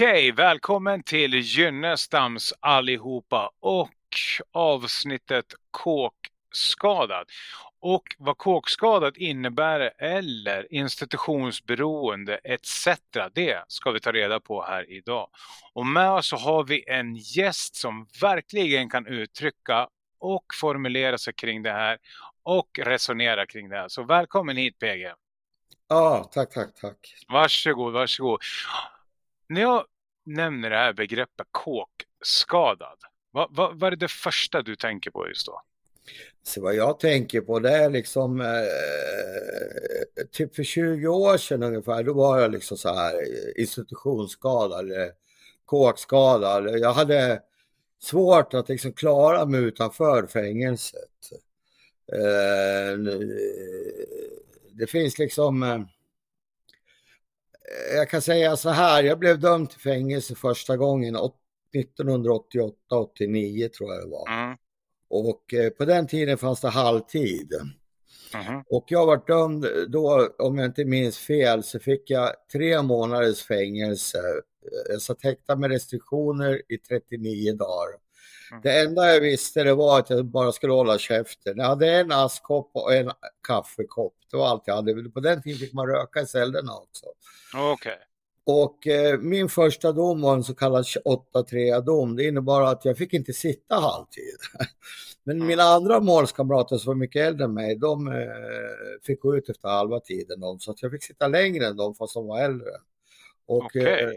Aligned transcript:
Okej, 0.00 0.32
välkommen 0.32 1.02
till 1.02 1.34
Gynnestams 1.34 2.54
allihopa 2.60 3.50
och 3.60 3.90
avsnittet 4.52 5.46
kåkskadad. 5.70 7.26
Och 7.80 8.02
vad 8.18 8.38
kåkskadad 8.38 9.16
innebär 9.16 9.92
eller 9.98 10.74
institutionsberoende 10.74 12.40
etc. 12.44 12.88
Det 13.32 13.64
ska 13.68 13.90
vi 13.90 14.00
ta 14.00 14.12
reda 14.12 14.40
på 14.40 14.62
här 14.62 14.90
idag. 14.92 15.28
Och 15.72 15.86
med 15.86 16.10
oss 16.10 16.26
så 16.26 16.36
har 16.36 16.64
vi 16.64 16.84
en 16.88 17.16
gäst 17.16 17.76
som 17.76 18.06
verkligen 18.20 18.90
kan 18.90 19.06
uttrycka 19.06 19.88
och 20.18 20.44
formulera 20.60 21.18
sig 21.18 21.32
kring 21.32 21.62
det 21.62 21.72
här 21.72 21.98
och 22.42 22.78
resonera 22.82 23.46
kring 23.46 23.68
det 23.68 23.76
här. 23.76 23.88
Så 23.88 24.02
välkommen 24.02 24.56
hit 24.56 24.78
PG. 24.78 25.12
Ja, 25.88 26.30
tack, 26.32 26.50
tack, 26.54 26.74
tack. 26.80 27.14
Varsågod, 27.28 27.92
varsågod. 27.92 28.40
När 29.48 29.60
jag 29.60 29.84
nämner 30.26 30.70
det 30.70 30.76
här 30.76 30.92
begreppet 30.92 31.46
kåkskadad, 31.50 32.98
vad, 33.30 33.56
vad, 33.56 33.78
vad 33.78 33.92
är 33.92 33.96
det 33.96 34.10
första 34.10 34.62
du 34.62 34.76
tänker 34.76 35.10
på 35.10 35.28
just 35.28 35.46
då? 35.46 35.62
Så 36.42 36.60
vad 36.60 36.74
jag 36.74 37.00
tänker 37.00 37.40
på 37.40 37.58
det 37.58 37.70
är 37.70 37.90
liksom 37.90 38.40
eh, 38.40 38.46
typ 40.32 40.54
för 40.54 40.62
20 40.62 41.06
år 41.06 41.36
sedan 41.36 41.62
ungefär, 41.62 42.02
då 42.02 42.12
var 42.12 42.38
jag 42.40 42.50
liksom 42.50 42.76
så 42.76 42.94
här 42.94 43.14
institutionsskadad, 43.60 44.92
eh, 44.92 45.08
kåkskadad. 45.64 46.78
Jag 46.78 46.92
hade 46.92 47.42
svårt 48.02 48.54
att 48.54 48.68
liksom 48.68 48.92
klara 48.92 49.46
mig 49.46 49.60
utanför 49.60 50.26
fängelset. 50.26 51.30
Eh, 52.12 52.98
det 54.72 54.86
finns 54.86 55.18
liksom 55.18 55.62
eh, 55.62 55.80
jag 57.94 58.10
kan 58.10 58.22
säga 58.22 58.56
så 58.56 58.70
här, 58.70 59.02
jag 59.02 59.18
blev 59.18 59.40
dömd 59.40 59.70
till 59.70 59.80
fängelse 59.80 60.34
första 60.34 60.76
gången 60.76 61.16
1988, 61.16 62.74
89 62.90 63.68
tror 63.68 63.94
jag 63.94 64.02
det 64.02 64.10
var. 64.10 64.28
Mm. 64.28 64.56
Och 65.10 65.54
eh, 65.54 65.70
på 65.70 65.84
den 65.84 66.06
tiden 66.06 66.38
fanns 66.38 66.60
det 66.60 66.68
halvtid. 66.68 67.52
Mm. 68.34 68.62
Och 68.66 68.84
jag 68.88 69.06
var 69.06 69.26
dömd 69.26 69.66
då, 69.88 70.28
om 70.38 70.58
jag 70.58 70.66
inte 70.66 70.84
minns 70.84 71.18
fel, 71.18 71.62
så 71.62 71.78
fick 71.78 72.10
jag 72.10 72.32
tre 72.52 72.82
månaders 72.82 73.42
fängelse. 73.42 74.18
Jag 74.88 75.02
satt 75.02 75.22
häktad 75.22 75.56
med 75.56 75.70
restriktioner 75.70 76.62
i 76.68 76.78
39 76.78 77.52
dagar. 77.52 78.07
Mm. 78.50 78.60
Det 78.62 78.80
enda 78.80 79.14
jag 79.14 79.20
visste 79.20 79.64
det 79.64 79.74
var 79.74 79.98
att 79.98 80.10
jag 80.10 80.24
bara 80.24 80.52
skulle 80.52 80.72
hålla 80.72 80.98
käften. 80.98 81.54
Jag 81.56 81.64
hade 81.64 81.92
en 81.92 82.12
askkopp 82.12 82.70
och 82.74 82.94
en 82.94 83.10
kaffekopp. 83.46 84.14
Det 84.30 84.36
var 84.36 84.48
allt 84.48 84.62
jag 84.66 84.74
hade. 84.74 85.10
På 85.10 85.20
den 85.20 85.42
tiden 85.42 85.58
fick 85.58 85.72
man 85.72 85.86
röka 85.86 86.20
i 86.20 86.26
cellerna 86.26 86.72
också. 86.72 87.06
Okej. 87.54 87.72
Okay. 87.72 87.96
Och 88.50 88.86
eh, 88.86 89.18
min 89.18 89.48
första 89.48 89.92
dom 89.92 90.20
var 90.20 90.34
en 90.34 90.44
så 90.44 90.54
kallad 90.54 90.84
8-3-dom. 91.34 92.16
Det 92.16 92.24
innebar 92.24 92.62
att 92.62 92.84
jag 92.84 92.96
fick 92.96 93.12
inte 93.12 93.32
sitta 93.32 93.74
halvtid. 93.74 94.36
Men 95.24 95.36
mm. 95.36 95.46
mina 95.46 95.62
andra 95.62 96.00
målskamrater 96.00 96.76
som 96.76 96.90
var 96.90 96.94
mycket 96.94 97.26
äldre 97.26 97.44
än 97.44 97.54
mig, 97.54 97.76
de 97.76 98.08
eh, 98.08 98.14
fick 99.02 99.20
gå 99.20 99.36
ut 99.36 99.48
efter 99.48 99.68
halva 99.68 100.00
tiden. 100.00 100.40
De, 100.40 100.60
så 100.60 100.70
att 100.70 100.82
jag 100.82 100.90
fick 100.92 101.04
sitta 101.04 101.28
längre 101.28 101.66
än 101.66 101.76
dem 101.76 101.94
fast 101.94 102.14
de 102.14 102.26
var 102.26 102.40
äldre. 102.40 102.70
Och 103.46 103.64
okay. 103.64 103.82
eh, 103.82 104.10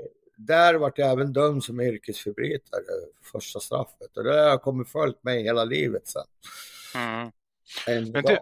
där 0.46 0.76
vart 0.76 0.98
jag 0.98 1.12
även 1.12 1.34
dömd 1.34 1.64
som 1.64 1.82
yrkesförbrytare, 1.82 2.84
första 3.32 3.60
straffet. 3.60 4.18
Och 4.18 4.24
det 4.24 4.50
har 4.50 4.58
kommit 4.58 4.90
följt 4.90 5.24
mig 5.24 5.44
hela 5.44 5.66
livet 5.66 6.08
sen. 6.08 6.24
Mm. 6.96 7.32
Men, 8.12 8.24
du, 8.24 8.38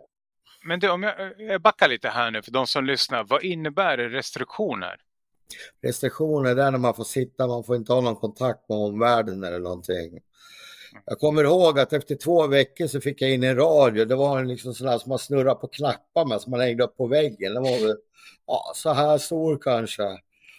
men 0.63 0.79
du, 0.79 0.89
om 0.89 1.03
jag, 1.03 1.41
jag 1.41 1.61
backar 1.61 1.87
lite 1.87 2.09
här 2.09 2.31
nu 2.31 2.41
för 2.41 2.51
de 2.51 2.67
som 2.67 2.85
lyssnar. 2.85 3.23
Vad 3.23 3.43
innebär 3.43 3.97
restriktioner? 3.97 5.01
Restriktioner 5.81 6.55
är 6.55 6.71
när 6.71 6.77
man 6.77 6.93
får 6.93 7.03
sitta, 7.03 7.47
man 7.47 7.63
får 7.63 7.75
inte 7.75 7.93
ha 7.93 8.01
någon 8.01 8.15
kontakt 8.15 8.69
med 8.69 8.77
omvärlden 8.77 9.43
eller 9.43 9.59
någonting. 9.59 10.19
Jag 11.05 11.19
kommer 11.19 11.43
ihåg 11.43 11.79
att 11.79 11.93
efter 11.93 12.15
två 12.15 12.47
veckor 12.47 12.87
så 12.87 13.01
fick 13.01 13.21
jag 13.21 13.31
in 13.31 13.43
en 13.43 13.55
radio. 13.55 14.05
Det 14.05 14.15
var 14.15 14.39
en 14.39 14.47
liksom 14.47 14.73
sån 14.73 14.87
här 14.87 14.97
som 14.97 15.09
man 15.09 15.19
snurrar 15.19 15.55
på 15.55 15.67
knappar 15.67 16.25
med 16.25 16.41
som 16.41 16.51
man 16.51 16.59
hängde 16.59 16.83
upp 16.83 16.97
på 16.97 17.07
väggen. 17.07 17.53
Det 17.53 17.59
var 17.59 17.87
väl 17.87 17.97
ja, 18.47 18.71
så 18.75 18.93
här 18.93 19.17
stor 19.17 19.57
kanske. 19.61 20.03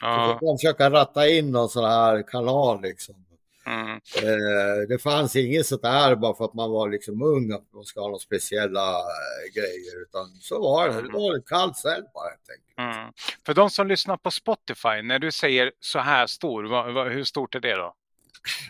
Ja. 0.01 0.39
Så 0.41 0.57
försöka 0.57 0.91
ratta 0.91 1.29
in 1.29 1.51
någon 1.51 1.69
sån 1.69 1.85
här 1.85 2.29
kanal 2.29 2.83
liksom. 2.83 3.15
Mm. 3.67 3.91
Eh, 4.17 4.89
det 4.89 4.99
fanns 4.99 5.37
inget 5.37 5.67
sånt 5.67 5.83
där 5.83 6.17
bara 6.17 6.35
för 6.35 6.45
att 6.45 6.55
man 6.55 6.71
var 6.71 6.89
liksom 6.89 7.23
ung 7.23 7.53
att 7.53 7.73
man 7.75 7.85
ska 7.85 8.01
ha 8.01 8.07
några 8.07 8.19
speciella 8.19 8.91
eh, 8.91 9.55
grejer 9.55 10.03
utan 10.03 10.27
så 10.41 10.61
var 10.61 10.89
det. 10.89 11.03
Det 11.03 11.13
var 11.13 11.35
en 11.35 11.43
kall 11.43 11.75
cell 11.75 12.03
bara 12.15 12.29
helt 12.29 12.51
enkelt. 12.51 12.97
Mm. 12.99 13.13
För 13.47 13.55
de 13.55 13.71
som 13.71 13.87
lyssnar 13.87 14.17
på 14.17 14.31
Spotify, 14.31 15.03
när 15.03 15.19
du 15.19 15.33
säger 15.33 15.73
så 15.81 15.99
här 15.99 16.27
stor, 16.27 16.65
vad, 16.65 16.95
vad, 16.95 17.13
hur 17.13 17.25
stort 17.25 17.55
är 17.55 17.61
det 17.61 17.75
då? 17.75 17.95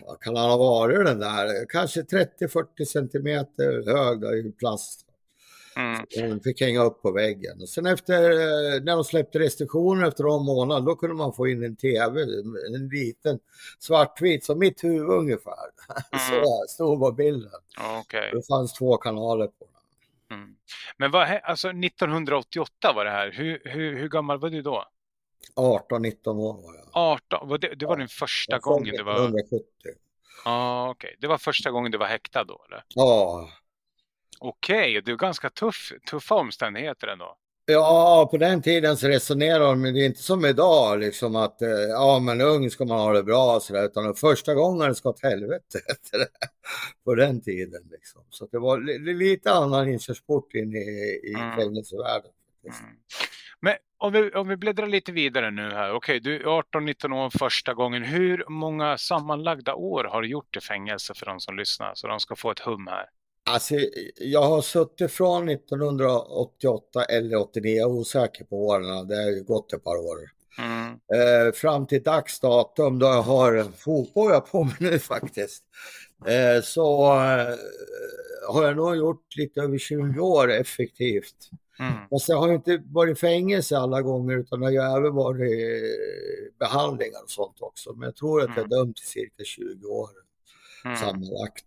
Vad 0.07 0.21
kan 0.21 0.37
han 0.37 0.51
ha 0.51 0.57
varit 0.57 1.07
den 1.07 1.19
där? 1.19 1.67
Kanske 1.69 2.03
30-40 2.03 2.85
centimeter 2.85 3.93
hög 3.95 4.47
i 4.47 4.53
plast. 4.53 5.07
Mm. 5.77 6.07
Den 6.15 6.41
fick 6.41 6.61
hänga 6.61 6.83
upp 6.83 7.03
på 7.03 7.13
väggen. 7.13 7.61
Och 7.61 7.69
sen 7.69 7.87
efter, 7.87 8.31
eh, 8.31 8.83
när 8.83 8.95
de 8.95 9.05
släppte 9.05 9.39
restriktioner 9.39 10.09
efter 10.09 10.25
någon 10.25 10.45
månad, 10.45 10.85
då 10.85 10.95
kunde 10.97 11.17
man 11.17 11.33
få 11.33 11.49
in 11.49 11.65
en 11.65 11.77
tv, 11.77 12.23
en 12.75 12.89
liten 12.89 13.39
svartvit, 13.79 14.45
som 14.45 14.59
mitt 14.59 14.85
huvud 14.85 15.11
ungefär. 15.11 15.55
Mm. 16.13 16.45
Så 16.45 16.65
stor 16.69 16.97
var 16.97 17.13
bilden. 17.13 17.61
Okay. 18.01 18.31
Det 18.31 18.47
fanns 18.47 18.73
två 18.73 18.97
kanaler 18.97 19.47
på 19.47 19.67
den. 20.29 20.39
Mm. 20.39 20.57
Men 20.97 21.11
vad, 21.11 21.41
alltså 21.43 21.69
1988 21.69 22.93
var 22.95 23.05
det 23.05 23.11
här, 23.11 23.33
hur, 23.33 23.63
hur, 23.65 23.97
hur 23.97 24.09
gammal 24.09 24.39
var 24.39 24.51
du 24.51 24.63
då? 24.63 24.85
18-19 25.57 26.29
år 26.29 26.53
var 26.63 26.75
jag. 26.75 26.89
18, 26.93 27.49
var 27.49 27.59
det, 27.59 27.75
det 27.75 27.87
var 27.87 27.95
ja. 27.95 27.99
den 27.99 28.09
första 28.09 28.59
gången 28.59 28.95
du 28.97 29.03
var... 29.03 29.15
1970. 29.15 29.65
Ja, 30.45 30.51
ah, 30.51 30.91
okej. 30.91 31.09
Okay. 31.09 31.17
Det 31.21 31.27
var 31.27 31.39
första 31.39 31.71
gången 31.71 31.93
du 31.93 31.99
var 31.99 32.07
häktad 32.07 32.45
då, 32.45 32.65
eller? 32.69 32.85
Ja, 32.95 33.49
Okej, 34.43 34.77
okay, 34.79 35.01
det 35.01 35.13
är 35.13 35.17
ganska 35.17 35.51
tuff, 35.51 35.93
tuffa 36.11 36.35
omständigheter 36.35 37.07
ändå. 37.09 37.37
Ja, 37.67 38.29
på 38.31 38.37
den 38.37 38.63
tiden 38.63 38.97
så 38.97 39.09
resonerade 39.09 39.65
de, 39.65 39.81
men 39.81 39.95
det 39.95 40.01
är 40.01 40.07
inte 40.07 40.23
som 40.23 40.45
idag 40.45 40.99
liksom 40.99 41.37
att 41.37 41.63
eh, 41.63 41.69
ja, 41.69 42.19
men 42.19 42.41
ung 42.41 42.71
ska 42.71 42.85
man 42.85 42.99
ha 42.99 43.13
det 43.13 43.23
bra 43.23 43.61
så 43.61 43.73
där, 43.73 43.85
utan 43.85 44.15
första 44.15 44.55
gången 44.55 44.95
ska 44.95 45.09
åt 45.09 45.23
helvete 45.23 45.79
på 47.05 47.15
den 47.15 47.41
tiden 47.41 47.83
liksom. 47.91 48.23
Så 48.31 48.47
det 48.47 48.59
var 48.59 48.79
lite 49.15 49.53
annan 49.53 49.89
inkörsport 49.89 50.55
in 50.55 50.77
i, 50.77 51.21
i 51.25 51.35
mm. 51.35 51.57
fängelsevärlden. 51.57 52.31
Mm. 52.65 52.97
Men 53.61 53.75
om 53.99 54.13
vi, 54.13 54.31
om 54.31 54.49
vi 54.49 54.57
bläddrar 54.57 54.87
lite 54.87 55.13
vidare 55.13 55.51
nu 55.51 55.71
här. 55.71 55.93
Okej, 55.93 56.21
du 56.21 56.37
är 56.37 56.45
18-19 56.45 57.15
år 57.15 57.31
första 57.39 57.75
gången. 57.75 58.03
Hur 58.03 58.45
många 58.49 58.99
sammanlagda 58.99 59.75
år 59.75 60.05
har 60.05 60.23
du 60.23 60.29
gjort 60.29 60.57
i 60.57 60.61
fängelse 60.61 61.15
för 61.15 61.27
de 61.27 61.41
som 61.41 61.57
lyssnar? 61.57 61.95
Så 61.95 62.07
de 62.07 62.21
ska 62.21 62.37
få 62.37 62.51
ett 62.51 62.61
hum 62.61 62.87
här. 62.87 63.07
Alltså, 63.47 63.75
jag 64.17 64.43
har 64.43 64.63
suttit 64.63 65.13
från 65.13 65.49
1988 65.49 67.05
eller 67.05 67.37
89, 67.37 67.77
jag 67.77 67.91
är 67.91 67.95
osäker 67.95 68.45
på 68.45 68.67
åren, 68.67 69.09
det 69.09 69.15
har 69.15 69.45
gått 69.45 69.73
ett 69.73 69.85
par 69.85 69.97
år. 69.97 70.19
Mm. 70.59 70.89
Eh, 70.93 71.53
fram 71.53 71.87
till 71.87 72.03
dags 72.03 72.41
datum 72.41 72.99
då 72.99 73.07
jag 73.07 73.23
har 73.23 73.65
fotboll 73.77 74.41
på 74.41 74.65
mig 74.65 74.75
nu 74.81 74.99
faktiskt. 74.99 75.65
Eh, 76.27 76.63
så 76.63 77.13
eh, 77.13 77.55
har 78.49 78.65
jag 78.65 78.77
nog 78.77 78.97
gjort 78.97 79.37
lite 79.37 79.61
över 79.61 79.79
20 79.79 80.21
år 80.21 80.51
effektivt. 80.51 81.51
Mm. 81.79 81.93
Och 82.11 82.23
sen 82.23 82.37
har 82.37 82.49
jag 82.49 82.57
inte 82.57 82.83
varit 82.87 83.17
i 83.17 83.21
fängelse 83.21 83.79
alla 83.79 84.03
gånger 84.03 84.39
utan 84.39 84.63
jag 84.63 84.83
har 84.83 84.99
även 84.99 85.15
varit 85.15 85.83
behandlingar 86.59 87.23
och 87.23 87.31
sånt 87.31 87.57
också. 87.61 87.93
Men 87.93 88.03
jag 88.03 88.17
tror 88.17 88.41
att 88.41 88.49
jag 88.49 88.57
är 88.57 88.61
mm. 88.61 88.71
dömd 88.71 88.97
till 88.97 89.07
cirka 89.07 89.45
20 89.45 89.87
år 89.87 90.09
mm. 90.85 90.97
sammanlagt. 90.97 91.67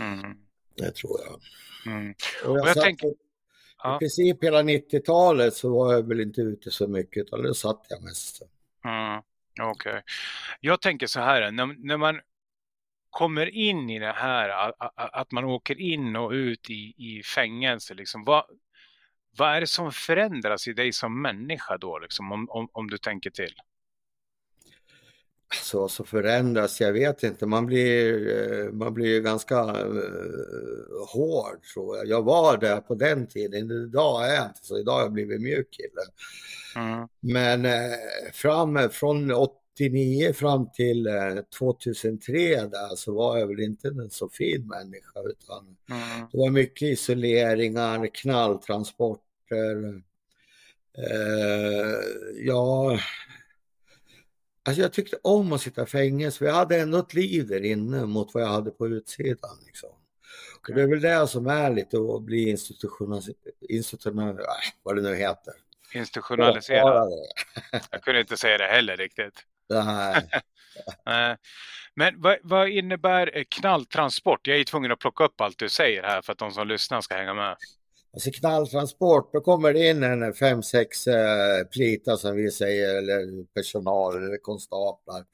Mm. 0.00 0.45
Det 0.76 0.90
tror 0.90 1.20
jag. 1.24 1.40
Mm. 1.94 2.14
Och 2.44 2.56
jag, 2.56 2.62
och 2.62 2.68
jag 2.68 2.80
tänker... 2.80 3.08
I 3.96 3.98
princip 3.98 4.44
hela 4.44 4.62
90-talet 4.62 5.54
så 5.54 5.70
var 5.70 5.92
jag 5.92 6.08
väl 6.08 6.20
inte 6.20 6.40
ute 6.40 6.70
så 6.70 6.88
mycket 6.88 7.22
utan 7.22 7.42
då 7.42 7.54
satt 7.54 7.86
jag 7.88 8.02
mest. 8.02 8.42
Mm. 8.84 9.22
Okej. 9.60 9.90
Okay. 9.90 10.02
Jag 10.60 10.80
tänker 10.80 11.06
så 11.06 11.20
här, 11.20 11.50
när, 11.50 11.86
när 11.86 11.96
man 11.96 12.20
kommer 13.10 13.46
in 13.46 13.90
i 13.90 13.98
det 13.98 14.12
här, 14.12 14.48
att, 14.48 14.92
att 14.96 15.32
man 15.32 15.44
åker 15.44 15.80
in 15.80 16.16
och 16.16 16.30
ut 16.30 16.70
i, 16.70 16.94
i 16.96 17.22
fängelse, 17.22 17.94
liksom, 17.94 18.24
vad, 18.24 18.44
vad 19.36 19.56
är 19.56 19.60
det 19.60 19.66
som 19.66 19.92
förändras 19.92 20.68
i 20.68 20.72
dig 20.72 20.92
som 20.92 21.22
människa 21.22 21.78
då, 21.78 21.98
liksom, 21.98 22.32
om, 22.32 22.50
om, 22.50 22.68
om 22.72 22.90
du 22.90 22.98
tänker 22.98 23.30
till? 23.30 23.54
Så, 25.54 25.88
så 25.88 26.04
förändras, 26.04 26.80
jag 26.80 26.92
vet 26.92 27.22
inte, 27.22 27.46
man 27.46 27.66
blir, 27.66 28.28
eh, 28.28 28.72
man 28.72 28.94
blir 28.94 29.20
ganska 29.20 29.62
uh, 29.64 30.02
hård 31.12 31.62
tror 31.74 31.96
jag. 31.96 32.06
Jag 32.06 32.22
var 32.22 32.56
där 32.56 32.80
på 32.80 32.94
den 32.94 33.26
tiden, 33.26 33.70
idag 33.70 34.30
är 34.30 34.34
jag 34.34 34.46
inte 34.46 34.60
så, 34.62 34.78
idag 34.78 34.92
har 34.92 35.00
jag 35.00 35.12
blivit 35.12 35.40
mjuk 35.40 35.68
kille. 35.70 36.02
Mm. 36.76 37.08
Men 37.20 37.64
uh, 37.64 37.96
fram 38.32 38.90
från 38.90 39.32
89 39.32 40.32
fram 40.32 40.70
till 40.70 41.06
uh, 41.06 41.40
2003 41.58 42.32
där 42.66 42.96
så 42.96 43.14
var 43.14 43.38
jag 43.38 43.46
väl 43.46 43.60
inte 43.60 43.88
en 43.88 44.10
så 44.10 44.28
fin 44.28 44.66
människa 44.66 45.20
utan 45.30 45.76
mm. 45.90 46.28
det 46.32 46.38
var 46.38 46.50
mycket 46.50 46.88
isoleringar, 46.88 48.06
knalltransporter. 48.14 50.02
ja, 52.34 52.98
Alltså 54.66 54.82
jag 54.82 54.92
tyckte 54.92 55.16
om 55.22 55.52
att 55.52 55.60
sitta 55.60 55.82
i 55.82 55.86
fängelse, 55.86 56.38
för 56.38 56.46
jag 56.46 56.54
hade 56.54 56.80
ändå 56.80 56.98
ett 56.98 57.14
liv 57.14 57.46
där 57.46 57.64
inne 57.64 58.06
mot 58.06 58.34
vad 58.34 58.42
jag 58.42 58.48
hade 58.48 58.70
på 58.70 58.86
utsidan. 58.86 59.58
Liksom. 59.66 59.90
Okay. 60.58 60.74
Det 60.74 60.82
är 60.82 60.86
väl 60.86 61.00
det 61.00 61.28
som 61.28 61.46
är 61.46 61.70
lite 61.70 61.96
att 61.96 62.22
bli 62.22 62.50
institutionaliserad, 62.50 64.40
äh, 64.40 64.46
vad 64.82 64.96
det 64.96 65.02
nu 65.02 65.16
heter. 65.16 65.54
Institutionaliserad? 65.94 67.08
Jag 67.90 68.02
kunde 68.02 68.20
inte 68.20 68.36
säga 68.36 68.58
det 68.58 68.64
heller 68.64 68.96
riktigt. 68.96 69.42
Nej. 69.68 70.28
Men 71.94 72.20
vad, 72.20 72.36
vad, 72.42 72.68
innebär 72.68 73.44
knalltransport? 73.48 74.46
Jag 74.46 74.58
är 74.58 74.64
tvungen 74.64 74.92
att 74.92 74.98
plocka 74.98 75.24
upp 75.24 75.40
allt 75.40 75.58
du 75.58 75.68
säger 75.68 76.02
här 76.02 76.22
för 76.22 76.32
att 76.32 76.38
de 76.38 76.50
som 76.50 76.68
lyssnar 76.68 77.00
ska 77.00 77.14
hänga 77.14 77.34
med. 77.34 77.56
Alltså 78.16 78.30
knalltransport, 78.30 79.32
då 79.32 79.40
kommer 79.40 79.72
det 79.72 79.90
in 79.90 80.02
en 80.02 80.34
fem, 80.34 80.62
sex 80.62 81.06
eh, 81.06 81.64
plitar 81.64 82.16
som 82.16 82.36
vi 82.36 82.50
säger, 82.50 82.98
eller 82.98 83.44
personal 83.54 84.16
eller 84.16 84.36
konstaplar. 84.36 85.24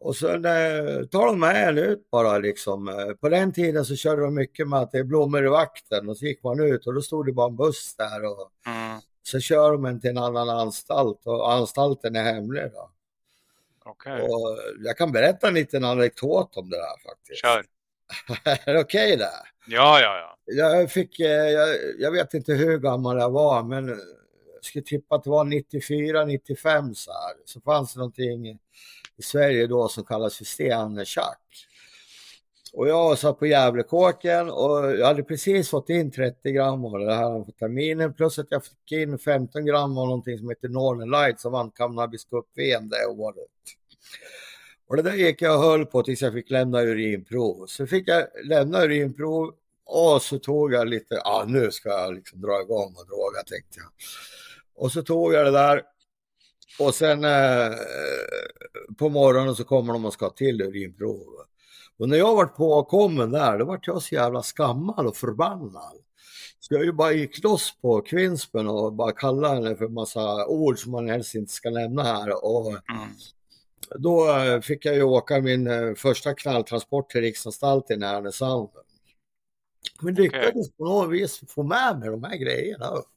Och 0.00 0.16
sen 0.16 0.44
eh, 0.44 1.06
tar 1.06 1.26
de 1.26 1.40
med 1.40 1.68
en 1.68 1.78
ut 1.78 2.10
bara 2.10 2.38
liksom. 2.38 2.88
Eh, 2.88 3.14
på 3.20 3.28
den 3.28 3.52
tiden 3.52 3.84
så 3.84 3.96
körde 3.96 4.22
de 4.22 4.34
mycket 4.34 4.68
med 4.68 4.78
att 4.78 4.92
det 4.92 4.98
är 4.98 5.04
blommor 5.04 5.46
i 5.46 5.48
vakten 5.48 6.08
och 6.08 6.16
så 6.16 6.24
gick 6.24 6.42
man 6.42 6.60
ut 6.60 6.86
och 6.86 6.94
då 6.94 7.02
stod 7.02 7.26
det 7.26 7.32
bara 7.32 7.48
en 7.48 7.56
buss 7.56 7.94
där 7.96 8.24
och 8.24 8.50
mm. 8.66 9.00
så 9.22 9.40
kör 9.40 9.72
de 9.72 9.84
en 9.84 10.00
till 10.00 10.10
en 10.10 10.18
annan 10.18 10.48
anstalt 10.48 11.26
och 11.26 11.52
anstalten 11.52 12.16
är 12.16 12.22
hemlig. 12.22 12.64
Då. 12.72 12.90
Okay. 13.90 14.22
Och 14.22 14.58
jag 14.84 14.96
kan 14.96 15.12
berätta 15.12 15.48
en 15.48 15.54
liten 15.54 15.84
anekdot 15.84 16.56
om 16.56 16.70
det 16.70 16.76
där 16.76 17.10
faktiskt. 17.10 17.40
Kör. 17.40 17.64
Är 18.44 18.74
det 18.74 18.80
okej 18.80 19.14
okay 19.14 19.16
det? 19.16 19.30
Ja, 19.66 20.00
ja, 20.00 20.18
ja. 20.18 20.36
Jag 20.54 20.90
fick, 20.90 21.20
eh, 21.20 21.28
jag, 21.28 21.68
jag, 21.98 22.12
vet 22.12 22.34
inte 22.34 22.52
hur 22.52 22.78
gammal 22.78 23.18
jag 23.18 23.30
var, 23.30 23.62
men 23.62 23.88
jag 23.88 24.64
skulle 24.64 24.84
tippa 24.84 25.14
att 25.14 25.24
det 25.24 25.30
var 25.30 25.44
94, 25.44 26.24
95 26.24 26.94
så 26.94 27.12
här. 27.12 27.32
Så 27.44 27.60
fanns 27.60 27.94
det 27.94 27.98
någonting 27.98 28.58
i 29.16 29.22
Sverige 29.22 29.66
då 29.66 29.88
som 29.88 30.04
kallas 30.04 30.36
för 30.36 30.44
stenschack. 30.44 31.66
Och 32.72 32.88
jag 32.88 33.18
satt 33.18 33.38
på 33.38 33.46
Gävlekåken 33.46 34.50
och 34.50 34.96
jag 34.98 35.06
hade 35.06 35.22
precis 35.22 35.70
fått 35.70 35.90
in 35.90 36.10
30 36.10 36.52
gram 36.52 36.84
av 36.84 36.98
det 36.98 37.14
här 37.14 37.34
amfetamin 37.34 38.14
plus 38.14 38.38
att 38.38 38.46
jag 38.50 38.64
fick 38.64 38.92
in 38.92 39.18
15 39.18 39.64
gram 39.64 39.98
av 39.98 40.06
någonting 40.06 40.38
som 40.38 40.48
heter 40.48 40.68
Northern 40.68 41.10
Light 41.10 41.40
som 41.40 41.52
vann 41.52 41.70
cannabis 41.70 42.24
cup-VM 42.24 42.88
det 42.88 43.06
året. 43.06 43.36
Och 44.90 44.96
det 44.96 45.02
där 45.02 45.14
gick 45.14 45.42
jag 45.42 45.56
och 45.56 45.64
höll 45.64 45.86
på 45.86 46.02
tills 46.02 46.22
jag 46.22 46.32
fick 46.32 46.50
lämna 46.50 46.80
urinprov. 46.80 47.66
Så 47.66 47.86
fick 47.86 48.08
jag 48.08 48.26
lämna 48.44 48.84
urinprov 48.84 49.54
och 49.84 50.22
så 50.22 50.38
tog 50.38 50.72
jag 50.72 50.88
lite, 50.88 51.14
ja 51.14 51.20
ah, 51.24 51.44
nu 51.44 51.70
ska 51.70 51.88
jag 51.88 52.14
liksom 52.14 52.40
dra 52.40 52.62
igång 52.62 52.94
och 52.96 53.06
droga 53.06 53.42
tänkte 53.46 53.80
jag. 53.80 53.88
Och 54.74 54.92
så 54.92 55.02
tog 55.02 55.34
jag 55.34 55.46
det 55.46 55.50
där 55.50 55.82
och 56.78 56.94
sen 56.94 57.24
eh, 57.24 57.72
på 58.98 59.08
morgonen 59.08 59.54
så 59.54 59.64
kommer 59.64 59.92
de 59.92 60.04
och 60.04 60.12
ska 60.12 60.24
ha 60.24 60.32
till 60.32 60.62
urinprov. 60.62 61.26
Och 61.98 62.08
när 62.08 62.18
jag 62.18 62.34
vart 62.34 62.56
påkommen 62.56 63.30
där, 63.30 63.58
då 63.58 63.64
vart 63.64 63.86
jag 63.86 64.02
så 64.02 64.14
jävla 64.14 64.42
skammad 64.42 65.06
och 65.06 65.16
förbannad. 65.16 65.96
Så 66.60 66.74
jag 66.74 66.84
ju 66.84 66.92
bara 66.92 67.12
gick 67.12 67.42
loss 67.42 67.74
på 67.82 68.00
Kvinspen 68.00 68.68
och 68.68 68.92
bara 68.92 69.12
kallade 69.12 69.54
henne 69.54 69.76
för 69.76 69.88
massa 69.88 70.46
ord 70.46 70.78
som 70.78 70.92
man 70.92 71.08
helst 71.08 71.34
inte 71.34 71.52
ska 71.52 71.70
nämna 71.70 72.02
här. 72.02 72.44
Och 72.44 72.68
mm. 72.68 73.08
Då 73.88 74.36
eh, 74.36 74.60
fick 74.60 74.84
jag 74.84 74.94
ju 74.94 75.02
åka 75.02 75.40
min 75.40 75.66
eh, 75.66 75.94
första 75.94 76.34
knalltransport 76.34 77.10
till 77.10 77.20
Riksanstalten 77.20 78.02
i 78.02 78.06
Härnösand. 78.06 78.68
Men 80.00 80.14
lyckades 80.14 80.48
okay. 80.48 80.72
på 80.78 80.84
något 80.84 81.10
vis 81.10 81.42
få 81.48 81.62
med 81.62 81.98
mig 81.98 82.08
de 82.08 82.24
här 82.24 82.36
grejerna 82.36 82.88
upp 82.88 83.08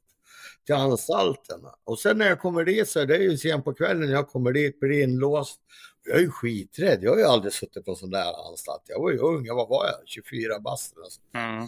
till 0.66 0.76
anstalten. 0.76 1.60
Och 1.84 2.00
sen 2.00 2.18
när 2.18 2.28
jag 2.28 2.40
kommer 2.40 2.66
dit 2.66 2.90
så 2.90 3.00
är 3.00 3.06
det 3.06 3.18
ju 3.18 3.38
sent 3.38 3.66
på 3.66 3.74
kvällen 3.74 4.10
jag 4.10 4.28
kommer 4.28 4.52
dit, 4.52 4.80
blir 4.80 5.04
inlåst. 5.04 5.60
Jag 6.06 6.18
är 6.18 6.22
ju 6.22 6.32
skiträdd, 6.32 7.04
jag 7.04 7.12
har 7.12 7.18
ju 7.18 7.26
aldrig 7.26 7.54
suttit 7.54 7.86
på 7.86 7.96
sån 7.96 8.10
där 8.10 8.50
anstalt. 8.50 8.82
Jag 8.86 9.02
var 9.02 9.12
ju 9.12 9.18
ung, 9.18 9.46
jag 9.46 9.56
var, 9.56 9.68
var 9.68 9.86
jag? 9.86 9.96
24 10.06 10.60
bast 10.60 10.96
mm. 11.34 11.68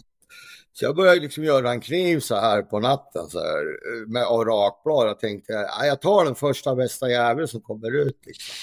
Så 0.78 0.86
jag 0.86 0.96
började 0.96 1.20
liksom 1.20 1.44
göra 1.44 1.72
en 1.72 1.82
kniv 1.82 2.20
så 2.20 2.36
här 2.36 2.62
på 2.62 2.80
natten 2.80 3.28
så 3.28 3.40
här, 3.40 3.66
med 4.08 4.24
av 4.24 4.46
rakblad. 4.46 5.08
Jag 5.08 5.20
tänkte, 5.20 5.54
jag 5.84 6.02
tar 6.02 6.26
den 6.26 6.36
första 6.36 6.76
bästa 6.76 7.10
jävel 7.10 7.48
som 7.48 7.62
kommer 7.62 7.92
ut 7.96 8.26
liksom. 8.26 8.54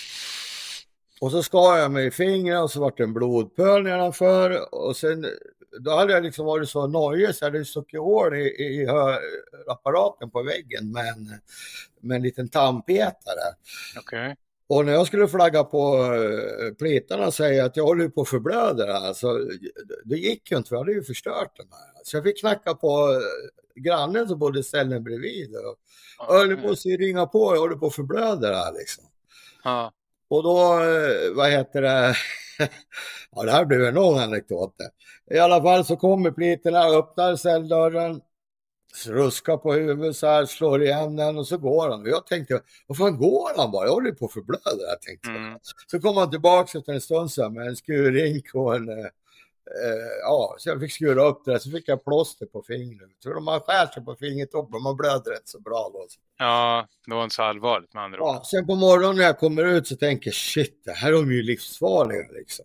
Och 1.20 1.30
så 1.30 1.42
skar 1.42 1.76
jag 1.76 1.90
mig 1.90 2.06
i 2.06 2.10
fingret 2.10 2.62
och 2.62 2.70
så 2.70 2.80
vart 2.80 2.96
det 2.96 3.02
en 3.02 3.14
blodpöl 3.14 3.82
nedanför 3.82 4.74
och 4.74 4.96
sen 4.96 5.26
då 5.80 5.90
hade 5.90 6.12
jag 6.12 6.22
liksom 6.22 6.46
varit 6.46 6.68
så 6.68 6.86
nojig 6.86 7.34
så 7.34 7.44
jag 7.44 7.50
hade 7.50 7.64
stuckit 7.64 8.00
hål 8.00 8.34
i, 8.34 8.46
i 8.46 8.86
hörapparaten 8.86 10.30
på 10.30 10.42
väggen 10.42 10.92
med 10.92 11.08
en, 11.08 11.40
med 12.00 12.16
en 12.16 12.22
liten 12.22 12.48
tandpetare. 12.48 13.54
Okay. 13.98 14.34
Och 14.72 14.84
när 14.84 14.92
jag 14.92 15.06
skulle 15.06 15.28
flagga 15.28 15.64
på 15.64 15.96
uh, 15.96 16.74
plitarna 16.74 17.26
och 17.26 17.34
säga 17.34 17.64
att 17.64 17.76
jag 17.76 17.84
håller 17.84 18.08
på 18.08 18.20
att 18.20 18.28
förblöda 18.28 19.14
så 19.14 19.48
det 20.04 20.16
gick 20.16 20.50
ju 20.50 20.56
inte 20.56 20.68
för 20.68 20.76
jag 20.76 20.80
hade 20.80 20.92
ju 20.92 21.02
förstört 21.02 21.56
den 21.56 21.66
här. 21.70 22.04
Så 22.04 22.16
jag 22.16 22.24
fick 22.24 22.40
knacka 22.40 22.74
på 22.74 23.08
uh, 23.08 23.20
grannen 23.74 24.28
som 24.28 24.38
bodde 24.38 24.62
ställen 24.62 25.04
bredvid 25.04 25.56
och 25.56 25.76
okay. 26.26 26.38
höll 26.38 26.56
på 26.56 26.70
att 26.70 26.84
ringa 26.84 27.26
på, 27.26 27.54
jag 27.54 27.60
håller 27.60 27.76
på 27.76 27.86
att 27.86 27.94
förblöda 27.94 28.54
här 28.54 28.72
liksom. 28.72 29.04
Ja. 29.64 29.92
Och 30.28 30.42
då, 30.42 30.80
uh, 30.80 31.36
vad 31.36 31.50
heter 31.50 31.82
det, 31.82 32.14
ja 33.32 33.42
det 33.42 33.52
här 33.52 33.64
blev 33.64 33.84
en 33.84 33.94
lång 33.94 34.18
anekdot. 34.18 34.74
I 35.30 35.38
alla 35.38 35.62
fall 35.62 35.84
så 35.84 35.96
kommer 35.96 36.30
pliterna, 36.30 36.86
öppnar 36.86 37.36
celldörren, 37.36 38.20
ruskar 39.06 39.56
på 39.56 39.72
huvudet 39.72 40.16
så 40.16 40.26
här, 40.26 40.46
slår 40.46 40.82
igen 40.82 41.16
den 41.16 41.38
och 41.38 41.46
så 41.46 41.58
går 41.58 41.90
han. 41.90 42.00
Och 42.00 42.08
jag 42.08 42.26
tänkte, 42.26 42.60
vad 42.86 42.98
fan 42.98 43.18
går 43.18 43.56
han 43.56 43.70
bara? 43.70 43.86
Jag 43.86 43.92
håller 43.92 44.12
på 44.12 44.26
att 44.26 44.32
förblöda. 44.32 44.82
Jag 44.90 45.02
tänkte. 45.02 45.30
Mm. 45.30 45.58
Så 45.86 46.00
kom 46.00 46.16
han 46.16 46.30
tillbaka 46.30 46.78
efter 46.78 46.92
en 46.92 47.00
stund 47.00 47.32
sen 47.32 47.54
med 47.54 47.66
en 47.66 47.76
skurrink 47.76 48.54
och 48.54 48.76
en 48.76 48.88
eh, 48.88 49.04
eh, 49.66 50.12
ja, 50.22 50.54
så 50.58 50.68
jag 50.68 50.80
fick 50.80 50.92
skura 50.92 51.24
upp 51.24 51.44
det, 51.44 51.60
så 51.60 51.70
fick 51.70 51.88
jag 51.88 52.04
plåster 52.04 52.46
på 52.46 52.62
fingret. 52.62 53.10
Så 53.18 53.40
man 53.40 53.60
skär 53.60 53.86
sig 53.86 54.04
på 54.04 54.14
fingret 54.14 54.54
och 54.54 54.82
man 54.82 54.96
blöder 54.96 55.30
rätt 55.30 55.48
så 55.48 55.60
bra 55.60 55.90
då. 55.92 56.06
Ja, 56.38 56.88
det 57.06 57.14
var 57.14 57.24
inte 57.24 57.36
så 57.36 57.42
allvarligt 57.42 57.94
med 57.94 58.02
andra 58.02 58.20
ord. 58.22 58.26
Ja, 58.26 58.42
sen 58.50 58.66
på 58.66 58.74
morgonen 58.74 59.16
när 59.16 59.24
jag 59.24 59.38
kommer 59.38 59.64
ut 59.64 59.86
så 59.86 59.96
tänker 59.96 60.28
jag 60.28 60.34
shit, 60.34 60.82
det 60.84 60.92
här 60.92 61.08
är 61.08 61.12
de 61.12 61.32
ju 61.32 61.42
livsfarliga 61.42 62.26
liksom. 62.32 62.64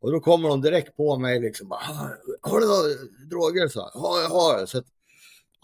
Och 0.00 0.12
då 0.12 0.20
kommer 0.20 0.48
de 0.48 0.60
direkt 0.60 0.96
på 0.96 1.16
mig 1.16 1.40
liksom, 1.40 1.72
ah, 1.72 2.08
har 2.40 2.60
du 2.60 2.66
några 2.66 2.82
droger? 3.30 3.68
Så, 3.68 3.90
ja, 3.94 4.20
jag 4.22 4.28
har. 4.28 4.66
Så 4.66 4.78
att, 4.78 4.84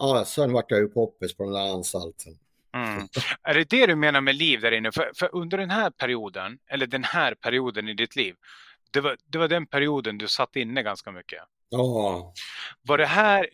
ja, 0.01 0.25
sen 0.25 0.53
vart 0.53 0.71
jag 0.71 0.79
ju 0.79 0.87
poppis 0.87 1.37
på 1.37 1.43
den 1.43 1.53
där 1.53 1.73
anstalten. 1.73 2.37
Mm. 2.73 3.07
Är 3.43 3.53
det 3.53 3.69
det 3.69 3.85
du 3.85 3.95
menar 3.95 4.21
med 4.21 4.35
liv 4.35 4.61
där 4.61 4.71
inne? 4.71 4.91
För, 4.91 5.11
för, 5.15 5.35
under 5.35 5.57
den 5.57 5.69
här 5.69 5.89
perioden, 5.89 6.59
eller 6.67 6.87
den 6.87 7.03
här 7.03 7.33
perioden 7.33 7.89
i 7.89 7.93
ditt 7.93 8.15
liv, 8.15 8.35
det 8.91 9.01
var, 9.01 9.17
det 9.25 9.37
var 9.37 9.47
den 9.47 9.67
perioden 9.67 10.17
du 10.17 10.27
satt 10.27 10.55
inne 10.55 10.83
ganska 10.83 11.11
mycket. 11.11 11.39
Ja. 11.69 12.33
Var 12.81 12.97
det 12.97 13.05
här 13.05 13.49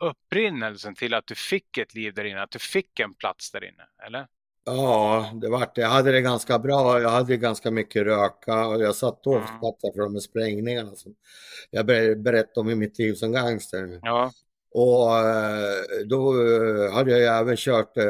upprinnelsen 0.00 0.94
till 0.94 1.14
att 1.14 1.26
du 1.26 1.34
fick 1.34 1.78
ett 1.78 1.94
liv 1.94 2.14
där 2.14 2.24
inne, 2.24 2.42
att 2.42 2.50
du 2.50 2.58
fick 2.58 3.00
en 3.00 3.14
plats 3.14 3.50
där 3.50 3.64
inne, 3.64 3.84
eller? 4.06 4.26
Ja, 4.64 5.30
det 5.34 5.48
vart 5.48 5.74
det. 5.74 5.80
Jag 5.80 5.88
hade 5.88 6.12
det 6.12 6.20
ganska 6.20 6.58
bra. 6.58 7.00
Jag 7.00 7.10
hade 7.10 7.36
ganska 7.36 7.70
mycket 7.70 8.02
röka 8.02 8.66
och 8.66 8.82
jag 8.82 8.94
satt 8.94 9.26
och 9.26 9.42
fattade 9.42 9.92
för 9.94 10.02
de 10.02 10.20
sprängningarna 10.20 10.96
som 10.96 11.14
jag 11.70 11.86
berättade 11.86 12.60
om 12.60 12.70
i 12.70 12.74
mitt 12.74 12.98
liv 12.98 13.14
som 13.14 13.32
gangster. 13.32 14.00
Ja. 14.02 14.32
Och 14.74 15.18
eh, 15.18 16.06
då 16.06 16.32
eh, 16.32 16.92
hade 16.92 17.18
jag 17.18 17.38
även 17.40 17.56
kört 17.56 17.96
eh, 17.96 18.04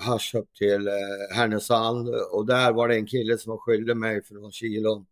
hash 0.00 0.38
upp 0.38 0.54
till 0.54 0.88
Härnösand 1.34 2.08
och 2.32 2.46
där 2.46 2.72
var 2.72 2.88
det 2.88 2.94
en 2.94 3.06
kille 3.06 3.38
som 3.38 3.50
var 3.50 3.58
skyldig 3.58 3.96
mig 3.96 4.24
för 4.24 4.34
någon 4.34 4.52
kilon. 4.52 5.06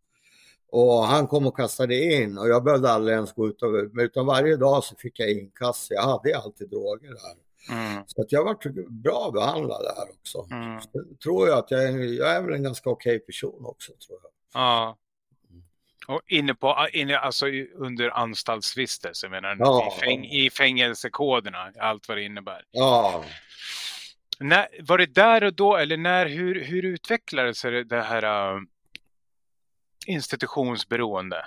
Och 0.71 1.05
han 1.05 1.27
kom 1.27 1.47
och 1.47 1.57
kastade 1.57 1.97
in 1.97 2.39
och 2.39 2.49
jag 2.49 2.65
behövde 2.65 2.91
aldrig 2.91 3.15
ens 3.15 3.33
gå 3.33 3.49
ut 3.49 3.59
utan 4.01 4.27
varje 4.27 4.57
dag 4.57 4.85
så 4.85 4.97
fick 4.97 5.21
jag 5.21 5.31
inkast. 5.31 5.91
Jag 5.91 6.03
hade 6.03 6.39
alltid 6.39 6.71
droger 6.71 7.09
där. 7.09 7.43
Mm. 7.71 8.05
Så 8.07 8.23
att 8.23 8.33
jag 8.33 8.45
varit 8.45 8.91
bra 8.91 9.31
behandlad 9.35 9.83
där 9.83 10.15
också. 10.21 10.47
Mm. 10.51 10.81
Tror 11.23 11.49
jag 11.49 11.59
att 11.59 11.71
jag 11.71 11.85
är, 11.85 11.99
jag 11.99 12.37
är 12.37 12.43
väl 12.43 12.55
en 12.55 12.63
ganska 12.63 12.91
okej 12.91 13.19
person 13.19 13.65
också 13.67 13.93
tror 13.93 14.19
jag. 14.23 14.31
Ja. 14.63 14.99
Och 16.07 16.21
inne 16.27 16.55
på, 16.55 16.89
inne, 16.93 17.19
alltså 17.19 17.47
under 17.75 18.11
anstaltsvistelse, 18.11 19.29
menar 19.29 19.57
ja. 19.59 19.95
i, 19.97 20.01
fäng, 20.01 20.25
i 20.25 20.51
fängelsekoderna, 20.51 21.73
allt 21.81 22.09
vad 22.09 22.17
det 22.17 22.23
innebär. 22.23 22.65
Ja. 22.71 23.25
När, 24.39 24.69
var 24.81 24.99
det 24.99 25.15
där 25.15 25.45
och 25.45 25.55
då, 25.55 25.77
eller 25.77 25.97
när, 25.97 26.27
hur, 26.27 26.65
hur 26.65 26.85
utvecklades 26.85 27.63
det 27.63 28.03
här 28.03 28.55
uh, 28.55 28.63
institutionsberoende? 30.07 31.45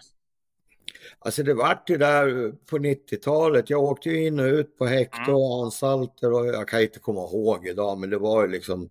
Alltså 1.19 1.43
det 1.43 1.53
vart 1.53 1.89
ju 1.89 1.97
där 1.97 2.51
på 2.69 2.77
90-talet. 2.77 3.69
Jag 3.69 3.83
åkte 3.83 4.09
ju 4.09 4.27
in 4.27 4.39
och 4.39 4.45
ut 4.45 4.77
på 4.77 4.85
häkte 4.85 5.21
mm. 5.21 5.35
och 5.35 5.63
anstalter 5.63 6.33
och 6.33 6.47
jag 6.47 6.67
kan 6.67 6.81
inte 6.81 7.00
komma 7.00 7.21
ihåg 7.21 7.67
idag 7.67 7.97
men 7.97 8.09
det 8.09 8.17
var 8.17 8.41
ju 8.41 8.51
liksom 8.51 8.89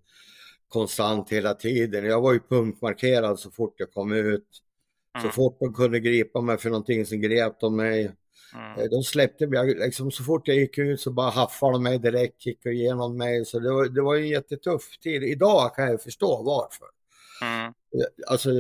konstant 0.69 1.33
hela 1.33 1.55
tiden. 1.55 2.05
Jag 2.05 2.21
var 2.21 2.33
ju 2.33 2.41
punktmarkerad 2.41 3.39
så 3.39 3.51
fort 3.51 3.75
jag 3.77 3.93
kom 3.93 4.13
ut. 4.13 4.49
Mm. 5.15 5.27
Så 5.27 5.33
fort 5.33 5.57
de 5.61 5.75
kunde 5.75 6.01
gripa 6.01 6.41
mig 6.41 6.59
för 6.59 6.71
någonting 6.71 7.07
så 7.07 7.17
grep 7.17 7.61
de 7.61 7.77
mig. 7.77 8.13
Mm. 8.55 8.81
Eh, 8.81 8.91
de 8.91 9.03
släppte 9.03 9.47
mig, 9.47 9.75
liksom, 9.75 10.11
så 10.11 10.25
fort 10.25 10.49
jag 10.49 10.57
gick 10.57 10.79
ut 10.79 11.01
så 11.01 11.11
bara 11.11 11.31
haffade 11.31 11.73
de 11.73 11.83
mig 11.83 11.99
direkt, 11.99 12.47
gick 12.47 12.67
igenom 12.67 13.17
mig. 13.17 13.45
Så 13.45 13.59
det 13.59 13.73
var, 13.73 13.87
det 13.87 14.03
var 14.03 14.17
en 14.17 14.29
jättetuff 14.29 14.99
tid. 14.99 15.23
Idag 15.23 15.75
kan 15.75 15.91
jag 15.91 16.03
förstå 16.03 16.43
varför. 16.43 16.87
Mm. 17.43 17.73
Alltså, 18.27 18.51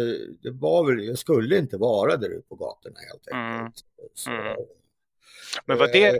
det 0.42 0.50
var 0.50 0.84
väl, 0.84 1.04
jag 1.04 1.18
skulle 1.18 1.58
inte 1.58 1.76
vara 1.76 2.16
där 2.16 2.28
ute 2.28 2.48
på 2.48 2.54
gatorna 2.54 2.96
helt 3.00 3.28
enkelt. 3.28 3.60
Mm. 3.60 3.72
Så, 4.14 4.30
mm. 4.30 4.56
Men 5.66 5.78
var 5.78 5.88
det, 5.88 6.08
eh, 6.08 6.16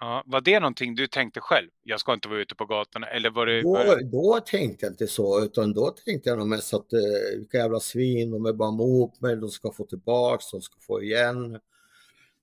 Ja, 0.00 0.22
var 0.26 0.40
det 0.40 0.60
någonting 0.60 0.94
du 0.94 1.06
tänkte 1.06 1.40
själv? 1.40 1.68
Jag 1.82 2.00
ska 2.00 2.14
inte 2.14 2.28
vara 2.28 2.40
ute 2.40 2.54
på 2.54 2.66
gatorna 2.66 3.06
eller 3.06 3.30
var 3.30 3.46
det... 3.46 3.62
Då, 3.62 3.72
var 3.72 3.96
det... 3.96 4.04
då 4.04 4.40
tänkte 4.46 4.86
jag 4.86 4.92
inte 4.92 5.06
så 5.06 5.44
utan 5.44 5.72
då 5.72 5.90
tänkte 5.90 6.28
jag 6.28 6.38
nog 6.38 6.48
mest 6.48 6.74
att 6.74 6.92
eh, 6.92 7.38
vilka 7.38 7.58
jävla 7.58 7.80
svin, 7.80 8.30
de 8.30 8.46
är 8.46 8.52
bara 8.52 8.68
emot 8.68 9.20
mig, 9.20 9.36
de 9.36 9.48
ska 9.48 9.72
få 9.72 9.84
tillbaks, 9.84 10.50
de 10.50 10.62
ska 10.62 10.80
få 10.80 11.02
igen. 11.02 11.60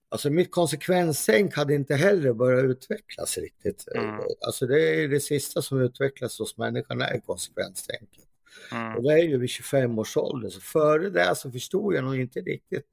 Alltså 0.10 0.30
mitt 0.30 0.52
konsekvenstänk 0.52 1.56
hade 1.56 1.76
inte 1.76 1.96
heller 1.96 2.34
börjat 2.34 2.66
utvecklas 2.66 3.38
riktigt. 3.38 3.88
Mm. 3.96 4.16
Alltså 4.46 4.68
det 4.68 5.04
är 5.04 5.08
det 5.08 5.20
sista 5.20 5.62
som 5.62 5.82
utvecklas 5.82 6.40
hos 6.40 6.58
människan 6.58 7.02
är 7.02 7.20
konsekvenstänket. 7.20 8.26
Mm. 8.72 8.96
Och 8.96 9.04
det 9.04 9.14
är 9.14 9.24
ju 9.24 9.38
vid 9.38 9.50
25 9.50 10.00
års 10.00 10.18
ålder, 10.18 10.50
så 10.50 10.62
före 10.62 11.10
det 11.10 11.36
så 11.36 11.52
förstod 11.52 11.94
jag 11.94 12.04
nog 12.04 12.20
inte 12.20 12.40
riktigt 12.40 12.88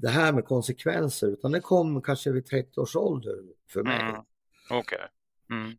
det 0.00 0.08
här 0.08 0.32
med 0.32 0.44
konsekvenser 0.44 1.26
utan 1.26 1.52
det 1.52 1.60
kom 1.60 2.02
kanske 2.02 2.30
vid 2.30 2.46
30 2.46 2.80
års 2.80 2.96
ålder 2.96 3.36
för 3.72 3.82
mig. 3.82 4.00
Mm. 4.00 4.14
Okej. 4.70 4.78
Okay. 4.78 5.06
Mm. 5.50 5.76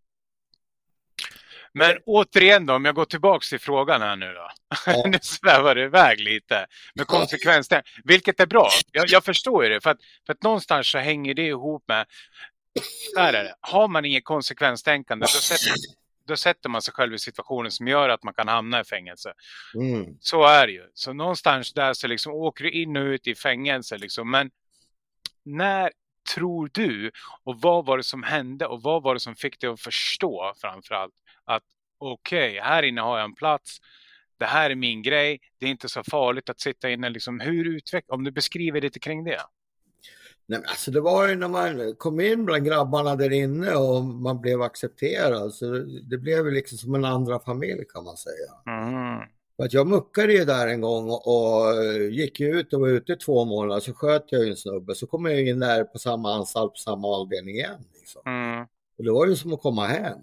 Men 1.74 1.98
återigen 2.06 2.66
då, 2.66 2.74
om 2.74 2.86
jag 2.86 2.96
går 2.96 3.06
tillbaks 3.06 3.50
till 3.50 3.60
frågan 3.60 4.01
här 4.01 4.16
nu 4.16 4.34
då. 4.34 4.50
Ja. 4.86 5.04
nu 5.10 5.20
svävar 5.22 5.75
det 5.75 5.84
iväg 5.84 6.20
lite 6.20 6.66
med 6.96 7.08
konsekvenser, 7.08 7.84
vilket 8.04 8.40
är 8.40 8.46
bra. 8.46 8.70
Jag, 8.92 9.10
jag 9.10 9.24
förstår 9.24 9.63
ju 9.63 9.70
det, 9.70 9.82
för 9.82 9.90
att, 9.90 10.00
för 10.25 10.34
att 10.34 10.44
någonstans 10.44 10.88
så 10.88 10.98
hänger 10.98 11.34
det 11.34 11.48
ihop 11.48 11.84
med, 11.88 12.06
där 13.16 13.34
är 13.34 13.44
det, 13.44 13.56
har 13.60 13.88
man 13.88 14.06
inget 14.06 14.25
konsekvenstänkande 14.25 15.24
då 15.24 15.28
sätter, 15.28 15.74
då 16.28 16.36
sätter 16.36 16.70
man 16.70 16.82
sig 16.82 16.94
själv 16.94 17.13
i 17.13 17.20
situationer 17.20 17.70
som 17.70 17.88
gör 17.88 18.10
att 18.10 18.24
man 18.24 18.34
kan 18.34 18.48
hamna 18.48 18.82
i 18.82 18.84
fängelse. 18.84 19.34
Mm. 19.75 20.18
Så 20.20 20.44
är 20.44 20.68
det 20.68 20.74
ju. 20.74 20.88
Så 20.94 21.13
någonstans 21.13 21.74
där 21.74 21.94
så 21.94 22.08
liksom 22.08 22.34
åker 22.34 22.63
du 22.63 22.72
in 22.72 22.98
och 22.98 23.04
ut 23.04 23.28
i 23.28 23.36
fängelse 23.36 23.98
liksom. 23.98 24.32
Men 24.32 24.51
när 25.44 25.92
tror 26.36 26.70
du 26.74 27.12
och 27.44 27.62
vad 27.62 27.86
var 27.86 27.98
det 27.98 28.04
som 28.04 28.24
hände 28.24 28.66
och 28.66 28.82
vad 28.82 29.04
var 29.04 29.13
det 29.13 29.20
som 29.20 29.36
fick 29.36 29.60
dig 29.60 29.70
att 29.70 29.82
förstå 29.82 30.54
framförallt 30.62 31.13
att 31.46 31.63
okej, 31.98 32.50
okay, 32.50 32.62
här 32.62 32.84
inne 32.84 33.01
har 33.01 33.18
jag 33.18 33.25
en 33.25 33.36
plats. 33.36 33.78
Det 34.38 34.46
här 34.46 34.70
är 34.70 34.75
min 34.75 35.01
grej. 35.01 35.40
Det 35.60 35.66
är 35.66 35.70
inte 35.70 35.90
så 35.90 36.04
farligt 36.04 36.50
att 36.50 36.60
sitta 36.60 36.90
inne. 36.90 37.10
Liksom, 37.10 37.40
hur 37.40 37.68
utvecklar, 37.68 38.16
om 38.16 38.24
du 38.24 38.32
beskriver 38.32 38.82
lite 38.82 39.00
kring 39.00 39.24
det. 39.24 39.42
Nej, 40.51 40.62
alltså 40.65 40.91
det 40.91 41.01
var 41.01 41.27
ju 41.27 41.36
när 41.36 41.48
man 41.48 41.96
kom 41.96 42.20
in 42.20 42.46
bland 42.46 42.65
grabbarna 42.65 43.15
där 43.15 43.31
inne 43.34 43.75
och 43.75 44.03
man 44.03 44.41
blev 44.41 44.62
accepterad. 44.62 45.53
Så 45.53 45.65
det 46.10 46.17
blev 46.17 46.46
liksom 46.46 46.77
som 46.77 46.96
en 46.96 47.05
andra 47.05 47.39
familj 47.39 47.84
kan 47.93 48.03
man 48.03 48.17
säga. 48.17 48.51
Mm. 48.67 49.20
För 49.58 49.63
att 49.63 49.74
jag 49.74 49.88
muckade 49.88 50.34
ju 50.34 50.46
där 50.46 50.67
en 50.67 50.81
gång 50.81 51.10
och 51.10 51.84
gick 52.12 52.39
ut 52.39 52.74
och 52.74 52.81
var 52.81 52.88
ute 52.88 53.13
i 53.13 53.15
två 53.15 53.46
månader. 53.46 53.81
Så 53.81 53.93
sköt 53.93 54.25
jag 54.31 54.48
en 54.48 54.55
snubbe. 54.55 54.96
Så 54.96 55.08
kom 55.08 55.25
jag 55.25 55.48
in 55.48 55.60
där 55.60 55.84
på 55.84 56.00
samma 56.00 56.34
anstalt, 56.34 56.72
på 56.72 56.79
samma 56.79 57.08
avdelning 57.08 57.55
igen. 57.55 57.86
Liksom. 58.00 58.22
Mm. 58.25 58.65
Och 58.98 59.03
det 59.03 59.12
var 59.12 59.27
ju 59.27 59.36
som 59.36 59.53
att 59.53 59.62
komma 59.62 59.88
hem. 59.88 60.20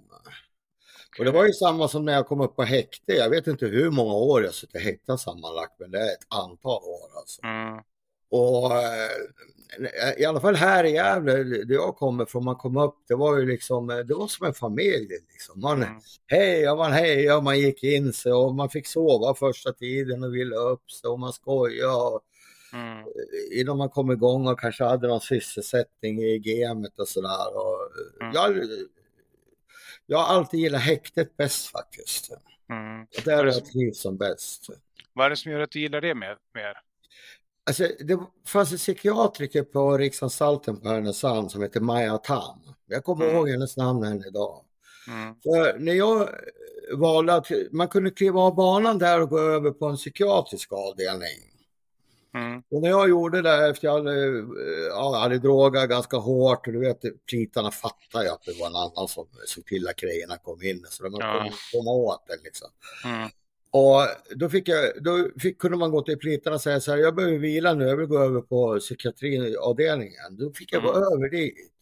Och 1.18 1.24
det 1.24 1.30
var 1.30 1.46
ju 1.46 1.52
samma 1.52 1.88
som 1.88 2.04
när 2.04 2.12
jag 2.12 2.26
kom 2.26 2.40
upp 2.40 2.56
på 2.56 2.62
häkte. 2.62 3.12
Jag 3.12 3.30
vet 3.30 3.46
inte 3.46 3.66
hur 3.66 3.90
många 3.90 4.14
år 4.14 4.44
jag 4.44 4.54
suttit 4.54 4.82
häktad 4.82 5.18
sammanlagt, 5.18 5.72
men 5.78 5.90
det 5.90 5.98
är 5.98 6.12
ett 6.12 6.26
antal 6.28 6.82
år 6.82 7.18
alltså. 7.18 7.42
Mm. 7.44 7.82
Och 8.30 8.72
eh, 8.72 10.18
i 10.18 10.24
alla 10.24 10.40
fall 10.40 10.54
här 10.54 10.84
i 10.84 10.90
Gävle, 10.90 11.32
där 11.42 11.74
jag 11.74 11.96
kommer 11.96 12.24
från, 12.24 12.44
man 12.44 12.56
kom 12.56 12.76
upp, 12.76 12.96
det 13.08 13.14
var 13.14 13.38
ju 13.38 13.46
liksom, 13.46 13.86
det 13.86 14.14
var 14.14 14.26
som 14.26 14.46
en 14.46 14.54
familj. 14.54 15.08
Liksom. 15.32 15.60
Man 15.60 15.82
mm. 15.82 16.00
hejade, 16.26 16.76
man 16.76 16.92
hejade, 16.92 17.42
man 17.42 17.58
gick 17.58 17.84
in 17.84 18.12
sig 18.12 18.32
och 18.32 18.54
man 18.54 18.70
fick 18.70 18.86
sova 18.86 19.34
första 19.34 19.72
tiden 19.72 20.24
och 20.24 20.34
ville 20.34 20.56
upp 20.56 20.90
sig 20.90 21.10
och 21.10 21.20
man 21.20 21.32
skojade. 21.32 22.20
Mm. 22.72 23.04
Innan 23.52 23.76
man 23.76 23.88
kom 23.88 24.10
igång 24.10 24.46
och 24.46 24.60
kanske 24.60 24.84
hade 24.84 25.08
någon 25.08 25.20
sysselsättning 25.20 26.22
i 26.22 26.38
gamet 26.38 26.98
och 26.98 27.08
sådär. 27.08 27.48
Mm. 28.20 28.32
Jag, 28.34 28.68
jag 30.06 30.18
har 30.18 30.34
alltid 30.36 30.60
gillat 30.60 30.82
häktet 30.82 31.36
bäst 31.36 31.66
faktiskt. 31.66 32.30
Mm. 32.70 33.02
Och 33.02 33.22
där 33.24 33.36
har 33.36 33.44
jag 33.44 33.64
trivs 33.64 34.00
som 34.00 34.16
bäst. 34.16 34.66
Vad 35.12 35.26
är 35.26 35.30
det 35.30 35.36
som 35.36 35.52
gör 35.52 35.60
att 35.60 35.70
du 35.70 35.80
gillar 35.80 36.00
det 36.00 36.14
mer? 36.14 36.38
Alltså, 37.68 37.88
det 37.98 38.18
fanns 38.46 38.72
en 38.72 38.78
psykiatriker 38.78 39.62
på 39.62 39.98
Riksanstalten 39.98 40.80
på 40.80 40.88
Härnösand 40.88 41.50
som 41.50 41.62
heter 41.62 41.80
Maja 41.80 42.18
Tam. 42.18 42.58
Jag 42.86 43.04
kommer 43.04 43.24
mm. 43.24 43.36
ihåg 43.36 43.48
hennes 43.48 43.76
namn 43.76 44.04
än 44.04 44.24
idag. 44.24 44.64
Mm. 45.08 45.34
För 45.42 45.78
när 45.78 45.92
jag 45.92 46.28
valde 46.92 47.34
att 47.34 47.46
man 47.70 47.88
kunde 47.88 48.10
kliva 48.10 48.40
av 48.40 48.54
banan 48.54 48.98
där 48.98 49.20
och 49.20 49.30
gå 49.30 49.38
över 49.38 49.70
på 49.70 49.86
en 49.86 49.96
psykiatrisk 49.96 50.72
avdelning. 50.72 51.38
Mm. 52.34 52.62
Och 52.70 52.82
när 52.82 52.88
jag 52.88 53.08
gjorde 53.08 53.42
det 53.42 53.68
efter 53.68 53.88
jag 53.88 53.94
hade, 53.94 54.44
ja, 54.88 55.18
hade 55.18 55.38
drogat 55.38 55.88
ganska 55.88 56.16
hårt 56.16 56.66
och 56.66 56.72
du 56.72 56.78
vet 56.78 57.00
plitarna 57.26 57.70
fattade 57.70 58.24
ju 58.24 58.30
att 58.30 58.42
det 58.42 58.60
var 58.60 58.66
en 58.66 58.76
annan 58.76 59.08
som 59.08 59.26
såg 59.46 59.66
till 59.66 59.88
att 59.88 59.96
grejerna 59.96 60.36
kom 60.36 60.62
in 60.62 60.86
så 60.88 61.02
de 61.02 61.16
ja. 61.20 61.32
kunde 61.32 61.54
komma 61.72 61.90
åt 61.90 62.26
det 62.26 62.36
liksom. 62.44 62.68
Mm. 63.04 63.28
Och 63.70 64.02
då, 64.36 64.48
fick 64.48 64.68
jag, 64.68 65.02
då 65.02 65.28
fick, 65.40 65.58
kunde 65.58 65.76
man 65.76 65.90
gå 65.90 66.02
till 66.02 66.18
plitarna 66.18 66.54
och 66.54 66.62
säga 66.62 66.80
så 66.80 66.90
här, 66.90 66.98
jag 66.98 67.14
behöver 67.14 67.38
vila 67.38 67.74
nu, 67.74 67.84
jag 67.84 67.96
vill 67.96 68.06
gå 68.06 68.18
över 68.18 68.40
på 68.40 68.78
psykiatriavdelningen. 68.78 70.36
Då 70.38 70.52
fick 70.52 70.72
jag 70.72 70.82
mm. 70.82 70.92
gå 70.92 70.98
över 70.98 71.30
dit. 71.30 71.72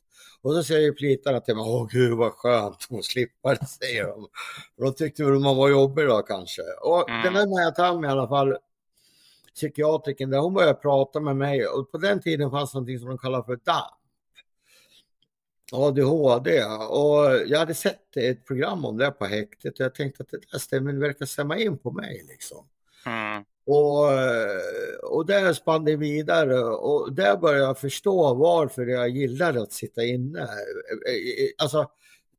Och 0.43 0.53
så 0.53 0.63
säger 0.63 0.93
plitarna 0.93 1.41
till 1.41 1.55
mig, 1.55 1.65
åh 1.67 1.89
gud 1.91 2.17
vad 2.17 2.33
skönt 2.33 2.87
att 2.91 3.05
slippa 3.05 3.55
det, 3.55 3.67
säger 3.67 4.05
de. 4.05 4.23
Och 4.77 4.85
då 4.85 4.93
tyckte 4.93 5.25
väl 5.25 5.39
man 5.39 5.57
var 5.57 5.69
jobbig 5.69 6.07
då 6.07 6.23
kanske. 6.23 6.63
Och 6.83 7.11
mm. 7.11 7.23
den 7.23 7.35
där 7.35 7.47
Maja 7.47 7.71
Tam 7.71 8.05
i 8.05 8.09
alla 8.09 8.29
fall, 8.29 8.57
psykiatriken, 9.55 10.31
där 10.31 10.39
hon 10.39 10.55
började 10.55 10.75
prata 10.75 11.21
med 11.21 11.37
mig 11.37 11.67
och 11.67 11.93
på 11.93 11.99
den 11.99 12.21
tiden 12.23 12.51
fanns 12.51 12.75
någonting 12.75 12.99
som 12.99 13.09
de 13.09 13.19
kallar 13.19 13.43
för 13.43 13.57
DAM. 13.65 14.06
ADHD 15.73 16.65
och 16.89 17.47
jag 17.47 17.59
hade 17.59 17.75
sett 17.75 18.17
ett 18.17 18.47
program 18.47 18.85
om 18.85 18.97
det 18.97 19.11
på 19.11 19.25
häktet 19.25 19.75
och 19.75 19.81
jag 19.81 19.95
tänkte 19.95 20.23
att 20.23 20.31
det 20.31 20.41
där 20.53 20.59
stämmer, 20.59 20.93
verkar 20.93 21.27
stämma 21.27 21.59
in 21.59 21.79
på 21.79 21.91
mig 21.91 22.27
liksom. 22.29 22.67
Mm. 23.07 23.45
Och, 23.67 24.05
och 25.03 25.27
där 25.27 25.53
spann 25.53 25.85
det 25.85 25.97
vidare 25.97 26.65
och 26.65 27.13
där 27.13 27.37
började 27.37 27.65
jag 27.65 27.79
förstå 27.79 28.35
varför 28.35 28.87
jag 28.87 29.09
gillade 29.09 29.63
att 29.63 29.73
sitta 29.73 30.05
inne. 30.05 30.49
Alltså, 31.59 31.91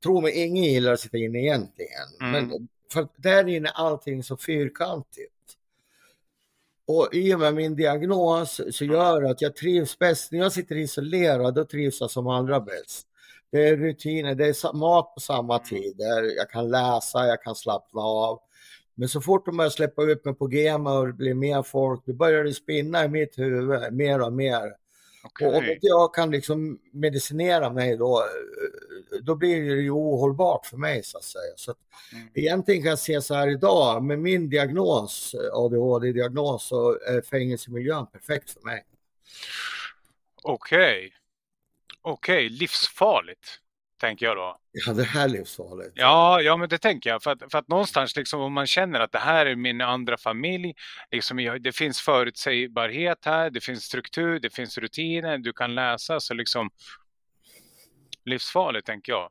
tro 0.04 0.22
mig, 0.22 0.46
ingen 0.46 0.64
gillar 0.64 0.94
att 0.94 1.00
sitta 1.00 1.18
inne 1.18 1.40
egentligen. 1.40 2.08
Mm. 2.22 2.32
Men 2.32 2.68
för 2.94 3.08
där 3.18 3.48
inne 3.48 3.70
är 3.70 3.74
allting 3.74 4.24
så 4.24 4.38
fyrkantigt. 4.38 5.34
Och 6.86 7.10
i 7.14 7.34
och 7.34 7.40
med 7.40 7.54
min 7.54 7.76
diagnos 7.76 8.62
så 8.72 8.86
gör 8.86 9.24
att 9.24 9.42
jag 9.42 9.56
trivs 9.56 10.00
bäst, 10.00 10.32
när 10.32 10.40
jag 10.40 10.52
sitter 10.52 10.76
isolerad, 10.76 11.56
då 11.56 11.66
trivs 11.66 12.02
jag 12.02 12.12
som 12.12 12.28
allra 12.28 12.60
bäst. 12.60 13.08
Det 13.51 13.68
är 13.68 13.77
rutiner, 13.77 14.36
det 14.36 14.46
är 14.46 14.74
mat 14.74 15.13
på 15.13 15.20
samma 15.20 15.56
mm. 15.56 15.68
tid, 15.68 15.96
jag 16.38 16.50
kan 16.50 16.70
läsa, 16.70 17.27
jag 17.27 17.44
kan 17.44 17.56
slappna 17.56 18.01
av. 18.01 18.39
Men 18.96 19.10
så 19.10 19.22
fort 19.22 19.46
de 19.46 19.58
börjar 19.58 19.70
släppa 19.70 20.04
ut 20.04 20.25
mig 20.25 20.34
på 20.34 20.51
GEMA 20.51 20.94
och 20.94 21.08
det 21.08 21.13
blir 21.13 21.34
mer 21.34 21.63
folk, 21.63 22.06
då 22.06 22.13
börjar 22.13 22.44
det 22.44 22.54
spinna 22.54 23.06
i 23.06 23.08
mitt 23.08 23.38
huvud 23.38 23.94
mer 23.94 24.22
och 24.22 24.34
mer. 24.34 24.74
Okay. 25.24 25.48
Och 25.48 25.56
om 25.56 25.63
inte 25.63 25.88
jag 25.88 26.13
kan 26.13 26.32
liksom 26.32 26.80
medicinera 26.92 27.70
mig 27.70 27.98
då, 27.98 28.24
då 29.22 29.36
blir 29.36 29.75
det 29.75 29.82
ju 29.82 29.92
ohållbart 29.92 30.66
för 30.66 30.77
mig 30.77 31.04
så 31.04 31.18
att 31.18 31.24
säga. 31.24 31.54
Så 31.56 31.72
att 31.72 31.77
mm. 32.13 32.27
Egentligen 32.34 32.82
kan 32.82 32.89
jag 32.89 33.00
se 33.00 33.22
så 33.22 33.34
här 33.34 33.48
idag, 33.48 34.04
med 34.04 34.20
min 34.20 34.50
diagnos, 34.50 35.36
ADHD-diagnos, 35.54 36.68
så 36.68 36.92
är 36.92 37.22
fängelsemiljön 37.22 38.08
perfekt 38.08 38.50
för 38.50 38.62
mig. 38.62 38.86
Okej. 40.44 40.98
Okay. 40.98 41.12
Okej, 42.08 42.46
okay, 42.46 42.58
livsfarligt. 42.58 43.60
Tänker 44.00 44.26
jag 44.26 44.38
då. 44.38 44.60
Ja, 44.72 44.94
det 44.94 45.04
här 45.04 45.24
är 45.24 45.30
livsfarligt. 45.30 45.92
Ja, 45.96 46.42
ja, 46.42 46.58
men 46.58 46.70
det 46.70 46.78
tänker 46.78 47.10
jag. 47.10 47.24
För 47.24 47.32
att, 47.32 47.52
för 47.52 47.58
att 47.58 47.68
någonstans, 47.68 48.16
liksom, 48.16 48.42
om 48.42 48.54
man 48.54 48.68
känner 48.68 49.00
att 49.00 49.12
det 49.12 49.20
här 49.20 49.46
är 49.46 49.56
min 49.56 49.82
andra 49.82 50.18
familj. 50.18 50.74
Liksom, 51.12 51.60
det 51.62 51.72
finns 51.72 52.02
förutsägbarhet 52.02 53.26
här, 53.26 53.50
det 53.50 53.62
finns 53.62 53.84
struktur, 53.84 54.40
det 54.40 54.50
finns 54.50 54.78
rutiner, 54.78 55.38
du 55.38 55.54
kan 55.54 55.76
läsa. 55.76 56.20
Så 56.20 56.34
liksom, 56.34 56.70
livsfarligt, 58.26 58.86
tänker 58.86 59.12
jag. 59.12 59.30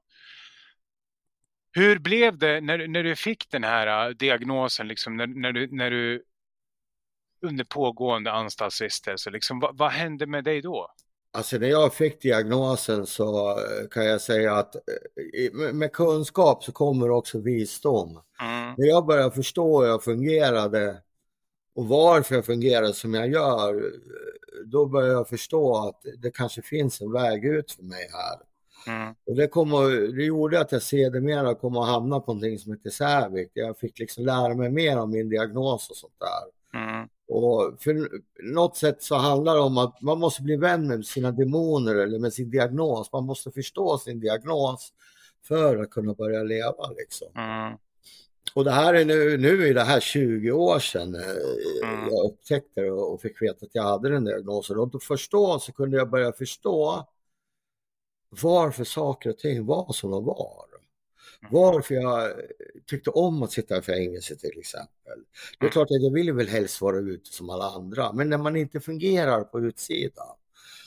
Hur 1.72 1.98
blev 1.98 2.38
det 2.38 2.60
när, 2.60 2.88
när 2.88 3.02
du 3.02 3.16
fick 3.16 3.50
den 3.50 3.64
här 3.64 4.08
äh, 4.08 4.14
diagnosen, 4.14 4.88
liksom, 4.88 5.16
när, 5.16 5.26
när, 5.26 5.52
du, 5.52 5.68
när 5.72 5.90
du 5.90 6.22
under 7.42 7.64
pågående 7.64 8.32
anstaltsvistelse, 8.32 9.30
liksom, 9.30 9.60
vad, 9.60 9.78
vad 9.78 9.90
hände 9.90 10.26
med 10.26 10.44
dig 10.44 10.62
då? 10.62 10.92
Alltså 11.36 11.58
när 11.58 11.68
jag 11.68 11.94
fick 11.94 12.22
diagnosen 12.22 13.06
så 13.06 13.50
eh, 13.50 13.88
kan 13.90 14.04
jag 14.06 14.20
säga 14.20 14.54
att 14.54 14.74
eh, 14.74 15.72
med 15.72 15.92
kunskap 15.92 16.64
så 16.64 16.72
kommer 16.72 17.10
också 17.10 17.38
visdom. 17.38 18.20
Mm. 18.40 18.74
När 18.78 18.86
jag 18.86 19.06
började 19.06 19.30
förstå 19.30 19.80
hur 19.80 19.88
jag 19.88 20.04
fungerade 20.04 21.02
och 21.74 21.88
varför 21.88 22.34
jag 22.34 22.44
fungerar 22.44 22.92
som 22.92 23.14
jag 23.14 23.30
gör, 23.30 23.92
då 24.64 24.86
började 24.86 25.12
jag 25.12 25.28
förstå 25.28 25.88
att 25.88 26.02
det 26.22 26.30
kanske 26.30 26.62
finns 26.62 27.00
en 27.00 27.12
väg 27.12 27.44
ut 27.44 27.72
för 27.72 27.82
mig 27.82 28.08
här. 28.12 28.38
Mm. 28.94 29.14
Och 29.26 29.36
det, 29.36 29.48
kom 29.48 29.74
och, 29.74 29.90
det 29.90 30.24
gjorde 30.24 30.60
att 30.60 30.72
jag 30.72 30.82
sedermera 30.82 31.54
kom 31.54 31.76
att 31.76 31.88
hamna 31.88 32.20
på 32.20 32.34
någonting 32.34 32.58
som 32.58 32.72
heter 32.72 32.90
Sävik. 32.90 33.50
Jag 33.54 33.78
fick 33.78 33.98
liksom 33.98 34.24
lära 34.24 34.54
mig 34.54 34.70
mer 34.70 34.98
om 34.98 35.10
min 35.10 35.28
diagnos 35.28 35.90
och 35.90 35.96
sånt 35.96 36.16
där. 36.18 36.80
Mm. 36.80 37.08
Och 37.28 37.76
för 37.80 38.08
något 38.42 38.76
sätt 38.76 39.02
så 39.02 39.14
handlar 39.14 39.54
det 39.54 39.60
om 39.60 39.78
att 39.78 40.02
man 40.02 40.18
måste 40.18 40.42
bli 40.42 40.56
vän 40.56 40.86
med 40.86 41.06
sina 41.06 41.32
demoner 41.32 41.94
eller 41.94 42.18
med 42.18 42.32
sin 42.32 42.50
diagnos. 42.50 43.12
Man 43.12 43.24
måste 43.24 43.50
förstå 43.50 43.98
sin 43.98 44.20
diagnos 44.20 44.92
för 45.48 45.78
att 45.78 45.90
kunna 45.90 46.14
börja 46.14 46.42
leva 46.42 46.90
liksom. 46.98 47.28
Mm. 47.34 47.78
Och 48.54 48.64
det 48.64 48.70
här 48.70 48.94
är 48.94 49.04
nu, 49.04 49.36
nu 49.36 49.68
är 49.68 49.74
det 49.74 49.82
här 49.82 50.00
20 50.00 50.52
år 50.52 50.78
sedan 50.78 51.14
eh, 51.14 51.90
mm. 51.90 52.08
jag 52.10 52.32
upptäckte 52.32 52.80
det 52.80 52.90
och 52.90 53.20
fick 53.20 53.42
veta 53.42 53.66
att 53.66 53.74
jag 53.74 53.82
hade 53.82 54.08
den 54.08 54.24
diagnosen. 54.24 54.78
Och 54.78 54.88
då 54.88 54.98
förstå 54.98 55.58
så 55.58 55.72
kunde 55.72 55.96
jag 55.96 56.10
börja 56.10 56.32
förstå 56.32 57.06
varför 58.42 58.84
saker 58.84 59.30
och 59.30 59.38
ting 59.38 59.66
var 59.66 59.92
som 59.92 60.10
de 60.10 60.24
var. 60.24 60.75
Mm. 61.40 61.52
Varför 61.52 61.94
jag 61.94 62.32
tyckte 62.86 63.10
om 63.10 63.42
att 63.42 63.52
sitta 63.52 63.78
i 63.78 63.82
fängelse 63.82 64.36
till 64.36 64.58
exempel. 64.58 65.18
Det 65.58 65.64
är 65.64 65.66
mm. 65.66 65.72
klart 65.72 65.90
att 65.90 66.02
jag 66.02 66.12
ville 66.12 66.32
väl 66.32 66.48
helst 66.48 66.80
vara 66.80 66.98
ute 66.98 67.32
som 67.32 67.50
alla 67.50 67.64
andra, 67.64 68.12
men 68.12 68.28
när 68.28 68.38
man 68.38 68.56
inte 68.56 68.80
fungerar 68.80 69.44
på 69.44 69.60
utsidan, 69.60 70.36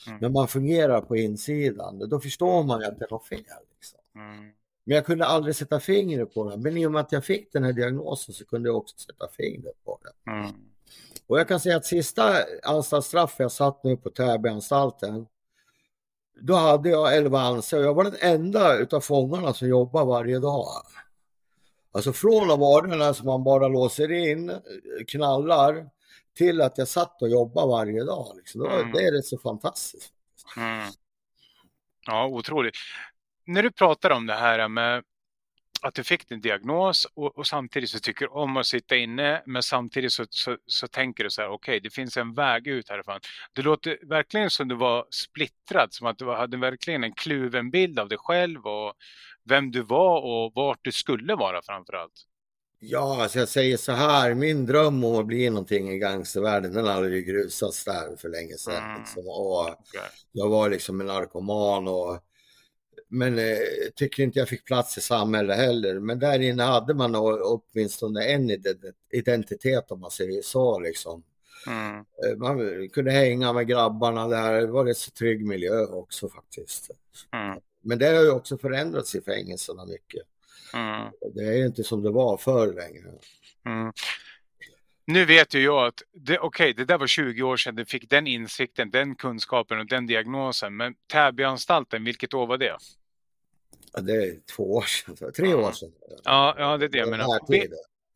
mm. 0.07 0.19
när 0.21 0.29
man 0.29 0.47
fungerar 0.47 1.01
på 1.01 1.17
insidan, 1.17 2.09
då 2.09 2.19
förstår 2.19 2.63
man 2.63 2.83
att 2.83 2.99
det 2.99 3.07
något 3.11 3.27
fel. 3.27 3.39
Liksom. 3.75 3.99
Mm. 4.15 4.51
Men 4.83 4.95
jag 4.95 5.05
kunde 5.05 5.25
aldrig 5.25 5.55
sätta 5.55 5.79
fingret 5.79 6.33
på 6.33 6.49
det. 6.49 6.57
Men 6.57 6.77
i 6.77 6.85
och 6.85 6.91
med 6.91 7.01
att 7.01 7.11
jag 7.11 7.25
fick 7.25 7.53
den 7.53 7.63
här 7.63 7.73
diagnosen 7.73 8.33
så 8.33 8.45
kunde 8.45 8.69
jag 8.69 8.77
också 8.77 8.97
sätta 8.97 9.27
fingret 9.27 9.83
på 9.85 9.99
det. 10.01 10.31
Mm. 10.31 10.51
Och 11.27 11.39
jag 11.39 11.47
kan 11.47 11.59
säga 11.59 11.77
att 11.77 11.85
sista 11.85 12.35
anstaltsstraffet 12.63 13.39
jag 13.39 13.51
satt 13.51 13.83
nu 13.83 13.97
på 13.97 14.09
Täbyanstalten, 14.09 15.25
då 16.41 16.55
hade 16.55 16.89
jag 16.89 17.17
11 17.17 17.39
anställda. 17.39 17.85
Jag 17.85 17.93
var 17.93 18.03
den 18.03 18.17
enda 18.19 18.77
utav 18.77 19.01
fångarna 19.01 19.53
som 19.53 19.67
jobbar 19.67 20.05
varje 20.05 20.39
dag. 20.39 20.67
Alltså 21.91 22.13
från 22.13 22.51
att 22.51 22.59
vara 22.59 22.87
den 22.87 23.13
som 23.13 23.25
man 23.25 23.43
bara 23.43 23.67
låser 23.67 24.11
in, 24.11 24.51
knallar, 25.07 25.89
till 26.37 26.61
att 26.61 26.77
jag 26.77 26.87
satt 26.87 27.21
och 27.21 27.29
jobbade 27.29 27.67
varje 27.67 28.03
dag. 28.03 28.33
Liksom. 28.37 28.65
Mm. 28.65 28.91
Det 28.91 28.99
är 28.99 29.11
rätt 29.11 29.25
så 29.25 29.37
fantastiskt. 29.37 30.13
Mm. 30.57 30.87
Ja, 32.05 32.27
otroligt 32.27 32.75
när 33.49 33.63
du 33.63 33.71
pratar 33.71 34.09
om 34.09 34.25
det 34.25 34.33
här 34.33 34.67
med 34.67 35.03
att 35.81 35.93
du 35.93 36.03
fick 36.03 36.29
din 36.29 36.41
diagnos 36.41 37.07
och, 37.13 37.37
och 37.37 37.47
samtidigt 37.47 37.89
så 37.89 37.99
tycker 37.99 38.25
du 38.25 38.31
om 38.31 38.57
att 38.57 38.65
sitta 38.65 38.95
inne 38.95 39.43
men 39.45 39.63
samtidigt 39.63 40.11
så, 40.11 40.25
så, 40.29 40.57
så 40.65 40.87
tänker 40.87 41.23
du 41.23 41.29
så 41.29 41.41
här 41.41 41.49
okej 41.49 41.71
okay, 41.71 41.79
det 41.79 41.89
finns 41.89 42.17
en 42.17 42.33
väg 42.33 42.67
ut 42.67 42.89
härifrån. 42.89 43.19
Det 43.53 43.61
låter 43.61 43.99
verkligen 44.09 44.49
som 44.49 44.67
du 44.67 44.75
var 44.75 45.05
splittrad, 45.09 45.93
som 45.93 46.07
att 46.07 46.17
du 46.17 46.25
hade 46.25 46.57
verkligen 46.57 47.03
en 47.03 47.13
kluven 47.13 47.71
bild 47.71 47.99
av 47.99 48.09
dig 48.09 48.17
själv 48.17 48.65
och 48.65 48.93
vem 49.45 49.71
du 49.71 49.81
var 49.81 50.21
och 50.21 50.51
vart 50.55 50.79
du 50.81 50.91
skulle 50.91 51.35
vara 51.35 51.61
framförallt. 51.61 52.25
Ja, 52.81 53.23
alltså 53.23 53.39
jag 53.39 53.49
säger 53.49 53.77
så 53.77 53.91
här, 53.91 54.33
min 54.33 54.65
dröm 54.65 55.03
om 55.03 55.15
att 55.15 55.25
bli 55.25 55.49
någonting 55.49 55.89
i 55.89 55.99
gangstervärlden 55.99 56.73
den 56.73 56.85
hade 56.85 57.09
ju 57.09 57.21
grusats 57.21 57.85
där 57.85 58.15
för 58.15 58.29
länge 58.29 58.53
sedan. 58.57 58.83
Mm. 58.83 58.99
Liksom. 58.99 59.23
Och. 59.27 59.75
Jag 60.31 60.49
var 60.49 60.69
liksom 60.69 61.01
en 61.01 61.07
narkoman 61.07 61.87
och 61.87 62.19
men 63.07 63.39
eh, 63.39 63.57
tycker 63.95 64.23
inte 64.23 64.39
jag 64.39 64.49
fick 64.49 64.65
plats 64.65 64.97
i 64.97 65.01
samhället 65.01 65.57
heller. 65.57 65.99
Men 65.99 66.19
där 66.19 66.39
inne 66.39 66.63
hade 66.63 66.93
man 66.93 67.15
åtminstone 67.15 68.23
en 68.23 68.51
identitet 69.11 69.91
om 69.91 69.99
man 69.99 70.11
säger 70.11 70.41
så 70.41 70.79
liksom. 70.79 71.23
Mm. 71.67 71.95
Eh, 71.97 72.37
man 72.37 72.89
kunde 72.89 73.11
hänga 73.11 73.53
med 73.53 73.67
grabbarna 73.67 74.27
där, 74.27 74.61
det 74.61 74.67
var 74.67 74.85
rätt 74.85 74.97
så 74.97 75.11
trygg 75.11 75.45
miljö 75.45 75.85
också 75.85 76.29
faktiskt. 76.29 76.91
Mm. 77.33 77.59
Men 77.81 77.99
det 77.99 78.07
har 78.07 78.23
ju 78.23 78.31
också 78.31 78.57
förändrats 78.57 79.15
i 79.15 79.21
fängelserna 79.21 79.85
mycket. 79.85 80.21
Mm. 80.73 81.11
Det 81.35 81.41
är 81.41 81.65
inte 81.65 81.83
som 81.83 82.03
det 82.03 82.11
var 82.11 82.37
förr 82.37 82.73
längre. 82.73 83.09
Mm. 83.65 83.91
Nu 85.05 85.25
vet 85.25 85.53
ju 85.53 85.59
jag 85.59 85.87
att 85.87 86.03
det, 86.13 86.39
okay, 86.39 86.73
det 86.73 86.85
där 86.85 86.97
var 86.97 87.07
20 87.07 87.43
år 87.43 87.57
sedan 87.57 87.75
du 87.75 87.85
fick 87.85 88.09
den 88.09 88.27
insikten, 88.27 88.91
den 88.91 89.15
kunskapen 89.15 89.79
och 89.79 89.87
den 89.87 90.07
diagnosen. 90.07 90.77
Men 90.77 90.93
Täbyanstalten, 91.11 92.03
vilket 92.03 92.33
år 92.33 92.47
var 92.47 92.57
det? 92.57 92.77
Det 93.93 94.13
är 94.13 94.39
två 94.55 94.73
år 94.73 94.81
sedan, 94.81 95.31
tre 95.33 95.53
år 95.53 95.71
sedan. 95.71 95.91
Ja, 96.23 96.55
ja 96.57 96.77
det 96.77 96.85
är 96.85 96.89
det 96.89 96.97
jag 96.97 97.09
menar. 97.09 97.39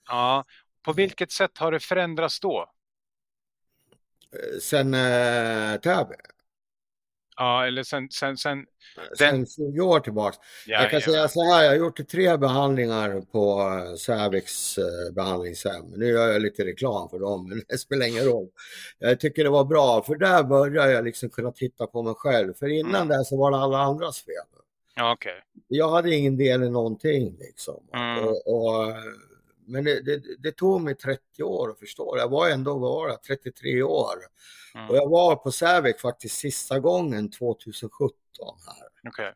Ja, 0.08 0.46
på 0.84 0.94
vilket 0.94 1.32
sätt 1.32 1.58
har 1.58 1.72
det 1.72 1.80
förändrats 1.80 2.40
då? 2.40 2.70
Eh, 4.34 4.60
sen 4.60 4.94
eh, 4.94 5.80
Täby? 5.80 6.16
Ja, 7.38 7.68
eller 7.68 7.84
sen... 7.84 8.10
Sen, 8.12 8.38
sen, 8.38 8.66
sen 9.18 9.46
20 9.46 9.82
år 9.82 10.00
tillbaka. 10.00 10.38
Ja, 10.66 10.82
jag 10.82 10.92
kan 10.92 11.00
ja. 11.00 11.06
säga 11.06 11.28
så 11.28 11.44
här, 11.44 11.64
jag 11.64 11.70
har 11.70 11.78
gjort 11.78 12.08
tre 12.08 12.38
behandlingar 12.38 13.22
på 13.22 13.62
eh, 13.62 13.96
Säviks 13.96 14.78
eh, 14.78 15.14
behandlingshem. 15.16 15.86
Nu 15.96 16.06
gör 16.06 16.28
jag 16.28 16.42
lite 16.42 16.66
reklam 16.66 17.10
för 17.10 17.20
dem, 17.20 17.50
men 17.50 17.64
det 17.68 17.78
spelar 17.78 18.06
ingen 18.06 18.26
roll. 18.26 18.50
Jag 19.00 19.20
tycker 19.20 19.44
det 19.44 19.50
var 19.50 19.66
bra, 19.66 20.04
för 20.04 20.16
där 20.16 20.44
började 20.44 20.92
jag 20.92 21.06
liksom 21.06 21.30
kunna 21.30 21.52
titta 21.52 21.88
på 21.88 22.04
mig 22.04 22.14
själv. 22.18 22.54
För 22.54 22.68
innan 22.68 23.02
mm. 23.02 23.08
det 23.08 23.26
så 23.26 23.38
var 23.38 23.52
det 23.52 23.58
alla 23.58 23.78
andras 23.78 24.22
fel. 24.22 24.63
Ja, 24.96 25.14
okay. 25.14 25.40
Jag 25.68 25.90
hade 25.90 26.16
ingen 26.16 26.38
del 26.38 26.64
i 26.64 26.70
någonting 26.70 27.38
liksom. 27.40 27.88
Mm. 27.94 28.24
Och, 28.24 28.48
och, 28.48 28.94
men 29.66 29.84
det, 29.84 30.02
det, 30.02 30.22
det, 30.40 30.52
tog 30.52 30.82
mig 30.82 30.96
30 30.96 31.44
år 31.44 31.72
att 31.72 31.80
förstå. 31.80 32.18
Jag 32.18 32.30
var 32.30 32.50
ändå 32.50 32.78
var 32.78 33.16
33 33.16 33.84
år. 33.84 34.16
Mm. 34.76 34.90
Och 34.90 34.96
jag 34.96 35.10
var 35.10 35.36
på 35.36 35.52
Sävik 35.52 36.00
faktiskt 36.00 36.40
sista 36.40 36.80
gången 36.80 37.32
2017 37.32 38.14
här. 38.68 39.10
Okay. 39.10 39.32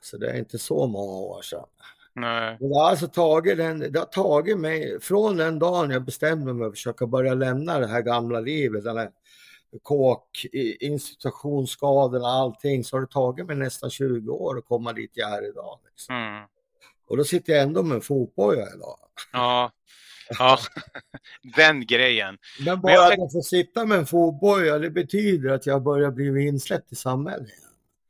Så 0.00 0.16
det 0.16 0.30
är 0.30 0.38
inte 0.38 0.58
så 0.58 0.86
många 0.86 1.12
år 1.12 1.42
sedan. 1.42 1.66
Nej. 2.14 2.56
Det 2.60 2.74
har 2.74 2.90
alltså 2.90 3.08
tagit, 3.08 3.56
den, 3.56 3.78
det 3.92 3.98
har 3.98 4.06
tagit 4.06 4.58
mig, 4.58 5.00
från 5.00 5.36
den 5.36 5.58
dagen 5.58 5.90
jag 5.90 6.04
bestämde 6.04 6.52
mig 6.52 6.62
för 6.62 6.68
att 6.68 6.74
försöka 6.74 7.06
börja 7.06 7.34
lämna 7.34 7.78
det 7.78 7.86
här 7.86 8.02
gamla 8.02 8.40
livet, 8.40 8.86
eller 8.86 9.10
kåk, 9.82 10.46
institutionsskadorna, 10.80 12.26
allting, 12.26 12.84
så 12.84 12.96
har 12.96 13.00
det 13.00 13.06
tagit 13.06 13.46
mig 13.46 13.56
nästan 13.56 13.90
20 13.90 14.32
år 14.32 14.58
att 14.58 14.64
komma 14.64 14.92
dit 14.92 15.10
jag 15.14 15.32
är 15.32 15.48
idag. 15.48 15.78
Liksom. 15.90 16.14
Mm. 16.14 16.44
Och 17.08 17.16
då 17.16 17.24
sitter 17.24 17.52
jag 17.52 17.62
ändå 17.62 17.82
med 17.82 17.94
en 17.94 18.00
fotboja 18.00 18.66
idag. 18.74 18.98
Ja, 19.32 19.72
ja. 20.38 20.58
den 21.56 21.86
grejen. 21.86 22.38
Men 22.64 22.80
bara 22.80 22.92
Men 22.92 22.94
jag... 22.94 23.12
att 23.12 23.18
jag 23.18 23.32
får 23.32 23.42
sitta 23.42 23.86
med 23.86 23.98
en 23.98 24.06
fotboja, 24.06 24.78
det 24.78 24.90
betyder 24.90 25.50
att 25.50 25.66
jag 25.66 25.82
börjar 25.82 26.10
bli 26.10 26.46
insläppt 26.46 26.92
i 26.92 26.96
samhället. 26.96 27.48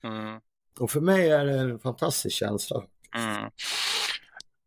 Mm. 0.05 0.41
Och 0.79 0.91
för 0.91 1.01
mig 1.01 1.31
är 1.31 1.45
det 1.45 1.53
en 1.53 1.79
fantastisk 1.79 2.37
känsla. 2.37 2.85
Mm. 3.15 3.51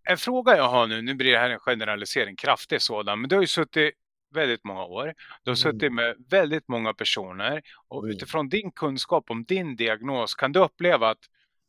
En 0.04 0.18
fråga 0.18 0.58
jag 0.58 0.70
har 0.70 0.88
nu, 0.88 1.02
nu 1.02 1.14
blir 1.14 1.32
det 1.32 1.40
här 1.40 1.50
en 1.50 1.60
generalisering, 1.60 2.36
kraftig 2.36 2.82
sådan, 2.82 3.22
men 3.22 3.30
du 3.30 3.36
har 3.36 3.42
ju 3.42 3.48
suttit 3.48 3.94
väldigt 4.34 4.64
många 4.64 4.84
år. 4.84 5.14
Du 5.44 5.52
har 5.52 5.56
suttit 5.56 5.84
mm. 5.84 5.96
med 5.96 6.16
väldigt 6.30 6.68
många 6.68 6.94
personer 6.94 7.62
och 7.88 8.04
mm. 8.04 8.16
utifrån 8.16 8.50
din 8.50 8.72
kunskap 8.72 9.30
om 9.30 9.44
din 9.44 9.76
diagnos 9.76 10.36
kan 10.36 10.52
du 10.52 10.60
uppleva 10.60 11.10
att 11.10 11.20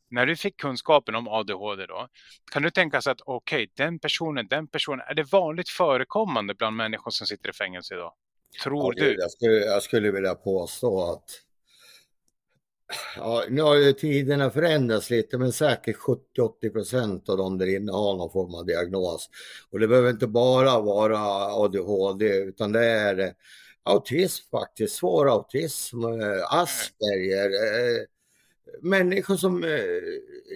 när 0.09 0.25
du 0.25 0.35
fick 0.35 0.57
kunskapen 0.57 1.15
om 1.15 1.27
ADHD 1.27 1.85
då, 1.85 2.07
kan 2.51 2.61
du 2.61 2.71
tänka 2.71 3.01
sig 3.01 3.11
att 3.11 3.21
okej, 3.25 3.63
okay, 3.63 3.85
den 3.85 3.99
personen, 3.99 4.47
den 4.47 4.67
personen, 4.67 5.05
är 5.07 5.13
det 5.13 5.31
vanligt 5.31 5.69
förekommande 5.69 6.53
bland 6.53 6.75
människor 6.75 7.11
som 7.11 7.27
sitter 7.27 7.49
i 7.49 7.53
fängelse 7.53 7.93
idag? 7.93 8.13
Tror 8.63 8.93
ja, 8.97 9.05
du? 9.05 9.15
Jag 9.19 9.31
skulle, 9.31 9.53
jag 9.53 9.83
skulle 9.83 10.11
vilja 10.11 10.35
påstå 10.35 11.11
att 11.11 11.23
Ja, 13.15 13.43
nu 13.49 13.61
har 13.61 13.75
ju 13.75 13.93
tiderna 13.93 14.49
förändrats 14.49 15.09
lite, 15.09 15.37
men 15.37 15.51
säkert 15.51 15.97
70-80 15.97 16.69
procent 16.73 17.29
av 17.29 17.37
de 17.37 17.57
där 17.57 17.75
inne 17.75 17.91
har 17.91 18.17
någon 18.17 18.31
form 18.31 18.55
av 18.55 18.65
diagnos. 18.65 19.29
Och 19.69 19.79
det 19.79 19.87
behöver 19.87 20.09
inte 20.09 20.27
bara 20.27 20.81
vara 20.81 21.19
ADHD, 21.55 22.25
utan 22.25 22.71
det 22.71 22.85
är 22.85 23.19
eh, 23.19 23.31
autism 23.83 24.49
faktiskt, 24.51 24.95
svår 24.95 25.29
autism, 25.29 26.03
eh, 26.03 26.53
Asperger, 26.53 27.49
eh, 27.49 28.05
människor 28.81 29.35
som 29.35 29.65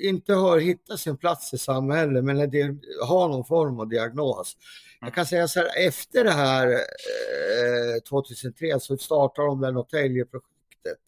inte 0.01 0.33
har 0.33 0.59
hittat 0.59 0.99
sin 0.99 1.17
plats 1.17 1.53
i 1.53 1.57
samhället, 1.57 2.23
men 2.23 2.37
har 3.01 3.27
någon 3.27 3.45
form 3.45 3.79
av 3.79 3.89
diagnos. 3.89 4.57
Jag 5.01 5.13
kan 5.13 5.25
säga 5.25 5.47
så 5.47 5.59
här, 5.59 5.87
efter 5.87 6.23
det 6.23 6.31
här 6.31 6.79
2003 8.09 8.79
så 8.79 8.97
startade 8.97 9.47
de 9.47 9.61
det 9.61 9.71
Norrtäljeprojektet. 9.71 10.99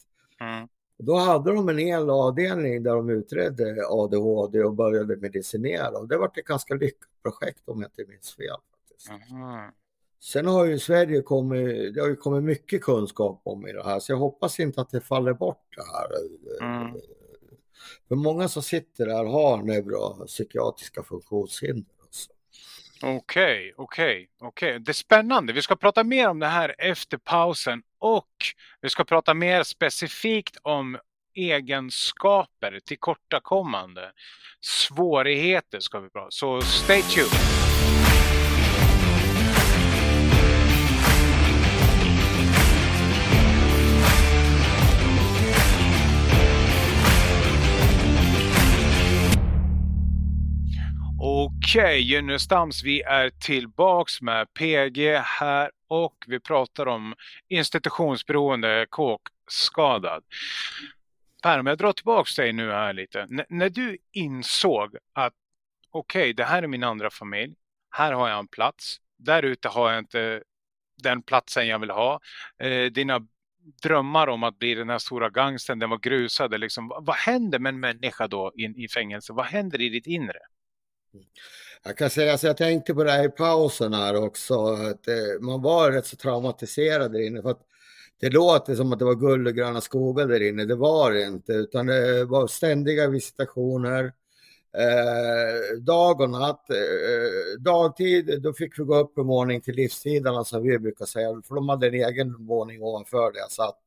Mm. 0.41 0.67
Då 0.99 1.15
hade 1.15 1.53
de 1.53 1.69
en 1.69 1.77
hel 1.77 2.09
avdelning 2.09 2.83
där 2.83 2.95
de 2.95 3.09
utredde 3.09 3.87
ADHD 3.87 4.63
och 4.63 4.73
började 4.73 5.17
medicinera. 5.17 5.97
Och 5.97 6.07
det 6.07 6.17
var 6.17 6.25
ett 6.27 6.45
ganska 6.45 6.75
lyckat 6.75 7.09
projekt 7.23 7.69
om 7.69 7.81
jag 7.81 7.89
inte 7.89 8.11
minns 8.11 8.35
fel. 8.35 8.57
Mm. 9.29 9.71
Sen 10.19 10.45
har 10.45 10.65
ju 10.65 10.79
Sverige 10.79 11.21
kommit, 11.21 11.95
det 11.95 12.01
har 12.01 12.07
ju 12.07 12.15
kommit 12.15 12.43
mycket 12.43 12.83
kunskap 12.83 13.41
om 13.43 13.67
i 13.67 13.73
det 13.73 13.83
här, 13.83 13.99
så 13.99 14.11
jag 14.11 14.17
hoppas 14.17 14.59
inte 14.59 14.81
att 14.81 14.89
det 14.89 15.01
faller 15.01 15.33
bort 15.33 15.65
det 15.75 15.83
här. 15.83 16.07
Mm. 16.75 17.01
För 18.07 18.15
många 18.15 18.47
som 18.47 18.63
sitter 18.63 19.05
där 19.05 19.25
har 19.25 19.63
neuropsykiatriska 19.63 21.03
funktionshinder. 21.03 21.96
Okej, 23.03 23.15
okay, 23.15 23.73
okej, 23.75 23.75
okay, 23.77 24.27
okej. 24.41 24.69
Okay. 24.69 24.79
Det 24.79 24.91
är 24.91 24.93
spännande. 24.93 25.53
Vi 25.53 25.61
ska 25.61 25.75
prata 25.75 26.03
mer 26.03 26.29
om 26.29 26.39
det 26.39 26.47
här 26.47 26.75
efter 26.77 27.17
pausen 27.17 27.81
och 27.99 28.31
vi 28.81 28.89
ska 28.89 29.03
prata 29.03 29.33
mer 29.33 29.63
specifikt 29.63 30.57
om 30.61 30.97
egenskaper, 31.35 32.79
tillkortakommande, 32.85 34.11
svårigheter 34.61 35.79
ska 35.79 35.99
vi 35.99 36.09
prata. 36.09 36.31
Så 36.31 36.61
stay 36.61 37.01
tuned! 37.01 37.86
Okej, 51.47 52.01
Gynnestams, 52.01 52.83
vi 52.83 53.01
är 53.01 53.29
tillbaks 53.29 54.21
med 54.21 54.53
PG 54.53 55.15
här 55.23 55.71
och 55.87 56.15
vi 56.27 56.39
pratar 56.39 56.85
om 56.85 57.15
institutionsberoende 57.47 58.85
kåkskadad. 58.89 60.23
Per, 61.43 61.59
om 61.59 61.67
jag 61.67 61.77
drar 61.77 61.93
tillbaks 61.93 62.35
dig 62.35 62.53
nu 62.53 62.71
här 62.71 62.93
lite. 62.93 63.21
N 63.21 63.43
när 63.49 63.69
du 63.69 63.97
insåg 64.11 64.97
att 65.13 65.33
okej, 65.91 66.21
okay, 66.21 66.33
det 66.33 66.43
här 66.43 66.63
är 66.63 66.67
min 66.67 66.83
andra 66.83 67.09
familj. 67.09 67.55
Här 67.89 68.13
har 68.13 68.29
jag 68.29 68.39
en 68.39 68.47
plats. 68.47 68.97
Där 69.17 69.43
ute 69.43 69.67
har 69.67 69.91
jag 69.91 69.99
inte 69.99 70.43
den 71.03 71.21
platsen 71.21 71.67
jag 71.67 71.79
vill 71.79 71.89
ha. 71.89 72.19
Eh, 72.59 72.85
dina 72.85 73.27
drömmar 73.83 74.27
om 74.27 74.43
att 74.43 74.59
bli 74.59 74.75
den 74.75 74.89
här 74.89 74.99
stora 74.99 75.29
gangsten, 75.29 75.79
den 75.79 75.89
var 75.89 75.97
grusade. 75.97 76.57
Liksom. 76.57 76.87
Vad 76.87 77.15
händer 77.15 77.59
med 77.59 77.69
en 77.69 77.79
människa 77.79 78.27
då 78.27 78.51
in, 78.55 78.75
i 78.75 78.87
fängelse? 78.87 79.33
Vad 79.33 79.45
händer 79.45 79.81
i 79.81 79.89
ditt 79.89 80.07
inre? 80.07 80.39
Jag 81.83 81.97
kan 81.97 82.09
säga, 82.09 82.33
att 82.33 82.43
jag 82.43 82.57
tänkte 82.57 82.93
på 82.93 83.03
det 83.03 83.11
här 83.11 83.25
i 83.25 83.29
pausen 83.29 83.93
här 83.93 84.23
också, 84.23 84.65
att 84.65 85.07
eh, 85.07 85.39
man 85.41 85.61
var 85.61 85.91
rätt 85.91 86.05
så 86.05 86.15
traumatiserad 86.15 87.11
där 87.11 87.19
inne. 87.19 87.41
För 87.41 87.49
att 87.49 87.61
det 88.19 88.29
låter 88.29 88.75
som 88.75 88.93
att 88.93 88.99
det 88.99 89.05
var 89.05 89.15
guld 89.15 89.47
och 89.47 89.55
gröna 89.55 89.81
skogar 89.81 90.27
där 90.27 90.41
inne, 90.41 90.65
det 90.65 90.75
var 90.75 91.11
det 91.11 91.23
inte, 91.23 91.53
utan 91.53 91.85
det 91.85 92.25
var 92.25 92.47
ständiga 92.47 93.07
visitationer. 93.07 94.13
Eh, 94.77 95.77
dag 95.77 96.21
och 96.21 96.29
natt. 96.29 96.69
Eh, 96.69 97.59
dagtid, 97.59 98.41
då 98.41 98.53
fick 98.53 98.79
vi 98.79 98.83
gå 98.83 98.95
upp 98.95 99.17
en 99.17 99.27
våning 99.27 99.61
till 99.61 99.75
livstidarna 99.75 100.43
som 100.43 100.63
vi 100.63 100.79
brukar 100.79 101.05
säga, 101.05 101.41
för 101.47 101.55
de 101.55 101.69
hade 101.69 101.87
en 101.87 101.93
egen 101.93 102.45
våning 102.45 102.83
ovanför 102.83 103.31
där 103.31 103.39
jag 103.39 103.51
satt. 103.51 103.79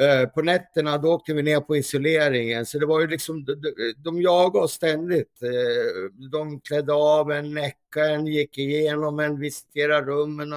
Eh, 0.00 0.28
på 0.28 0.42
nätterna 0.42 0.98
då 0.98 1.12
åkte 1.12 1.34
vi 1.34 1.42
ner 1.42 1.60
på 1.60 1.76
isoleringen 1.76 2.66
så 2.66 2.78
det 2.78 2.86
var 2.86 3.00
ju 3.00 3.06
liksom, 3.06 3.44
de, 3.44 3.54
de 3.96 4.22
jagade 4.22 4.64
oss 4.64 4.72
ständigt. 4.72 5.42
Eh, 5.42 6.28
de 6.30 6.60
klädde 6.60 6.92
av 6.92 7.32
en, 7.32 7.54
näckade 7.54 8.10
en, 8.10 8.26
gick 8.26 8.58
igenom 8.58 9.20
en, 9.20 9.40
visiterade 9.40 10.06
rummen 10.06 10.52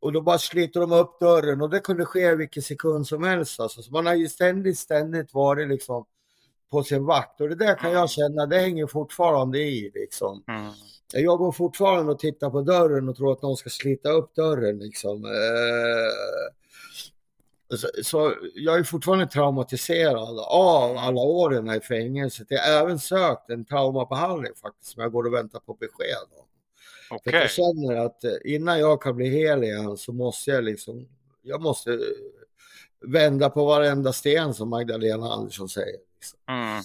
och 0.00 0.12
då 0.12 0.20
bara 0.20 0.38
sliter 0.38 0.80
de 0.80 0.92
upp 0.92 1.20
dörren 1.20 1.62
och 1.62 1.70
det 1.70 1.80
kunde 1.80 2.04
ske 2.04 2.34
vilken 2.34 2.62
sekund 2.62 3.06
som 3.06 3.22
helst. 3.22 3.60
Alltså. 3.60 3.82
Så 3.82 3.92
man 3.92 4.06
har 4.06 4.14
ju 4.14 4.28
ständigt, 4.28 4.78
ständigt 4.78 5.34
varit 5.34 5.68
liksom 5.68 6.04
på 6.70 6.82
sin 6.82 7.04
vakt 7.04 7.40
och 7.40 7.48
det 7.48 7.54
där 7.54 7.74
kan 7.74 7.92
jag 7.92 8.10
känna, 8.10 8.46
det 8.46 8.58
hänger 8.58 8.86
fortfarande 8.86 9.58
i 9.58 9.90
liksom. 9.94 10.44
Mm. 10.48 10.72
Jag 11.12 11.38
går 11.38 11.52
fortfarande 11.52 12.12
och 12.12 12.18
tittar 12.18 12.50
på 12.50 12.62
dörren 12.62 13.08
och 13.08 13.16
tror 13.16 13.32
att 13.32 13.42
någon 13.42 13.56
ska 13.56 13.70
slita 13.70 14.10
upp 14.10 14.34
dörren 14.34 14.78
liksom. 14.78 15.24
Eh, 15.24 16.59
så, 17.76 17.88
så, 18.02 18.34
jag 18.54 18.78
är 18.78 18.84
fortfarande 18.84 19.26
traumatiserad 19.26 20.38
av 20.48 20.96
alla 20.96 21.20
åren 21.20 21.70
i 21.70 21.80
fängelset. 21.80 22.46
Jag 22.50 22.62
har 22.62 22.80
även 22.80 22.98
sökt 22.98 23.50
en 23.50 23.64
traumabehandling 23.64 24.52
faktiskt 24.62 24.92
som 24.92 25.02
jag 25.02 25.12
går 25.12 25.26
och 25.26 25.34
väntar 25.34 25.60
på 25.60 25.74
besked 25.74 26.16
om. 26.38 26.46
Okay. 27.16 27.32
För 27.32 27.40
jag 27.40 27.50
känner 27.50 28.06
att 28.06 28.24
eh, 28.24 28.32
innan 28.44 28.78
jag 28.80 29.02
kan 29.02 29.16
bli 29.16 29.28
hel 29.28 29.64
igen 29.64 29.96
så 29.96 30.12
måste 30.12 30.50
jag 30.50 30.64
liksom, 30.64 31.08
jag 31.42 31.60
måste 31.60 31.98
vända 33.00 33.50
på 33.50 33.64
varenda 33.64 34.12
sten 34.12 34.54
som 34.54 34.68
Magdalena 34.68 35.32
Andersson 35.32 35.68
säger. 35.68 35.98
Liksom. 36.14 36.38
Mm. 36.48 36.82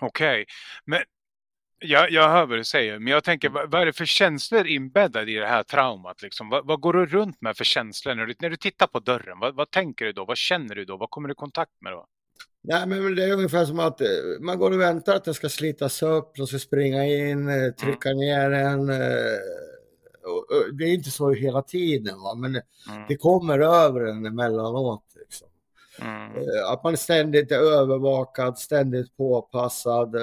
Okej, 0.00 0.42
okay. 0.42 0.46
men 0.84 1.00
jag, 1.78 2.10
jag 2.10 2.28
hör 2.28 2.46
vad 2.46 2.58
du 2.58 2.64
säger, 2.64 2.98
men 2.98 3.12
jag 3.12 3.24
tänker 3.24 3.48
vad, 3.48 3.70
vad 3.70 3.80
är 3.80 3.86
det 3.86 3.92
för 3.92 4.04
känslor 4.04 4.66
inbäddade 4.66 5.32
i 5.32 5.34
det 5.34 5.46
här 5.46 5.62
traumat? 5.62 6.22
Liksom? 6.22 6.48
Vad, 6.48 6.66
vad, 6.66 6.80
går 6.80 6.92
du 6.92 7.06
runt 7.06 7.40
med 7.40 7.56
för 7.56 7.64
känslor 7.64 8.14
när 8.14 8.26
du, 8.26 8.34
när 8.40 8.50
du 8.50 8.56
tittar 8.56 8.86
på 8.86 9.00
dörren? 9.00 9.38
Vad, 9.38 9.54
vad 9.54 9.70
tänker 9.70 10.04
du 10.04 10.12
då? 10.12 10.24
Vad 10.24 10.36
känner 10.36 10.74
du 10.74 10.84
då? 10.84 10.96
Vad 10.96 11.10
kommer 11.10 11.28
du 11.28 11.32
i 11.32 11.34
kontakt 11.34 11.72
med 11.80 11.92
då? 11.92 12.06
Nej, 12.62 12.86
men 12.86 13.14
det 13.14 13.24
är 13.24 13.32
ungefär 13.32 13.64
som 13.64 13.78
att 13.78 14.00
eh, 14.00 14.06
man 14.40 14.58
går 14.58 14.70
och 14.70 14.80
väntar 14.80 15.16
att 15.16 15.24
det 15.24 15.34
ska 15.34 15.48
slitas 15.48 16.02
upp, 16.02 16.32
de 16.36 16.46
ska 16.46 16.58
springa 16.58 17.04
in, 17.04 17.48
eh, 17.48 17.72
trycka 17.72 18.08
mm. 18.08 18.18
ner 18.18 18.50
en. 18.50 18.88
Eh, 18.90 19.38
det 20.72 20.84
är 20.84 20.94
inte 20.94 21.10
så 21.10 21.32
hela 21.32 21.62
tiden, 21.62 22.20
va? 22.20 22.34
men 22.34 22.50
mm. 22.50 23.04
det 23.08 23.16
kommer 23.16 23.58
över 23.58 24.00
en 24.00 24.26
emellanåt. 24.26 25.04
Liksom. 25.16 25.48
Mm. 26.00 26.32
Att 26.72 26.84
man 26.84 26.96
ständigt 26.96 27.52
är 27.52 27.56
övervakad, 27.56 28.58
ständigt 28.58 29.16
påpassad 29.16 30.16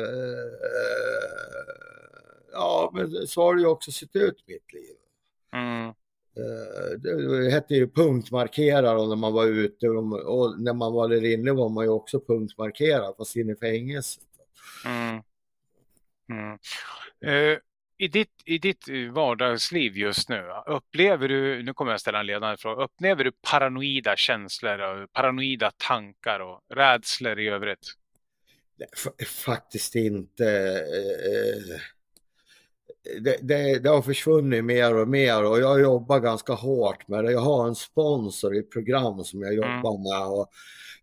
ja, 2.54 2.92
men 2.94 3.28
så 3.28 3.42
har 3.42 3.56
det 3.56 3.62
ju 3.62 3.68
också 3.68 3.92
sett 3.92 4.16
ut 4.16 4.44
mitt 4.48 4.74
liv. 4.74 4.96
Mm. 5.54 5.88
Eh, 6.38 7.00
det 7.00 7.52
hette 7.52 7.74
ju 7.74 7.90
punktmarkerare 7.90 9.08
när 9.08 9.16
man 9.16 9.34
var 9.34 9.46
ute 9.46 9.90
och 9.90 10.62
när 10.62 10.74
man 10.74 10.94
var 10.94 11.10
där 11.10 11.26
inne 11.26 11.52
var 11.52 11.70
man 11.70 11.86
ju 11.86 11.90
också 11.90 12.20
punktmarkerad 12.20 13.16
fast 13.18 13.36
inne 13.36 13.54
i 13.54 13.56
fängelset. 13.56 14.24
Mm. 14.86 15.22
Mm. 16.30 16.52
Uh, 17.26 17.58
i, 18.04 18.08
ditt, 18.08 18.42
I 18.46 18.58
ditt 18.58 18.86
vardagsliv 19.12 19.98
just 19.98 20.30
nu, 20.30 20.44
upplever 20.68 21.28
du, 21.28 21.64
nu 21.64 21.74
kommer 21.74 21.92
jag 21.92 22.02
ställa 22.02 22.20
en 22.20 22.26
ledande 22.26 22.58
fråga, 22.58 22.84
upplever 22.84 23.24
du 23.24 23.32
paranoida 23.32 24.16
känslor 24.16 24.80
och 24.80 25.14
paranoida 25.14 25.72
tankar 25.78 26.40
och 26.40 26.60
rädslor 26.76 27.40
i 27.40 27.48
övrigt? 27.48 27.88
Faktiskt 29.46 29.96
inte. 29.96 30.44
Uh, 30.44 31.80
det, 33.22 33.38
det, 33.42 33.80
det, 33.80 33.90
har 33.90 34.02
försvunnit 34.02 34.66
mer 34.66 34.96
och 34.96 35.08
mer 35.08 35.44
och 35.44 35.60
jag 35.60 35.82
jobbar 35.82 36.20
ganska 36.20 36.54
hårt 36.54 37.08
med 37.08 37.24
det. 37.24 37.32
Jag 37.32 37.40
har 37.40 37.68
en 37.68 37.76
sponsor 37.76 38.56
i 38.56 38.60
ett 38.60 38.72
program 38.72 39.24
som 39.24 39.42
jag 39.42 39.54
jobbar 39.54 39.96
mm. 39.96 40.04
med 40.04 40.28
och 40.28 40.52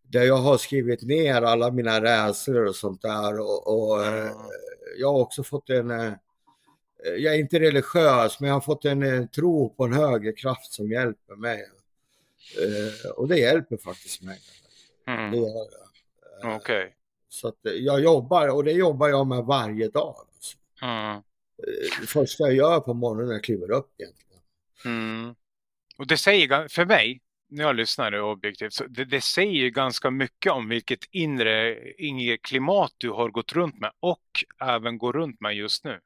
där 0.03 0.23
jag 0.23 0.37
har 0.37 0.59
skrivit 0.59 1.03
ner 1.03 1.43
alla 1.43 1.71
mina 1.71 2.03
rädslor 2.03 2.65
och 2.65 2.77
sånt 2.77 3.03
där 3.03 3.41
och, 3.41 3.67
och 3.67 4.07
mm. 4.07 4.29
jag 4.99 5.13
har 5.13 5.21
också 5.21 5.43
fått 5.43 5.71
en 5.71 5.91
eh, 5.91 6.13
jag 7.05 7.35
är 7.35 7.39
inte 7.39 7.61
religiös 7.61 8.41
men 8.41 8.49
jag 8.49 8.57
har 8.57 8.61
fått 8.61 8.85
en, 8.85 9.03
en 9.03 9.29
tro 9.29 9.75
på 9.75 9.85
en 9.85 9.93
högre 9.93 10.33
kraft 10.33 10.73
som 10.73 10.91
hjälper 10.91 11.37
mig. 11.37 11.65
Eh, 12.59 13.11
och 13.11 13.29
det 13.29 13.39
hjälper 13.39 13.77
faktiskt 13.77 14.23
mig. 14.23 14.39
Mm. 15.07 15.31
Det 15.31 15.37
gör 15.37 15.71
det. 15.71 16.57
Okay. 16.57 16.89
Så 17.29 17.49
att 17.49 17.59
jag 17.63 18.01
jobbar 18.01 18.49
och 18.49 18.65
det 18.65 18.73
jobbar 18.73 19.09
jag 19.09 19.27
med 19.27 19.45
varje 19.45 19.89
dag. 19.89 20.17
Alltså. 20.19 20.57
Mm. 20.83 21.17
Eh, 21.17 22.01
det 22.01 22.07
första 22.07 22.45
jag 22.45 22.55
gör 22.55 22.81
på 22.81 22.95
morgonen 22.95 23.27
när 23.27 23.35
jag 23.35 23.45
kliver 23.45 23.71
upp 23.71 23.91
egentligen. 23.99 24.43
Mm. 24.85 25.35
Och 25.99 26.07
det 26.07 26.17
säger, 26.17 26.69
för 26.69 26.85
mig, 26.85 27.21
när 27.49 27.65
jag 27.65 27.77
lyssnar 27.77 28.21
objektivt, 28.21 28.73
så 28.73 28.85
det, 28.85 29.05
det 29.05 29.21
säger 29.21 29.53
ju 29.53 29.71
ganska 29.71 30.11
mycket 30.11 30.53
om 30.53 30.69
vilket 30.69 31.05
inre, 31.11 31.91
inre 31.93 32.37
klimat 32.37 32.93
du 32.99 33.11
har 33.11 33.29
gått 33.29 33.53
runt 33.53 33.81
med 33.81 33.93
och 34.01 34.45
även 34.61 34.99
går 34.99 35.13
runt 35.13 35.41
med 35.41 35.55
just 35.55 35.85
nu. 35.85 36.01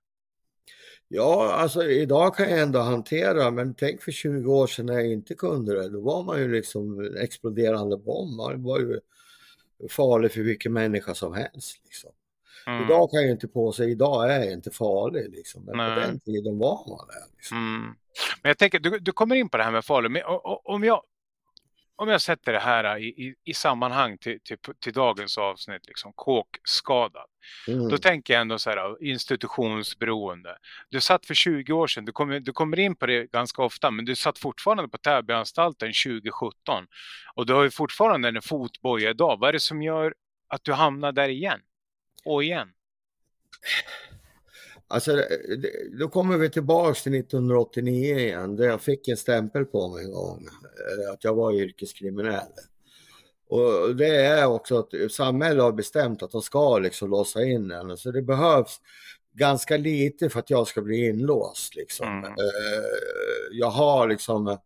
Ja, 1.09 1.53
alltså 1.53 1.85
idag 1.85 2.37
kan 2.37 2.51
jag 2.51 2.61
ändå 2.61 2.79
hantera, 2.79 3.51
men 3.51 3.75
tänk 3.75 4.03
för 4.03 4.13
20 4.13 4.55
år 4.55 4.67
sedan 4.67 4.87
när 4.87 4.95
jag 4.95 5.07
inte 5.07 5.35
kunde 5.35 5.75
det. 5.75 5.89
Då 5.89 6.01
var 6.01 6.23
man 6.23 6.41
ju 6.41 6.53
liksom 6.53 7.01
en 7.01 7.17
exploderande 7.17 7.97
bomb. 7.97 8.37
Man 8.37 8.63
var 8.63 8.79
ju 8.79 9.01
farlig 9.91 10.33
för 10.33 10.41
vilken 10.41 10.73
människa 10.73 11.15
som 11.15 11.35
helst. 11.35 11.81
Liksom. 11.85 12.11
Mm. 12.67 12.85
Idag 12.85 13.11
kan 13.11 13.23
jag 13.23 13.31
inte 13.31 13.49
på 13.49 13.73
sig, 13.73 13.91
idag 13.91 14.33
är 14.33 14.41
jag 14.41 14.53
inte 14.53 14.71
farlig 14.71 15.31
liksom. 15.31 15.65
Men 15.65 15.77
Nej. 15.77 15.95
på 15.95 16.01
den 16.01 16.21
tiden 16.21 16.59
var 16.59 16.89
man 16.89 17.07
det. 17.09 17.37
Liksom. 17.37 17.57
Mm. 17.57 17.95
Men 18.43 18.51
jag 18.51 18.59
tänker, 18.59 18.79
du, 18.79 18.99
du 18.99 19.13
kommer 19.13 19.37
in 19.37 19.49
på 19.49 19.57
det 19.57 19.65
här 19.65 19.73
med 19.73 19.85
farlig, 19.85 20.11
men 20.11 20.23
om 20.65 20.85
jag, 20.85 21.03
om 21.97 22.09
jag 22.09 22.21
sätter 22.21 22.53
det 22.53 22.59
här 22.59 22.99
i, 22.99 23.07
i, 23.07 23.35
i 23.45 23.55
sammanhang 23.55 24.19
till, 24.19 24.41
till, 24.41 24.59
till, 24.81 24.93
dagens 24.93 25.39
avsnitt, 25.39 25.87
liksom 25.87 26.13
kåkskadad. 26.13 27.27
Mm. 27.69 27.89
Då 27.89 27.99
tänker 27.99 28.35
jag 28.35 28.41
ändå 28.41 28.59
så 28.59 28.71
här, 28.71 29.05
institutionsberoende. 29.05 30.57
Du 30.91 31.01
satt 31.01 31.27
för 31.27 31.35
20 31.35 31.73
år 31.73 31.87
sedan, 31.87 32.05
du 32.05 32.13
kommer, 32.13 32.41
du 32.41 32.53
kommer 32.53 32.79
in 32.79 32.97
på 32.97 33.07
det 33.07 33.33
ganska 33.33 33.63
ofta, 33.63 33.91
men 33.91 34.05
du 34.05 34.17
satt 34.17 34.39
fortfarande 34.39 34.89
på 34.89 34.99
Täbyanstalten 34.99 35.93
2017. 36.05 36.87
Och 37.35 37.47
du 37.47 37.55
har 37.55 37.63
ju 37.63 37.71
fortfarande 37.71 38.29
en 38.29 38.43
fotboja 38.43 39.11
idag. 39.11 39.39
Vad 39.41 39.49
är 39.49 39.53
det 39.53 39.61
som 39.61 39.83
gör 39.83 40.15
att 40.49 40.65
du 40.65 40.73
hamnar 40.73 41.13
där 41.13 41.29
igen? 41.29 41.61
och 42.25 42.45
igen? 42.45 42.69
Alltså, 44.95 45.23
då 46.01 46.09
kommer 46.09 46.37
vi 46.37 46.51
tillbaks 46.51 47.03
till 47.03 47.15
1989 47.15 48.19
igen, 48.19 48.57
där 48.57 48.65
jag 48.65 48.81
fick 48.81 49.09
en 49.09 49.17
stämpel 49.17 49.65
på 49.65 49.89
mig 49.89 50.05
en 50.05 50.13
gång, 50.13 50.47
eh, 50.47 51.13
att 51.13 51.25
jag 51.25 51.35
var 51.35 51.53
yrkeskriminell. 51.53 52.53
Och 53.49 53.97
det 53.97 54.17
är 54.17 54.47
också 54.47 54.79
att 54.79 55.13
samhället 55.13 55.63
har 55.63 55.73
bestämt 55.73 56.23
att 56.23 56.31
de 56.31 56.43
ska 56.43 56.79
liksom 56.79 57.11
låsa 57.11 57.45
in 57.45 57.71
en, 57.71 57.97
så 57.97 58.11
det 58.11 58.23
behövs 58.23 58.81
ganska 59.33 59.77
lite 59.77 60.31
för 60.31 60.41
att 60.41 60.51
jag 60.51 60.69
ska 60.69 60.83
bli 60.83 61.09
inlåst. 61.09 61.75
Liksom. 61.75 62.09
Mm. 62.09 62.25
Eh, 62.25 63.51
jag 63.53 63.71
har 63.71 64.09
liksom 64.09 64.59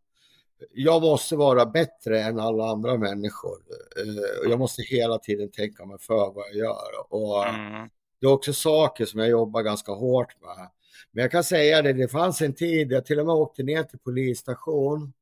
jag 0.72 1.02
måste 1.02 1.36
vara 1.36 1.66
bättre 1.66 2.20
än 2.22 2.40
alla 2.40 2.64
andra 2.64 2.96
människor. 2.96 3.58
Eh, 3.96 4.50
jag 4.50 4.58
måste 4.58 4.82
hela 4.82 5.18
tiden 5.18 5.50
tänka 5.50 5.84
mig 5.84 5.98
för 6.00 6.32
vad 6.32 6.44
jag 6.50 6.56
gör. 6.56 7.12
Och 7.14 7.46
mm. 7.46 7.88
Det 8.20 8.26
är 8.26 8.30
också 8.30 8.52
saker 8.52 9.04
som 9.04 9.20
jag 9.20 9.28
jobbar 9.28 9.62
ganska 9.62 9.92
hårt 9.92 10.40
med. 10.40 10.70
Men 11.10 11.22
jag 11.22 11.30
kan 11.30 11.44
säga 11.44 11.82
det, 11.82 11.92
det 11.92 12.08
fanns 12.08 12.42
en 12.42 12.54
tid 12.54 12.92
jag 12.92 13.06
till 13.06 13.20
och 13.20 13.26
med 13.26 13.34
åkte 13.34 13.62
ner 13.62 13.82
till 13.82 13.98
polisstation. 13.98 15.12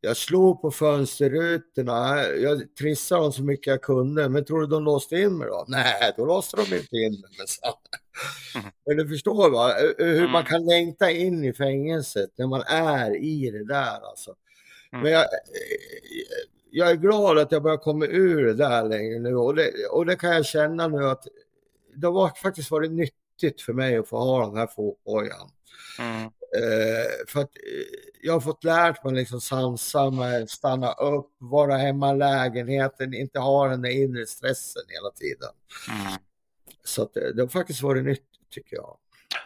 Jag 0.00 0.16
slog 0.16 0.62
på 0.62 0.70
fönsterrutorna, 0.70 2.24
jag 2.26 2.74
trissade 2.74 3.22
dem 3.22 3.32
så 3.32 3.42
mycket 3.42 3.66
jag 3.66 3.82
kunde, 3.82 4.28
men 4.28 4.44
tror 4.44 4.60
du 4.60 4.66
de 4.66 4.84
låste 4.84 5.16
in 5.16 5.38
mig 5.38 5.48
då? 5.48 5.64
Nej, 5.68 6.12
då 6.16 6.26
låste 6.26 6.56
de 6.56 6.62
inte 6.76 6.96
in 6.96 7.12
mig. 7.12 7.30
Men, 7.38 7.72
mm. 8.54 8.72
men 8.86 8.96
du 8.96 9.08
förstår 9.08 9.50
va, 9.50 9.74
hur 9.98 10.28
man 10.28 10.40
mm. 10.40 10.44
kan 10.44 10.66
längta 10.66 11.10
in 11.10 11.44
i 11.44 11.52
fängelset 11.52 12.30
när 12.36 12.46
man 12.46 12.62
är 12.66 13.16
i 13.16 13.50
det 13.50 13.64
där 13.64 14.08
alltså. 14.08 14.34
Mm. 14.92 15.02
Men 15.02 15.12
jag, 15.12 15.24
jag 16.70 16.90
är 16.90 16.96
glad 16.96 17.38
att 17.38 17.52
jag 17.52 17.62
börjar 17.62 17.76
komma 17.76 18.06
ur 18.06 18.46
det 18.46 18.54
där 18.54 18.88
längre 18.88 19.18
nu 19.18 19.36
och 19.36 19.54
det, 19.54 19.70
och 19.90 20.06
det 20.06 20.16
kan 20.16 20.30
jag 20.30 20.46
känna 20.46 20.88
nu 20.88 21.08
att 21.08 21.26
det 21.94 22.06
har 22.06 22.28
faktiskt 22.42 22.70
varit 22.70 22.92
nyttigt 22.92 23.60
för 23.60 23.72
mig 23.72 23.96
att 23.96 24.08
få 24.08 24.18
ha 24.18 24.46
den 24.46 24.56
här 24.56 24.66
fotbojan. 24.66 25.50
Mm. 25.98 26.22
Eh, 26.56 27.26
för 27.28 27.40
att 27.40 27.56
eh, 27.56 28.10
jag 28.22 28.32
har 28.32 28.40
fått 28.40 28.64
lärt 28.64 29.04
mig 29.04 29.14
liksom 29.14 29.40
sansa 29.40 30.10
mig, 30.10 30.48
stanna 30.48 30.92
upp, 30.92 31.30
vara 31.38 31.76
hemma 31.76 32.12
i 32.12 32.16
lägenheten, 32.16 33.14
inte 33.14 33.38
ha 33.38 33.68
den 33.68 33.82
där 33.82 33.90
inre 33.90 34.26
stressen 34.26 34.82
hela 34.88 35.10
tiden. 35.10 35.50
Mm. 35.88 36.12
Så 36.84 37.02
att 37.02 37.14
det, 37.14 37.32
det 37.32 37.42
har 37.42 37.48
faktiskt 37.48 37.82
varit 37.82 38.04
nyttigt 38.04 38.50
tycker 38.50 38.76
jag. 38.76 38.96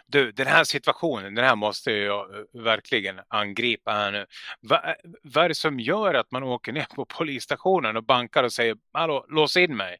Du, 0.07 0.31
den 0.31 0.47
här 0.47 0.63
situationen, 0.63 1.35
den 1.35 1.45
här 1.45 1.55
måste 1.55 1.91
jag 1.91 2.35
eh, 2.35 2.63
verkligen 2.63 3.19
angripa 3.27 3.91
här 3.91 4.11
nu. 4.11 4.25
Va, 4.61 4.95
vad 5.21 5.45
är 5.45 5.49
det 5.49 5.55
som 5.55 5.79
gör 5.79 6.13
att 6.13 6.31
man 6.31 6.43
åker 6.43 6.71
ner 6.71 6.87
på 6.95 7.05
polisstationen 7.05 7.97
och 7.97 8.03
bankar 8.03 8.43
och 8.43 8.53
säger 8.53 8.77
Hallå, 8.93 9.25
lås 9.29 9.57
in 9.57 9.77
mig? 9.77 9.97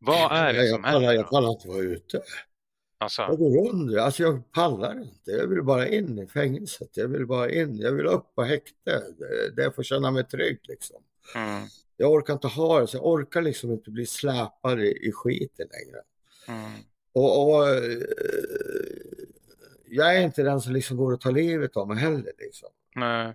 Vad 0.00 0.32
är 0.32 0.52
det 0.52 0.68
som 0.68 0.84
händer? 0.84 1.12
Jag 1.12 1.30
pallar 1.30 1.50
inte 1.50 1.68
vara 1.68 1.78
ute. 1.78 2.22
Alltså. 2.98 3.22
Jag 3.22 3.38
går 3.38 3.70
under, 3.70 3.98
alltså 3.98 4.22
jag 4.22 4.52
pallar 4.52 5.00
inte. 5.00 5.30
Jag 5.30 5.46
vill 5.46 5.62
bara 5.62 5.88
in 5.88 6.18
i 6.18 6.26
fängelset. 6.26 6.96
Jag 6.96 7.08
vill 7.08 7.26
bara 7.26 7.50
in, 7.50 7.76
jag 7.76 7.92
vill 7.92 8.06
upp 8.06 8.34
på 8.34 8.42
häkte 8.42 9.02
där 9.56 9.62
jag 9.62 9.74
får 9.74 9.82
känna 9.82 10.10
mig 10.10 10.24
trygg 10.24 10.58
liksom. 10.62 10.96
Mm. 11.34 11.62
Jag 11.96 12.12
orkar 12.12 12.32
inte 12.32 12.48
ha 12.48 12.80
det, 12.80 12.86
så 12.86 12.96
jag 12.96 13.06
orkar 13.06 13.42
liksom 13.42 13.70
inte 13.70 13.90
bli 13.90 14.06
släpad 14.06 14.80
i, 14.80 15.08
i 15.08 15.12
skiten 15.12 15.68
längre. 15.70 16.02
Mm. 16.48 16.72
Och, 17.12 17.46
och, 17.46 17.68
eh, 17.68 18.00
jag 19.86 20.16
är 20.16 20.20
inte 20.20 20.42
den 20.42 20.60
som 20.60 20.72
liksom 20.72 20.96
går 20.96 21.12
och 21.12 21.20
tar 21.20 21.32
livet 21.32 21.76
av 21.76 21.88
mig 21.88 21.96
heller 21.96 22.32
liksom. 22.38 22.68
Nej. 22.94 23.34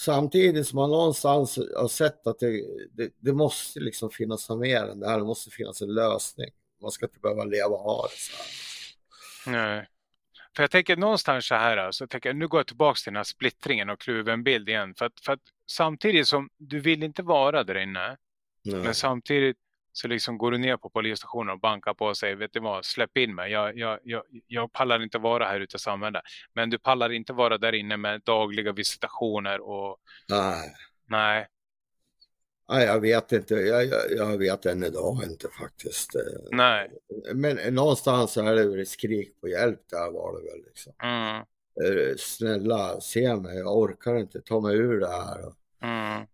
Samtidigt 0.00 0.66
som 0.66 0.76
man 0.76 0.90
någonstans 0.90 1.58
har 1.76 1.88
sett 1.88 2.26
att 2.26 2.38
det, 2.38 2.62
det, 2.92 3.12
det 3.18 3.32
måste 3.32 3.80
liksom 3.80 4.10
finnas 4.10 4.50
mer 4.50 4.84
än 4.84 5.00
det 5.00 5.08
här, 5.08 5.18
det 5.18 5.24
måste 5.24 5.50
finnas 5.50 5.82
en 5.82 5.94
lösning. 5.94 6.50
Man 6.82 6.90
ska 6.90 7.06
inte 7.06 7.20
behöva 7.20 7.44
leva 7.44 7.68
och 7.68 7.78
ha 7.78 8.02
det 8.02 8.16
så 8.16 8.36
här. 8.36 8.46
Nej. 9.56 9.88
För 10.56 10.62
jag 10.62 10.70
tänker 10.70 10.96
någonstans 10.96 11.46
så 11.46 11.54
här, 11.54 11.76
alltså, 11.76 12.02
jag 12.04 12.10
tänker, 12.10 12.34
nu 12.34 12.48
går 12.48 12.58
jag 12.60 12.66
tillbaka 12.66 12.96
till 12.96 13.12
den 13.12 13.16
här 13.16 13.24
splittringen 13.24 13.90
och 13.90 14.00
kluven 14.00 14.44
bild 14.44 14.68
igen. 14.68 14.94
För 14.94 15.06
att, 15.06 15.20
för 15.20 15.32
att 15.32 15.40
samtidigt 15.66 16.28
som 16.28 16.48
du 16.56 16.80
vill 16.80 17.02
inte 17.02 17.22
vara 17.22 17.64
där 17.64 17.78
inne, 17.78 18.16
Nej. 18.62 18.80
men 18.80 18.94
samtidigt 18.94 19.56
så 19.92 20.08
liksom 20.08 20.38
går 20.38 20.50
du 20.50 20.58
ner 20.58 20.76
på 20.76 20.90
polisstationen 20.90 21.52
och 21.52 21.60
bankar 21.60 21.94
på 21.94 22.06
och 22.06 22.16
säger, 22.16 22.36
vet 22.36 22.52
du 22.52 22.60
vad, 22.60 22.84
släpp 22.84 23.16
in 23.16 23.34
mig. 23.34 23.52
Jag, 23.52 23.78
jag, 23.78 23.98
jag, 24.02 24.22
jag 24.46 24.72
pallar 24.72 25.02
inte 25.02 25.18
vara 25.18 25.44
här 25.44 25.60
ute 25.60 25.76
i 25.76 25.78
samhället. 25.78 26.22
Men 26.54 26.70
du 26.70 26.78
pallar 26.78 27.12
inte 27.12 27.32
vara 27.32 27.58
där 27.58 27.72
inne 27.72 27.96
med 27.96 28.22
dagliga 28.24 28.72
visitationer 28.72 29.60
och... 29.60 29.96
Nej. 30.28 30.74
Nej. 31.06 31.46
Nej, 32.68 32.86
jag 32.86 33.00
vet 33.00 33.32
inte. 33.32 33.54
Jag, 33.54 33.86
jag, 33.86 34.00
jag 34.16 34.38
vet 34.38 34.66
än 34.66 34.84
idag 34.84 35.18
inte 35.24 35.48
faktiskt. 35.60 36.10
Nej. 36.50 36.90
Men 37.34 37.74
någonstans 37.74 38.36
är 38.36 38.54
det 38.54 38.66
väl 38.66 38.80
ett 38.80 38.88
skrik 38.88 39.40
på 39.40 39.48
hjälp 39.48 39.80
där 39.90 40.12
var 40.12 40.40
det 40.40 40.50
väl 40.50 40.64
liksom. 40.66 40.92
Mm. 41.02 41.36
Eh, 41.84 42.16
snälla, 42.18 43.00
se 43.00 43.36
mig. 43.36 43.58
Jag 43.58 43.78
orkar 43.78 44.16
inte 44.16 44.40
ta 44.40 44.60
mig 44.60 44.76
ur 44.76 45.00
det 45.00 45.08
här. 45.08 45.40
Mm. 45.82 46.26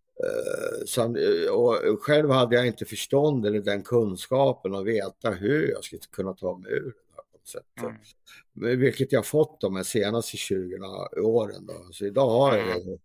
Sen, 0.86 1.16
eh, 1.16 1.52
och 1.52 2.02
själv 2.02 2.30
hade 2.30 2.56
jag 2.56 2.66
inte 2.66 2.84
förstånd 2.84 3.46
eller 3.46 3.60
den 3.60 3.82
kunskapen 3.82 4.74
att 4.74 4.84
veta 4.84 5.30
hur 5.30 5.70
jag 5.70 5.84
skulle 5.84 6.00
kunna 6.10 6.32
ta 6.32 6.58
mig 6.58 6.72
ur 6.72 6.94
det 7.52 7.80
här. 7.80 7.88
Mm. 7.88 8.80
Vilket 8.80 9.12
jag 9.12 9.26
fått 9.26 9.60
de 9.60 9.84
senaste 9.84 10.36
20 10.36 10.76
åren. 11.20 11.66
Då. 11.66 11.92
Så 11.92 12.04
idag 12.06 12.30
har 12.30 12.56
jag 12.56 12.66
det. 12.66 12.98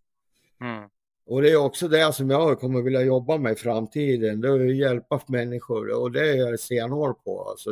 Mm. 0.65 0.89
Och 1.26 1.41
det 1.41 1.52
är 1.52 1.56
också 1.58 1.88
det 1.88 2.13
som 2.13 2.30
jag 2.30 2.60
kommer 2.60 2.82
vilja 2.82 3.02
jobba 3.02 3.38
med 3.38 3.52
i 3.52 3.56
framtiden, 3.56 4.41
det 4.41 4.47
är 4.47 4.69
att 4.69 4.76
hjälpa 4.76 5.21
människor 5.28 6.02
och 6.02 6.12
det 6.12 6.30
är 6.30 6.36
jag 6.36 6.60
stenhård 6.60 7.24
på. 7.24 7.50
Alltså, 7.50 7.69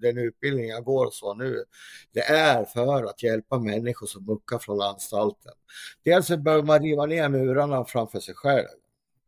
den 0.00 0.18
utbildning 0.18 0.68
jag 0.68 0.84
går 0.84 1.10
så 1.12 1.34
nu, 1.34 1.64
det 2.12 2.20
är 2.20 2.64
för 2.64 3.04
att 3.04 3.22
hjälpa 3.22 3.58
människor 3.58 4.06
som 4.06 4.24
muckar 4.24 4.58
från 4.58 4.80
anstalten. 4.80 5.52
Dels 6.04 6.28
behöver 6.28 6.62
man 6.62 6.82
riva 6.82 7.06
ner 7.06 7.28
murarna 7.28 7.84
framför 7.84 8.20
sig 8.20 8.34
själv, 8.34 8.68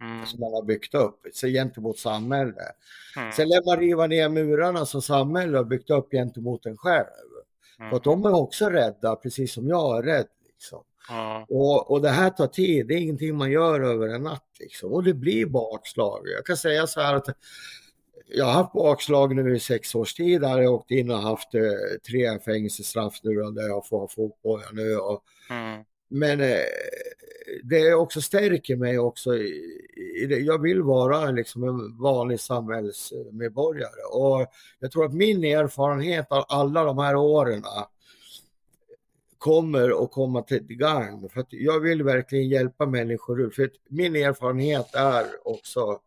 mm. 0.02 0.26
som 0.26 0.40
man 0.40 0.52
har 0.52 0.62
byggt 0.62 0.94
upp, 0.94 1.20
så 1.32 1.46
gentemot 1.46 1.98
samhället. 1.98 2.76
Mm. 3.16 3.32
Sen 3.32 3.48
lär 3.48 3.66
man 3.66 3.78
riva 3.78 4.06
ner 4.06 4.28
murarna 4.28 4.86
som 4.86 5.02
samhället 5.02 5.56
har 5.56 5.64
byggt 5.64 5.90
upp 5.90 6.10
gentemot 6.10 6.66
en 6.66 6.76
själv. 6.76 7.06
Mm. 7.78 7.90
För 7.90 7.96
att 7.96 8.04
de 8.04 8.24
är 8.24 8.34
också 8.34 8.70
rädda, 8.70 9.16
precis 9.16 9.52
som 9.52 9.68
jag 9.68 9.98
är 9.98 10.02
rädd. 10.02 10.26
Liksom. 10.46 10.82
Ja. 11.08 11.46
Och, 11.48 11.90
och 11.90 12.02
det 12.02 12.08
här 12.08 12.30
tar 12.30 12.46
tid, 12.46 12.86
det 12.86 12.94
är 12.94 12.98
ingenting 12.98 13.36
man 13.36 13.50
gör 13.50 13.80
över 13.80 14.08
en 14.08 14.22
natt. 14.22 14.56
Liksom. 14.60 14.92
Och 14.92 15.04
det 15.04 15.14
blir 15.14 15.46
bakslag. 15.46 16.28
Jag 16.36 16.46
kan 16.46 16.56
säga 16.56 16.86
så 16.86 17.00
här 17.00 17.14
att 17.14 17.28
jag 18.34 18.44
har 18.44 18.52
haft 18.52 18.72
bakslag 18.72 19.36
nu 19.36 19.56
i 19.56 19.60
sex 19.60 19.94
års 19.94 20.14
tid. 20.14 20.40
Där 20.40 20.60
jag 20.60 20.74
åkt 20.74 20.90
in 20.90 21.10
och 21.10 21.18
haft 21.18 21.54
eh, 21.54 21.60
tre 22.06 22.38
fängelsestraff 22.38 23.20
nu 23.22 23.34
där 23.34 23.68
jag 23.68 23.86
får 23.86 24.08
fotboja 24.08 24.66
nu. 24.72 24.96
Och, 24.96 25.24
mm. 25.50 25.84
Men 26.12 26.40
eh, 26.40 26.56
det 27.62 27.94
också 27.94 28.20
stärker 28.20 28.76
mig 28.76 28.98
också. 28.98 29.34
I, 29.34 29.48
i 29.96 30.44
jag 30.46 30.62
vill 30.62 30.82
vara 30.82 31.30
liksom 31.30 31.64
en 31.64 31.98
vanlig 31.98 32.40
samhällsmedborgare 32.40 34.02
och 34.12 34.46
jag 34.78 34.92
tror 34.92 35.04
att 35.04 35.14
min 35.14 35.44
erfarenhet 35.44 36.26
av 36.32 36.44
alla 36.48 36.84
de 36.84 36.98
här 36.98 37.16
åren 37.16 37.62
kommer 39.38 40.04
att 40.04 40.10
komma 40.10 40.42
till 40.42 40.66
gagn. 40.66 41.28
För 41.28 41.46
jag 41.50 41.80
vill 41.80 42.02
verkligen 42.02 42.48
hjälpa 42.48 42.86
människor 42.86 43.40
ut. 43.40 43.54
För 43.54 43.70
min 43.88 44.16
erfarenhet 44.16 44.94
är 44.94 45.24
också, 45.48 46.00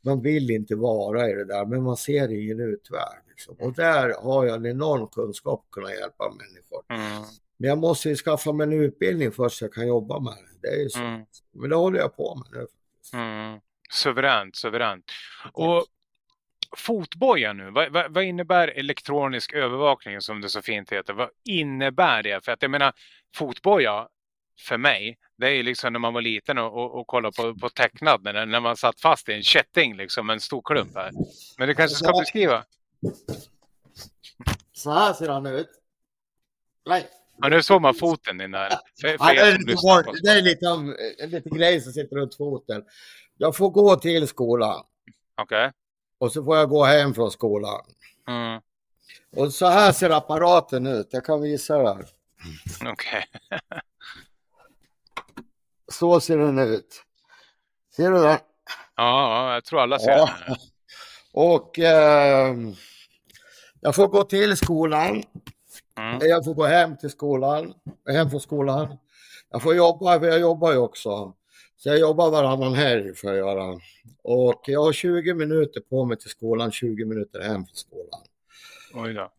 man 0.00 0.22
vill 0.22 0.50
inte 0.50 0.74
vara 0.74 1.30
i 1.30 1.34
det 1.34 1.44
där, 1.44 1.66
men 1.66 1.82
man 1.82 1.96
ser 1.96 2.32
ingen 2.32 2.60
utväg. 2.60 3.18
Liksom. 3.28 3.56
Och 3.60 3.72
där 3.72 4.14
har 4.22 4.44
jag 4.44 4.56
en 4.56 4.66
enorm 4.66 5.08
kunskap 5.08 5.64
att 5.64 5.70
kunna 5.70 5.90
hjälpa 5.94 6.28
människor. 6.28 6.82
Mm. 6.88 7.22
Men 7.62 7.68
jag 7.68 7.78
måste 7.78 8.08
ju 8.08 8.16
skaffa 8.16 8.52
mig 8.52 8.66
en 8.66 8.72
utbildning 8.72 9.32
först 9.32 9.58
så 9.58 9.64
jag 9.64 9.72
kan 9.72 9.86
jobba 9.86 10.20
med 10.20 10.32
det. 10.32 10.68
Det 10.68 10.74
är 10.74 10.82
ju 10.82 10.88
så. 10.88 10.98
Mm. 10.98 11.24
Men 11.52 11.70
det 11.70 11.76
håller 11.76 11.98
jag 11.98 12.16
på 12.16 12.34
med 12.34 12.60
nu. 12.60 12.66
Mm. 13.18 13.60
Suveränt, 13.92 14.56
suveränt. 14.56 15.04
Och 15.52 15.86
fotboja 16.76 17.52
nu, 17.52 17.70
vad, 17.70 17.92
vad, 17.92 18.14
vad, 18.14 18.24
innebär 18.24 18.68
elektronisk 18.68 19.52
övervakning 19.52 20.20
som 20.20 20.40
det 20.40 20.48
så 20.48 20.62
fint 20.62 20.92
heter? 20.92 21.12
Vad 21.12 21.28
innebär 21.44 22.22
det? 22.22 22.44
För 22.44 22.52
att 22.52 22.62
jag 22.62 22.70
menar, 22.70 22.92
fotboja 23.34 24.08
för 24.60 24.78
mig, 24.78 25.18
det 25.36 25.48
är 25.48 25.62
liksom 25.62 25.92
när 25.92 26.00
man 26.00 26.14
var 26.14 26.22
liten 26.22 26.58
och, 26.58 26.72
och, 26.72 27.00
och 27.00 27.06
kollade 27.06 27.36
på, 27.36 27.54
på 27.54 27.68
tecknad 27.68 28.22
när, 28.22 28.46
när 28.46 28.60
man 28.60 28.76
satt 28.76 29.00
fast 29.00 29.28
i 29.28 29.32
en 29.32 29.42
kätting, 29.42 29.96
liksom 29.96 30.30
en 30.30 30.40
stor 30.40 30.62
klump 30.64 30.94
här. 30.94 31.10
Men 31.58 31.68
du 31.68 31.74
kanske 31.74 31.96
ska 31.96 32.12
beskriva? 32.18 32.64
Så 34.72 34.90
här 34.90 35.12
ser 35.12 35.28
han 35.28 35.46
ut. 35.46 35.68
Nej. 36.86 37.08
Ja, 37.42 37.48
nu 37.48 37.62
såg 37.62 37.82
man 37.82 37.94
foten 37.94 38.38
din 38.38 38.50
där. 38.50 38.68
För, 39.00 39.08
för 39.18 39.34
ja, 39.34 39.44
det, 39.44 39.50
är 39.50 39.58
lite, 39.58 40.20
det 40.22 40.30
är 40.30 40.42
lite, 40.42 40.66
en 41.24 41.30
liten 41.30 41.58
grej 41.58 41.80
som 41.80 41.92
sitter 41.92 42.16
runt 42.16 42.36
foten. 42.36 42.84
Jag 43.36 43.56
får 43.56 43.70
gå 43.70 43.96
till 43.96 44.28
skolan. 44.28 44.84
Okej. 45.42 45.66
Okay. 45.66 45.70
Och 46.18 46.32
så 46.32 46.44
får 46.44 46.56
jag 46.56 46.68
gå 46.68 46.84
hem 46.84 47.14
från 47.14 47.30
skolan. 47.30 47.80
Mm. 48.28 48.60
Och 49.36 49.52
så 49.52 49.66
här 49.66 49.92
ser 49.92 50.10
apparaten 50.10 50.86
ut. 50.86 51.08
Jag 51.10 51.24
kan 51.24 51.42
visa 51.42 51.78
det 51.78 51.90
Okej. 51.90 52.92
Okay. 52.92 53.22
så 55.92 56.20
ser 56.20 56.38
den 56.38 56.58
ut. 56.58 57.04
Ser 57.96 58.10
du 58.10 58.22
den? 58.22 58.38
Ja, 58.96 59.54
jag 59.54 59.64
tror 59.64 59.80
alla 59.80 59.98
ser 59.98 60.10
ja. 60.10 60.30
den. 60.46 60.56
Och 61.32 61.78
eh, 61.78 62.56
jag 63.80 63.94
får 63.94 64.08
gå 64.08 64.24
till 64.24 64.56
skolan. 64.56 65.22
Mm. 65.98 66.18
Jag 66.28 66.44
får 66.44 66.54
gå 66.54 66.64
hem 66.64 66.96
till 66.96 67.10
skolan, 67.10 67.74
hem 68.08 68.30
från 68.30 68.40
skolan. 68.40 68.98
Jag 69.50 69.62
får 69.62 69.74
jobba, 69.74 70.20
för 70.20 70.26
jag 70.26 70.40
jobbar 70.40 70.72
ju 70.72 70.78
också. 70.78 71.34
Så 71.76 71.88
jag 71.88 71.98
jobbar 71.98 72.30
varannan 72.30 72.74
helg 72.74 73.14
för 73.14 73.30
att 73.30 73.36
göra. 73.36 73.80
Och 74.22 74.62
jag 74.66 74.82
har 74.82 74.92
20 74.92 75.34
minuter 75.34 75.80
på 75.80 76.04
mig 76.04 76.18
till 76.18 76.30
skolan, 76.30 76.72
20 76.72 77.04
minuter 77.04 77.40
hem 77.40 77.66
från 77.66 77.76
skolan. 77.76 78.20
Oj 78.94 79.14
då. 79.14 79.30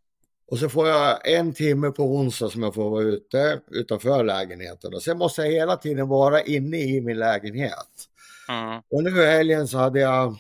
Och 0.51 0.59
så 0.59 0.69
får 0.69 0.87
jag 0.87 1.31
en 1.31 1.53
timme 1.53 1.91
på 1.91 2.03
onsdag 2.03 2.49
som 2.49 2.63
jag 2.63 2.73
får 2.73 2.89
vara 2.89 3.03
ute 3.03 3.59
utanför 3.71 4.23
lägenheten. 4.23 4.93
Och 4.93 5.03
sen 5.03 5.17
måste 5.17 5.41
jag 5.41 5.51
hela 5.51 5.77
tiden 5.77 6.07
vara 6.07 6.41
inne 6.41 6.77
i 6.77 7.01
min 7.01 7.19
lägenhet. 7.19 8.09
Mm. 8.49 8.81
Och 8.89 9.03
nu 9.03 9.09
i 9.09 9.25
helgen 9.25 9.67
så 9.67 9.77
hade 9.77 9.99
jag 9.99 10.37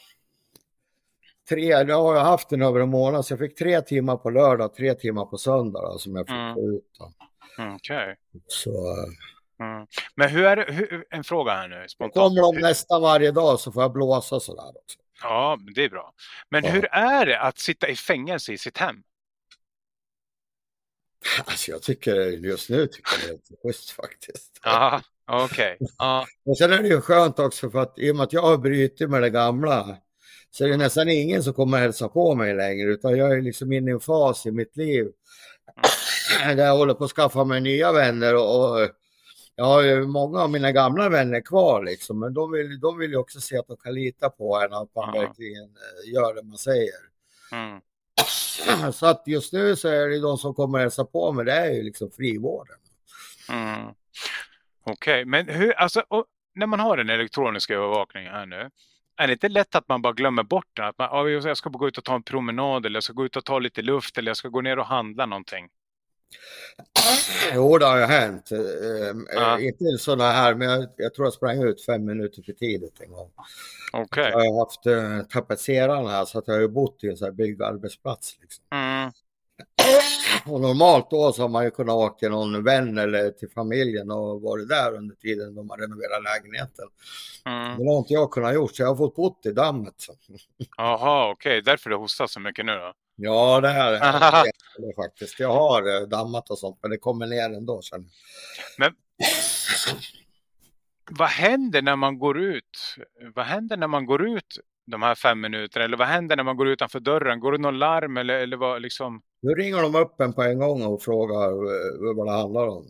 tre, 1.49 1.83
nu 1.83 1.93
har 1.93 2.15
jag 2.15 2.23
haft 2.23 2.49
den 2.49 2.61
över 2.61 2.79
en 2.79 2.89
månad, 2.89 3.25
så 3.25 3.31
jag 3.33 3.39
fick 3.39 3.57
tre 3.57 3.81
timmar 3.81 4.17
på 4.17 4.29
lördag, 4.29 4.73
tre 4.73 4.93
timmar 4.93 5.25
på 5.25 5.37
söndag 5.37 5.81
då, 5.81 5.97
som 5.99 6.15
jag 6.15 6.27
fick 6.27 6.35
mm. 6.35 6.53
få 6.53 6.61
ut. 6.61 6.83
Mm, 7.57 7.75
okej. 7.75 8.15
Okay. 8.33 8.75
Mm. 9.59 9.87
Men 10.15 10.29
hur 10.29 10.45
är 10.45 10.55
det, 10.55 10.73
hur, 10.73 11.05
en 11.09 11.23
fråga 11.23 11.51
här 11.51 11.67
nu. 11.67 11.85
Spontant. 11.87 12.13
Kommer 12.13 12.41
de 12.41 12.61
nästan 12.61 13.01
varje 13.01 13.31
dag 13.31 13.59
så 13.59 13.71
får 13.71 13.81
jag 13.81 13.93
blåsa 13.93 14.39
sådär 14.39 14.69
också. 14.69 14.99
Ja, 15.21 15.57
det 15.75 15.83
är 15.83 15.89
bra. 15.89 16.13
Men 16.49 16.63
ja. 16.63 16.71
hur 16.71 16.85
är 16.85 17.25
det 17.25 17.39
att 17.39 17.59
sitta 17.59 17.87
i 17.87 17.95
fängelse 17.95 18.53
i 18.53 18.57
sitt 18.57 18.77
hem? 18.77 19.03
Alltså 21.45 21.71
jag 21.71 21.81
tycker 21.81 22.15
just 22.15 22.69
nu 22.69 22.87
tycker 22.87 23.11
jag 23.11 23.21
det 23.21 23.27
är 23.27 23.33
lite 23.33 23.55
schysst 23.63 23.91
faktiskt. 23.91 24.59
Ja, 24.63 25.01
okej. 25.27 25.77
Okay. 25.79 25.87
Ja. 25.97 26.25
Sen 26.57 26.73
är 26.73 26.81
det 26.81 26.87
ju 26.87 27.01
skönt 27.01 27.39
också 27.39 27.69
för 27.69 27.79
att 27.79 27.99
i 27.99 28.11
och 28.11 28.15
med 28.15 28.23
att 28.23 28.33
jag 28.33 28.41
har 28.41 28.57
brutit 28.57 29.09
med 29.09 29.21
det 29.21 29.29
gamla 29.29 29.97
så 30.55 30.65
är 30.65 30.69
det 30.69 30.77
nästan 30.77 31.09
ingen 31.09 31.43
som 31.43 31.53
kommer 31.53 31.77
hälsa 31.77 32.09
på 32.09 32.35
mig 32.35 32.55
längre 32.55 32.89
utan 32.89 33.17
jag 33.17 33.37
är 33.37 33.41
liksom 33.41 33.71
inne 33.71 33.91
i 33.91 33.93
en 33.93 33.99
fas 33.99 34.45
i 34.45 34.51
mitt 34.51 34.77
liv 34.77 35.07
där 36.55 36.65
jag 36.65 36.77
håller 36.77 36.93
på 36.93 37.03
att 37.03 37.11
skaffa 37.11 37.43
mig 37.43 37.61
nya 37.61 37.91
vänner 37.91 38.35
och, 38.35 38.71
och 38.71 38.89
jag 39.55 39.65
har 39.65 39.81
ju 39.81 40.07
många 40.07 40.41
av 40.41 40.49
mina 40.49 40.71
gamla 40.71 41.09
vänner 41.09 41.41
kvar 41.41 41.83
liksom 41.83 42.19
men 42.19 42.33
de 42.33 42.51
vill, 42.51 42.79
de 42.79 42.97
vill 42.97 43.11
ju 43.11 43.17
också 43.17 43.41
se 43.41 43.57
att 43.57 43.67
de 43.67 43.77
kan 43.77 43.93
lita 43.93 44.29
på 44.29 44.57
en 44.57 44.73
att 44.73 44.95
man 44.95 45.09
mm. 45.09 45.21
verkligen 45.21 45.63
eh, 45.63 46.13
gör 46.13 46.35
det 46.35 46.43
man 46.43 46.57
säger. 46.57 46.99
Mm. 47.51 47.81
Så 48.93 49.05
att 49.05 49.23
just 49.25 49.53
nu 49.53 49.75
så 49.75 49.87
är 49.87 50.09
det 50.09 50.19
de 50.19 50.37
som 50.37 50.53
kommer 50.53 50.79
hälsa 50.79 51.05
på 51.05 51.31
mig, 51.31 51.45
det 51.45 51.51
är 51.51 51.71
ju 51.71 51.83
liksom 51.83 52.11
frivården. 52.11 52.77
Mm. 53.49 53.87
Okej, 54.85 54.93
okay. 54.93 55.25
men 55.25 55.47
hur, 55.47 55.73
alltså, 55.73 56.03
när 56.55 56.67
man 56.67 56.79
har 56.79 56.97
den 56.97 57.09
elektroniska 57.09 57.73
övervakningen 57.73 58.33
här 58.33 58.45
nu, 58.45 58.69
är 59.17 59.27
det 59.27 59.33
inte 59.33 59.49
lätt 59.49 59.75
att 59.75 59.87
man 59.87 60.01
bara 60.01 60.13
glömmer 60.13 60.43
bort 60.43 60.67
den? 60.73 60.85
Att 60.85 60.97
man, 60.97 61.31
jag 61.31 61.57
ska 61.57 61.69
gå 61.69 61.87
ut 61.87 61.97
och 61.97 62.03
ta 62.03 62.15
en 62.15 62.23
promenad 62.23 62.85
eller 62.85 62.95
jag 62.95 63.03
ska 63.03 63.13
gå 63.13 63.25
ut 63.25 63.35
och 63.35 63.45
ta 63.45 63.59
lite 63.59 63.81
luft 63.81 64.17
eller 64.17 64.29
jag 64.29 64.37
ska 64.37 64.47
gå 64.47 64.61
ner 64.61 64.79
och 64.79 64.85
handla 64.85 65.25
någonting. 65.25 65.67
Jo, 67.53 67.77
det 67.77 67.85
har 67.85 67.97
ju 67.97 68.03
hänt. 68.03 68.49
Ja. 69.33 69.59
Inte 69.59 69.97
sådana 69.97 70.31
här, 70.31 70.55
men 70.55 70.69
jag, 70.69 70.87
jag, 70.97 71.13
tror 71.13 71.25
jag 71.25 71.33
sprang 71.33 71.63
ut 71.63 71.85
fem 71.85 72.05
minuter 72.05 72.41
för 72.41 72.53
tidigt 72.53 73.01
en 73.01 73.11
gång. 73.11 73.31
Okay. 73.93 74.31
Jag 74.31 74.39
har 74.39 74.59
haft 74.59 74.87
uh, 74.87 75.27
tapetserarna 75.27 76.09
här 76.09 76.25
så 76.25 76.39
att 76.39 76.47
jag 76.47 76.61
har 76.61 76.67
bott 76.67 77.03
i 77.03 77.09
en 77.09 77.17
sån 77.17 77.25
här 77.25 77.31
byggarbetsplats. 77.31 78.37
Liksom. 78.41 78.63
Mm. 78.71 79.11
Och 80.45 80.61
normalt 80.61 81.09
då 81.09 81.33
så 81.33 81.41
har 81.41 81.49
man 81.49 81.63
ju 81.63 81.71
kunnat 81.71 81.95
åka 81.95 82.15
till 82.19 82.29
någon 82.29 82.63
vän 82.63 82.97
eller 82.97 83.31
till 83.31 83.49
familjen 83.49 84.11
och 84.11 84.41
varit 84.41 84.69
där 84.69 84.95
under 84.95 85.15
tiden 85.15 85.55
de 85.55 85.69
har 85.69 85.77
renoverat 85.77 86.23
lägenheten. 86.23 86.87
Mm. 87.45 87.77
Det 87.77 87.89
har 87.89 87.97
inte 87.97 88.13
jag 88.13 88.31
kunnat 88.31 88.53
gjort 88.53 88.75
så 88.75 88.81
jag 88.81 88.87
har 88.87 88.95
fått 88.95 89.15
bott 89.15 89.45
i 89.45 89.51
dammet. 89.51 89.95
Jaha, 90.77 91.31
okej, 91.31 91.51
okay. 91.51 91.61
därför 91.61 91.89
det 91.89 91.95
hostar 91.95 92.27
så 92.27 92.39
mycket 92.39 92.65
nu 92.65 92.71
då? 92.71 92.93
Ja, 93.15 93.61
det 93.61 93.69
här 93.69 93.93
är 93.93 94.43
det 94.77 94.95
faktiskt. 95.03 95.39
Jag 95.39 95.53
har 95.53 96.01
eh, 96.01 96.07
dammat 96.07 96.49
och 96.49 96.59
sånt, 96.59 96.79
men 96.81 96.91
det 96.91 96.97
kommer 96.97 97.27
ner 97.27 97.57
ändå 97.57 97.81
sen. 97.81 98.09
Men 98.77 98.93
vad 101.11 101.29
händer 101.29 101.81
när 101.81 101.95
man 101.95 102.19
går 102.19 102.39
ut? 102.39 102.95
Vad 103.35 103.45
händer 103.45 103.77
när 103.77 103.87
man 103.87 104.05
går 104.05 104.27
ut 104.27 104.59
de 104.85 105.01
här 105.01 105.15
fem 105.15 105.41
minuterna? 105.41 105.85
Eller 105.85 105.97
vad 105.97 106.07
händer 106.07 106.35
när 106.35 106.43
man 106.43 106.57
går 106.57 106.67
utanför 106.67 106.99
dörren? 106.99 107.39
Går 107.39 107.51
det 107.51 107.57
någon 107.57 107.79
larm 107.79 108.17
eller, 108.17 108.33
eller 108.33 108.57
vad 108.57 108.81
liksom? 108.81 109.21
Nu 109.41 109.51
ringer 109.51 109.81
de 109.81 109.95
upp 109.95 110.21
en 110.21 110.33
på 110.33 110.43
en 110.43 110.59
gång 110.59 110.85
och 110.85 111.03
frågar 111.03 111.49
eh, 111.49 112.15
vad 112.15 112.27
det 112.27 112.31
handlar 112.31 112.67
om. 112.67 112.85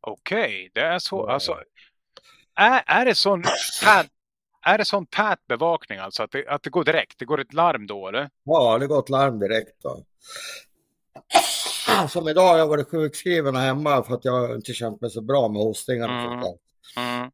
Okej, 0.00 0.40
okay, 0.40 0.70
det 0.74 0.80
är 0.80 0.98
så. 0.98 1.24
Ja. 1.28 1.32
Alltså, 1.32 1.56
är, 2.54 2.82
är 2.86 3.04
det 3.04 3.14
sån 3.14 3.42
tät, 3.82 4.06
är 4.62 4.78
det 4.78 4.84
sån 4.84 5.06
tät 5.06 5.46
bevakning 5.48 5.98
alltså? 5.98 6.22
Att 6.22 6.30
det, 6.30 6.48
att 6.48 6.62
det 6.62 6.70
går 6.70 6.84
direkt? 6.84 7.18
Det 7.18 7.24
går 7.24 7.40
ett 7.40 7.52
larm 7.52 7.86
då 7.86 8.08
eller? 8.08 8.30
Ja, 8.44 8.78
det 8.78 8.86
går 8.86 8.98
ett 8.98 9.08
larm 9.08 9.38
direkt 9.38 9.82
då. 9.82 10.04
Som 12.08 12.28
idag 12.28 12.48
har 12.48 12.58
jag 12.58 12.68
varit 12.68 12.90
sjukskriven 12.90 13.56
hemma 13.56 14.02
för 14.02 14.14
att 14.14 14.24
jag 14.24 14.54
inte 14.54 14.72
känt 14.72 15.00
mig 15.00 15.10
så 15.10 15.20
bra 15.20 15.48
med 15.48 15.62
hostningarna. 15.62 16.24
Mm. 16.24 16.38
Mm. 16.96 17.30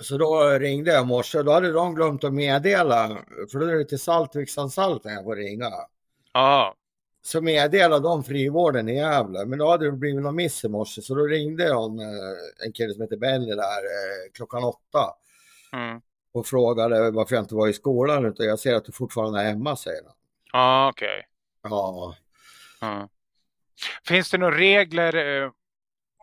Så 0.00 0.18
då 0.18 0.58
ringde 0.58 0.90
jag 0.92 1.02
i 1.02 1.06
morse 1.06 1.42
då 1.42 1.52
hade 1.52 1.72
de 1.72 1.94
glömt 1.94 2.24
att 2.24 2.34
meddela, 2.34 3.18
för 3.52 3.58
då 3.58 3.66
är 3.66 3.74
det 3.74 3.84
till 3.84 3.98
Saltviksanstalten 3.98 5.12
jag 5.12 5.24
får 5.24 5.36
ringa. 5.36 5.70
Ja. 6.32 6.74
Så 7.22 7.40
meddelade 7.40 8.08
de 8.08 8.24
frivården 8.24 8.88
i 8.88 8.96
Gävle, 8.96 9.44
men 9.44 9.58
då 9.58 9.70
hade 9.70 9.84
det 9.84 9.92
blivit 9.92 10.22
någon 10.22 10.36
miss 10.36 10.64
i 10.64 10.68
morse 10.68 11.02
så 11.02 11.14
då 11.14 11.24
ringde 11.24 11.68
de 11.68 11.98
eh, 12.00 12.64
en 12.66 12.72
kille 12.72 12.92
som 12.92 13.02
heter 13.02 13.16
Benny 13.16 13.46
där 13.46 13.62
eh, 13.62 14.32
klockan 14.34 14.64
åtta. 14.64 15.14
Mm. 15.72 16.00
Och 16.32 16.46
frågade 16.46 17.10
varför 17.10 17.34
jag 17.34 17.44
inte 17.44 17.54
var 17.54 17.68
i 17.68 17.72
skolan 17.72 18.24
utan 18.24 18.46
jag 18.46 18.58
ser 18.58 18.74
att 18.74 18.84
du 18.84 18.92
fortfarande 18.92 19.40
är 19.40 19.44
hemma 19.44 19.76
säger 19.76 20.02
han. 20.04 20.14
Ja, 20.52 20.88
okej. 20.88 21.08
Okay. 21.08 21.22
Ja. 21.62 22.16
Mm. 22.82 23.08
Finns 24.04 24.30
det 24.30 24.38
några 24.38 24.58
regler, 24.58 25.42
eh, 25.42 25.50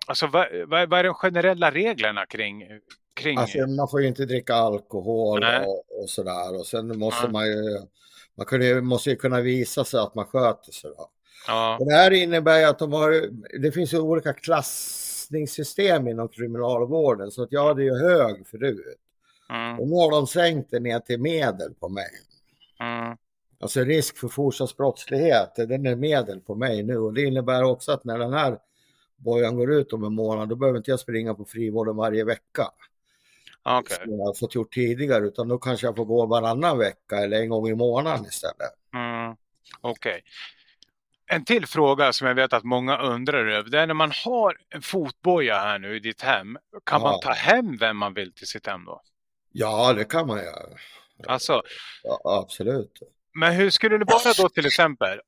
alltså 0.08 0.28
vad, 0.28 0.48
vad, 0.68 0.90
vad 0.90 1.00
är 1.00 1.04
de 1.04 1.14
generella 1.14 1.72
reglerna 1.72 2.26
kring 2.26 2.64
kring... 3.16 3.38
Alltså, 3.38 3.68
man 3.68 3.88
får 3.88 4.02
ju 4.02 4.08
inte 4.08 4.26
dricka 4.26 4.54
alkohol 4.54 5.44
och, 5.66 6.02
och, 6.02 6.10
sådär. 6.10 6.60
Och 6.60 6.66
sen 6.66 7.00
måste 7.00 7.24
Nej. 7.24 7.32
man 7.32 7.48
ju, 7.48 7.80
man 8.36 8.46
kunde, 8.46 8.82
måste 8.82 9.10
ju 9.10 9.16
kunna 9.16 9.42
visa 9.42 9.86
sig 9.86 10.00
att 10.00 10.16
man 10.16 10.26
sköter 10.26 10.72
sig. 10.72 10.92
Då. 10.98 11.10
Ja. 11.48 11.78
Och 11.80 11.86
det 11.86 11.94
här 11.94 12.12
innebär 12.12 12.60
ju 12.60 12.66
att 12.66 12.80
de 12.80 12.94
har, 12.94 13.30
det 13.60 13.72
finns 13.72 13.94
ju 13.94 14.00
olika 14.00 14.34
klassningssystem 14.34 16.08
inom 16.08 16.28
kriminalvården. 16.28 17.32
Så 17.32 17.44
att 17.44 17.52
jag 17.52 17.68
hade 17.68 17.84
ju 17.84 17.96
hög 17.96 18.48
förut. 18.48 18.98
Mm. 19.50 19.80
Och 19.80 19.88
nu 19.88 19.96
har 19.96 20.12
de 20.12 20.28
sänkt 20.28 20.72
det 20.72 20.80
ner 20.80 21.00
till 21.00 21.22
medel 21.22 21.74
på 21.74 21.90
mig. 21.90 22.10
Mm. 22.80 23.18
Alltså 23.60 23.80
risk 23.80 24.18
för 24.18 24.28
fortsatt 24.28 24.78
brottslighet, 24.78 25.56
den 25.56 25.86
är 25.86 25.96
medel 25.96 26.40
på 26.40 26.56
mig 26.56 26.84
nu. 26.84 26.98
Och 26.98 27.14
det 27.14 27.22
innebär 27.22 27.64
också 27.64 27.92
att 27.92 28.04
när 28.04 28.20
den 28.20 28.34
här 28.34 28.58
bojan 29.18 29.56
går 29.56 29.72
ut 29.72 29.94
om 29.94 30.04
en 30.04 30.14
månad, 30.14 30.50
då 30.50 30.56
behöver 30.56 30.78
inte 30.78 30.92
jag 30.92 31.00
springa 31.00 31.34
på 31.34 31.46
frivården 31.46 31.96
varje 31.96 32.24
vecka. 32.24 32.72
Okay. 33.66 33.98
Som 33.98 34.20
jag 34.20 34.26
har 34.26 34.34
fått 34.34 34.56
gjort 34.56 34.74
tidigare 34.74 35.26
utan 35.26 35.48
då 35.48 35.58
kanske 35.58 35.88
jag 35.88 35.96
får 35.96 36.06
gå 36.06 36.26
varannan 36.26 36.78
vecka 36.78 37.16
eller 37.16 37.42
en 37.42 37.50
gång 37.50 37.68
i 37.68 37.76
månaden 37.76 38.26
istället. 38.26 38.74
Mm. 38.94 39.36
Okej. 39.82 40.12
Okay. 40.12 40.22
En 41.28 41.46
till 41.46 41.66
fråga 41.66 42.14
som 42.14 42.28
jag 42.28 42.36
vet 42.36 42.54
att 42.54 42.64
många 42.64 42.98
undrar 42.98 43.46
över. 43.46 43.70
Det 43.70 43.80
är 43.80 43.88
när 43.88 43.94
man 43.94 44.12
har 44.26 44.58
en 44.70 44.82
fotboja 44.82 45.60
här 45.60 45.80
nu 45.80 45.96
i 45.96 46.00
ditt 46.00 46.22
hem. 46.22 46.58
Kan 46.86 47.02
ja. 47.02 47.12
man 47.12 47.20
ta 47.20 47.32
hem 47.32 47.78
vem 47.78 47.98
man 47.98 48.14
vill 48.14 48.34
till 48.34 48.48
sitt 48.48 48.68
hem 48.68 48.86
då? 48.86 49.02
Ja, 49.52 49.94
det 49.94 50.06
kan 50.06 50.28
man 50.28 50.38
göra. 50.38 50.78
Alltså, 51.28 51.62
ja, 52.04 52.20
absolut. 52.24 53.00
Men 53.34 53.54
hur 53.54 53.70
skulle 53.70 53.98
det 53.98 54.06
vara 54.06 54.34
då 54.38 54.50
till 54.50 54.66
exempel? 54.66 55.20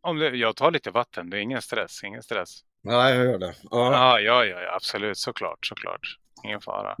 Om 0.00 0.18
det, 0.18 0.28
jag 0.28 0.56
tar 0.56 0.70
lite 0.70 0.90
vatten, 0.90 1.30
det 1.30 1.36
är 1.36 1.40
ingen 1.40 1.62
stress, 1.62 2.04
ingen 2.04 2.22
stress. 2.22 2.60
Nej, 2.82 3.16
jag 3.16 3.24
gör 3.24 3.38
det. 3.38 3.54
Ja, 3.70 4.20
ja, 4.20 4.44
ja, 4.44 4.60
ja 4.60 4.74
absolut, 4.74 5.18
såklart, 5.18 5.66
såklart. 5.66 6.18
Ingen 6.44 6.60
fara. 6.60 6.96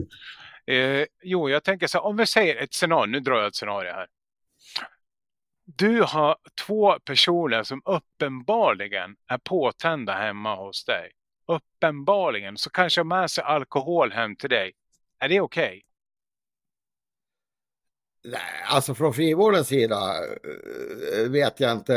Eh, 0.66 1.06
jo, 1.22 1.50
jag 1.50 1.64
tänker 1.64 1.86
så 1.86 1.98
här, 1.98 2.04
om 2.04 2.16
vi 2.16 2.26
säger 2.26 2.56
ett 2.56 2.74
scenario, 2.74 3.06
nu 3.06 3.20
drar 3.20 3.36
jag 3.36 3.46
ett 3.46 3.54
scenario 3.54 3.92
här. 3.92 4.06
Du 5.64 6.02
har 6.02 6.36
två 6.66 6.98
personer 7.04 7.62
som 7.62 7.82
uppenbarligen 7.84 9.16
är 9.26 9.38
påtända 9.38 10.12
hemma 10.12 10.56
hos 10.56 10.84
dig. 10.84 11.10
Uppenbarligen 11.46 12.56
så 12.56 12.70
kanske 12.70 13.00
har 13.00 13.04
med 13.04 13.30
sig 13.30 13.44
alkohol 13.44 14.12
hem 14.12 14.36
till 14.36 14.50
dig. 14.50 14.72
Är 15.18 15.28
det 15.28 15.40
okej? 15.40 15.66
Okay? 15.66 15.82
Nej, 18.24 18.40
alltså 18.66 18.94
från 18.94 19.14
frivårdens 19.14 19.68
sida 19.68 19.96
eh, 21.16 21.30
vet 21.30 21.60
jag 21.60 21.72
inte. 21.72 21.94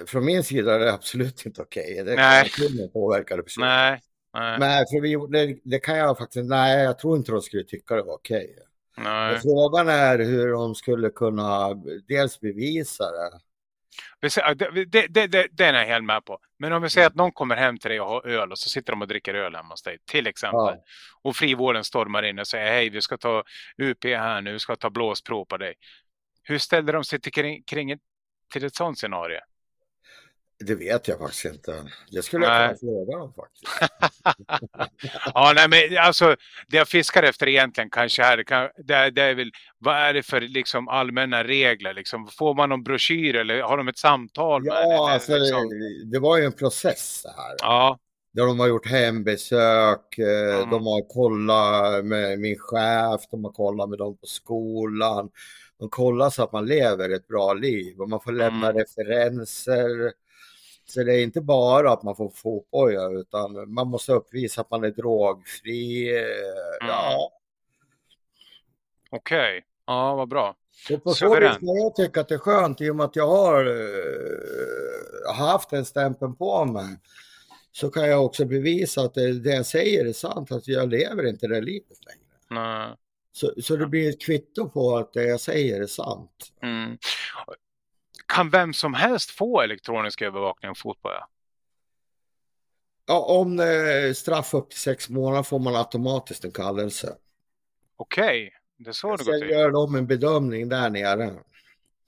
Eh, 0.00 0.06
från 0.06 0.24
min 0.24 0.44
sida 0.44 0.74
är 0.74 0.78
det 0.78 0.92
absolut 0.92 1.46
inte 1.46 1.62
okej. 1.62 1.92
Okay. 1.92 2.04
Det 2.04 2.16
Nej. 2.16 2.48
kan 2.48 2.90
påverka 2.92 3.36
det. 3.36 3.42
Nej, 3.58 4.00
Nej. 4.34 4.58
Men 4.58 4.78
för 4.78 5.00
vi, 5.00 5.38
det, 5.38 5.58
det, 5.64 5.78
kan 5.78 5.98
jag 5.98 6.18
faktiskt, 6.18 6.48
nej 6.48 6.84
jag 6.84 6.98
tror 6.98 7.16
inte 7.16 7.32
de 7.32 7.42
skulle 7.42 7.64
tycka 7.64 7.94
det 7.94 8.02
var 8.02 8.14
okej. 8.14 8.56
Okay. 8.96 9.38
Frågan 9.38 9.88
är 9.88 10.18
hur 10.18 10.52
de 10.52 10.74
skulle 10.74 11.10
kunna 11.10 11.74
dels 12.08 12.40
bevisa 12.40 13.04
det. 13.04 13.40
Det, 14.20 15.06
det, 15.08 15.26
det, 15.26 15.48
den 15.52 15.74
är 15.74 15.78
jag 15.78 15.86
helt 15.86 16.04
med 16.04 16.24
på. 16.24 16.38
Men 16.58 16.72
om 16.72 16.82
vi 16.82 16.90
säger 16.90 17.06
att 17.06 17.14
någon 17.14 17.32
kommer 17.32 17.56
hem 17.56 17.78
till 17.78 17.90
dig 17.90 18.00
och 18.00 18.08
har 18.08 18.26
öl 18.26 18.52
och 18.52 18.58
så 18.58 18.68
sitter 18.68 18.92
de 18.92 19.02
och 19.02 19.08
dricker 19.08 19.34
öl 19.34 19.54
hemma 19.54 19.68
hos 19.68 19.82
dig 19.82 19.98
till 20.04 20.26
exempel. 20.26 20.58
Ja. 20.58 20.84
Och 21.22 21.36
frivården 21.36 21.84
stormar 21.84 22.22
in 22.22 22.38
och 22.38 22.46
säger 22.46 22.66
hej 22.66 22.88
vi 22.88 23.00
ska 23.00 23.16
ta 23.16 23.42
UP 23.78 24.04
här 24.04 24.40
nu, 24.40 24.52
vi 24.52 24.58
ska 24.58 24.76
ta 24.76 24.90
blåsprov 24.90 25.44
på 25.44 25.56
dig. 25.56 25.74
Hur 26.42 26.58
ställer 26.58 26.92
de 26.92 27.04
sig 27.04 27.20
till, 27.20 27.32
kring, 27.32 27.62
kring 27.62 27.98
till 28.52 28.64
ett 28.64 28.74
sånt 28.74 28.98
scenario? 28.98 29.38
Det 30.58 30.74
vet 30.74 31.08
jag 31.08 31.18
faktiskt 31.18 31.44
inte. 31.44 31.84
Det 32.10 32.22
skulle 32.22 32.46
jag 32.46 32.68
kunna 32.68 32.78
fråga 32.78 33.18
dem 33.18 33.32
faktiskt. 33.32 33.64
ja, 35.34 35.52
nej, 35.54 35.68
men 35.68 35.98
alltså 35.98 36.36
det 36.68 36.76
jag 36.76 36.88
fiskar 36.88 37.22
efter 37.22 37.48
egentligen 37.48 37.90
kanske 37.90 38.22
här, 38.22 38.36
det, 38.36 38.72
det, 38.84 39.10
det 39.10 39.22
är 39.22 39.34
väl, 39.34 39.50
vad 39.78 39.96
är 39.96 40.14
det 40.14 40.22
för 40.22 40.40
liksom 40.40 40.88
allmänna 40.88 41.44
regler? 41.44 41.94
Liksom, 41.94 42.26
får 42.26 42.54
man 42.54 42.68
någon 42.68 42.82
broschyr 42.82 43.36
eller 43.36 43.62
har 43.62 43.76
de 43.76 43.88
ett 43.88 43.98
samtal? 43.98 44.62
Ja, 44.64 44.74
med, 44.74 44.82
eller, 44.82 45.10
alltså 45.10 45.36
liksom? 45.38 45.68
det, 45.68 46.10
det, 46.10 46.18
var 46.18 46.38
ju 46.38 46.44
en 46.44 46.52
process 46.52 47.22
det 47.24 47.42
här. 47.42 47.56
Ja. 47.58 47.98
Där 48.32 48.46
de 48.46 48.60
har 48.60 48.68
gjort 48.68 48.86
hembesök, 48.86 50.18
mm. 50.18 50.70
de 50.70 50.86
har 50.86 51.08
kollat 51.08 52.04
med 52.04 52.38
min 52.38 52.58
chef, 52.58 53.20
de 53.30 53.44
har 53.44 53.52
kollat 53.52 53.88
med 53.88 53.98
dem 53.98 54.16
på 54.16 54.26
skolan. 54.26 55.30
De 55.78 55.88
kollar 55.88 56.30
så 56.30 56.42
att 56.42 56.52
man 56.52 56.66
lever 56.66 57.10
ett 57.10 57.28
bra 57.28 57.54
liv 57.54 58.00
och 58.00 58.08
man 58.08 58.20
får 58.20 58.32
lämna 58.32 58.70
mm. 58.70 58.82
referenser 58.82 60.12
så 60.86 61.02
det 61.02 61.12
är 61.12 61.22
inte 61.22 61.40
bara 61.40 61.92
att 61.92 62.02
man 62.02 62.16
får 62.16 62.30
fotboja 62.30 63.08
utan 63.08 63.74
man 63.74 63.88
måste 63.88 64.12
uppvisa 64.12 64.60
att 64.60 64.70
man 64.70 64.84
är 64.84 64.90
drogfri. 64.90 66.08
Eh, 66.16 66.22
mm. 66.82 66.88
Ja. 66.88 67.32
Okej, 69.10 69.58
okay. 69.58 69.62
ja 69.86 70.14
vad 70.14 70.28
bra. 70.28 70.56
Så 70.88 70.98
på 70.98 71.14
så 71.14 71.40
vis 71.40 71.56
jag 71.60 71.94
tycka 71.94 72.20
att 72.20 72.28
det 72.28 72.34
är 72.34 72.38
skönt 72.38 72.80
i 72.80 72.90
och 72.90 72.96
med 72.96 73.06
att 73.06 73.16
jag 73.16 73.28
har 73.28 73.68
uh, 73.68 75.34
haft 75.34 75.70
den 75.70 75.84
stämpeln 75.84 76.36
på 76.36 76.64
mig. 76.64 76.98
Så 77.72 77.90
kan 77.90 78.08
jag 78.08 78.24
också 78.24 78.44
bevisa 78.44 79.00
att 79.00 79.14
det, 79.14 79.32
det 79.32 79.54
jag 79.54 79.66
säger 79.66 80.06
är 80.06 80.12
sant, 80.12 80.52
att 80.52 80.68
jag 80.68 80.88
lever 80.88 81.26
inte 81.26 81.46
det 81.46 81.60
livet 81.60 81.98
längre. 82.06 82.64
Nej. 82.64 82.96
Så, 83.32 83.52
så 83.62 83.76
det 83.76 83.86
blir 83.86 84.10
ett 84.10 84.20
kvitto 84.20 84.68
på 84.68 84.96
att 84.96 85.12
det 85.12 85.24
jag 85.24 85.40
säger 85.40 85.82
är 85.82 85.86
sant. 85.86 86.52
Mm 86.62 86.98
kan 88.34 88.50
vem 88.50 88.72
som 88.72 88.94
helst 88.94 89.30
få 89.30 89.60
elektronisk 89.60 90.22
övervakning 90.22 90.70
av 90.70 90.74
fotboja? 90.74 91.26
Ja, 93.06 93.20
om 93.20 93.60
eh, 93.60 94.12
straff 94.14 94.54
upp 94.54 94.70
till 94.70 94.78
sex 94.78 95.08
månader 95.08 95.42
får 95.42 95.58
man 95.58 95.76
automatiskt 95.76 96.44
en 96.44 96.52
kallelse. 96.52 97.16
Okej, 97.96 98.24
okay. 98.24 98.50
det 98.76 98.90
är 98.90 98.92
så 98.92 99.16
det 99.16 99.24
går 99.24 99.32
till. 99.32 99.40
Sen 99.40 99.48
gör 99.48 99.70
de 99.70 99.94
en 99.94 100.06
bedömning 100.06 100.68
där 100.68 100.90
nere. 100.90 101.24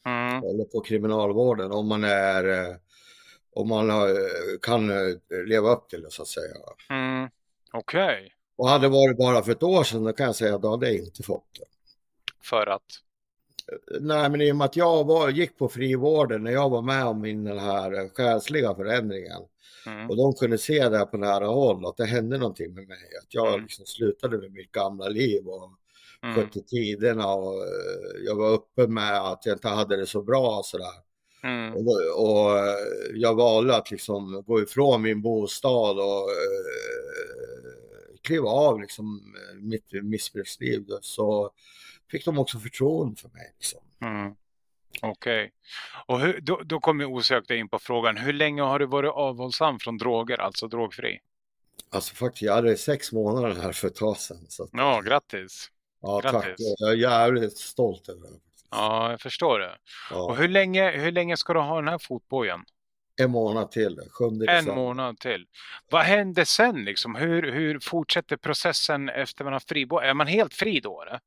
Mm. 0.07 0.37
Eller 0.45 0.65
på 0.65 0.81
kriminalvården 0.81 1.73
om 1.73 1.89
man 1.89 2.05
är 2.05 2.45
eh, 2.45 2.77
om 3.55 3.69
man 3.69 3.91
kan 4.63 4.91
eh, 4.91 5.15
leva 5.47 5.71
upp 5.71 5.89
till 5.89 6.03
det 6.03 6.11
så 6.11 6.23
att 6.23 6.29
säga. 6.29 6.55
Mm. 6.91 7.29
Okej. 7.73 8.15
Okay. 8.15 8.31
Och 8.57 8.69
hade 8.69 8.85
det 8.85 8.89
varit 8.89 9.19
bara 9.19 9.43
för 9.43 9.53
ett 9.53 9.63
år 9.63 9.85
sedan 9.85 10.05
då 10.05 10.13
kan 10.13 10.27
jag 10.27 10.37
säga 10.37 10.55
att 10.55 10.63
då 10.63 10.71
hade 10.71 10.87
jag 10.87 10.97
inte 10.97 11.23
fått 11.23 11.49
det. 11.59 11.65
För 12.43 12.67
att? 12.67 13.06
Nej, 14.01 14.31
men 14.31 14.41
i 14.41 14.53
och 14.53 14.57
med 14.57 14.65
att 14.65 14.77
jag 14.77 15.05
var, 15.05 15.31
gick 15.31 15.59
på 15.59 15.69
frivården 15.69 16.45
när 16.45 16.53
jag 16.53 16.71
var 16.71 16.83
med 16.83 17.05
om 17.05 17.21
min, 17.21 17.45
den 17.45 17.59
här 17.59 18.09
själsliga 18.15 18.75
förändringen. 18.75 19.43
Mm. 19.87 20.11
Och 20.11 20.17
de 20.17 20.35
kunde 20.35 20.59
se 20.59 20.89
det 20.89 21.07
på 21.07 21.17
nära 21.17 21.47
håll, 21.47 21.87
att 21.87 21.97
det 21.97 22.05
hände 22.05 22.39
någonting 22.39 22.75
med 22.75 22.89
mig. 22.89 22.99
Att 23.23 23.35
jag 23.35 23.49
mm. 23.49 23.63
liksom 23.63 23.87
slutade 23.87 24.39
med 24.39 24.53
mitt 24.53 24.73
gamla 24.73 25.09
liv 25.09 25.47
och 25.47 25.71
mm. 26.23 26.35
skötte 26.35 26.61
tiderna 26.61 27.35
och 27.35 27.55
uh, 27.55 28.25
jag 28.27 28.35
var 28.35 28.51
uppe 28.51 28.87
med 28.87 29.21
att 29.21 29.47
jag 29.47 29.55
inte 29.55 29.69
hade 29.69 29.97
det 29.97 30.07
så 30.07 30.23
bra 30.23 30.59
och 30.59 30.67
sådär. 30.67 30.95
Mm. 31.43 31.75
Och, 31.75 31.83
och 32.17 32.55
uh, 32.55 33.15
jag 33.15 33.35
valde 33.35 33.77
att 33.77 33.91
liksom 33.91 34.45
gå 34.47 34.63
ifrån 34.63 35.03
min 35.03 35.23
bostad 35.23 35.99
och 35.99 36.29
kliva 38.23 38.49
av 38.49 38.81
liksom 38.81 39.35
mitt 39.61 39.93
missbruksliv. 40.03 40.87
Så 41.01 41.51
fick 42.11 42.25
de 42.25 42.39
också 42.39 42.59
förtroende 42.59 43.21
för 43.21 43.29
mig. 43.29 43.53
Liksom. 43.57 43.81
Mm. 44.01 44.35
Okej. 45.03 45.45
Okay. 45.45 45.51
Och 46.07 46.21
hur, 46.21 46.41
då, 46.41 46.61
då 46.65 46.81
kommer 46.81 47.05
jag 47.05 47.13
osökt 47.13 47.51
in 47.51 47.69
på 47.69 47.79
frågan. 47.79 48.17
Hur 48.17 48.33
länge 48.33 48.63
har 48.63 48.79
du 48.79 48.87
varit 48.87 49.13
avhållsam 49.13 49.79
från 49.79 49.99
droger, 49.99 50.41
alltså 50.41 50.69
drogfri? 50.69 51.21
Alltså 51.91 52.15
faktiskt, 52.15 52.43
jag 52.43 52.55
hade 52.55 52.77
sex 52.77 53.13
månader 53.13 53.55
här 53.55 53.73
för 53.73 53.89
ett 53.89 53.95
tag 53.95 54.17
sedan. 54.17 54.47
Så 54.49 54.63
att... 54.63 54.71
Ja, 54.73 55.01
grattis. 55.01 55.71
Ja, 56.03 56.21
grattis. 56.21 56.43
tack. 56.43 56.77
Jag 56.79 56.91
är 56.91 56.97
jävligt 56.97 57.59
stolt 57.59 58.09
över 58.09 58.21
det. 58.21 58.41
Ja, 58.71 59.11
jag 59.11 59.21
förstår 59.21 59.59
det. 59.59 59.79
Ja. 60.11 60.23
Och 60.23 60.37
hur 60.37 60.49
länge, 60.49 60.91
hur 60.91 61.13
länge 61.13 61.37
ska 61.37 61.53
du 61.53 61.61
ha 61.61 61.77
den 61.77 61.89
här 61.89 61.99
fotbojen? 61.99 62.65
En 63.21 63.31
månad 63.31 63.71
till, 63.71 64.01
sjunde 64.11 64.53
En 64.53 64.65
månad 64.65 65.19
till. 65.19 65.47
Vad 65.91 66.03
händer 66.03 66.45
sen 66.45 66.85
liksom? 66.85 67.15
Hur, 67.15 67.53
hur 67.53 67.81
fortsätter 67.81 68.37
processen 68.37 69.09
efter 69.09 69.45
man 69.45 69.53
har 69.53 69.61
fribå? 69.61 70.01
Är 70.01 70.15
man 70.15 70.27
helt 70.27 70.55
fri 70.55 70.81
då? 70.81 71.03
Eller? 71.03 71.21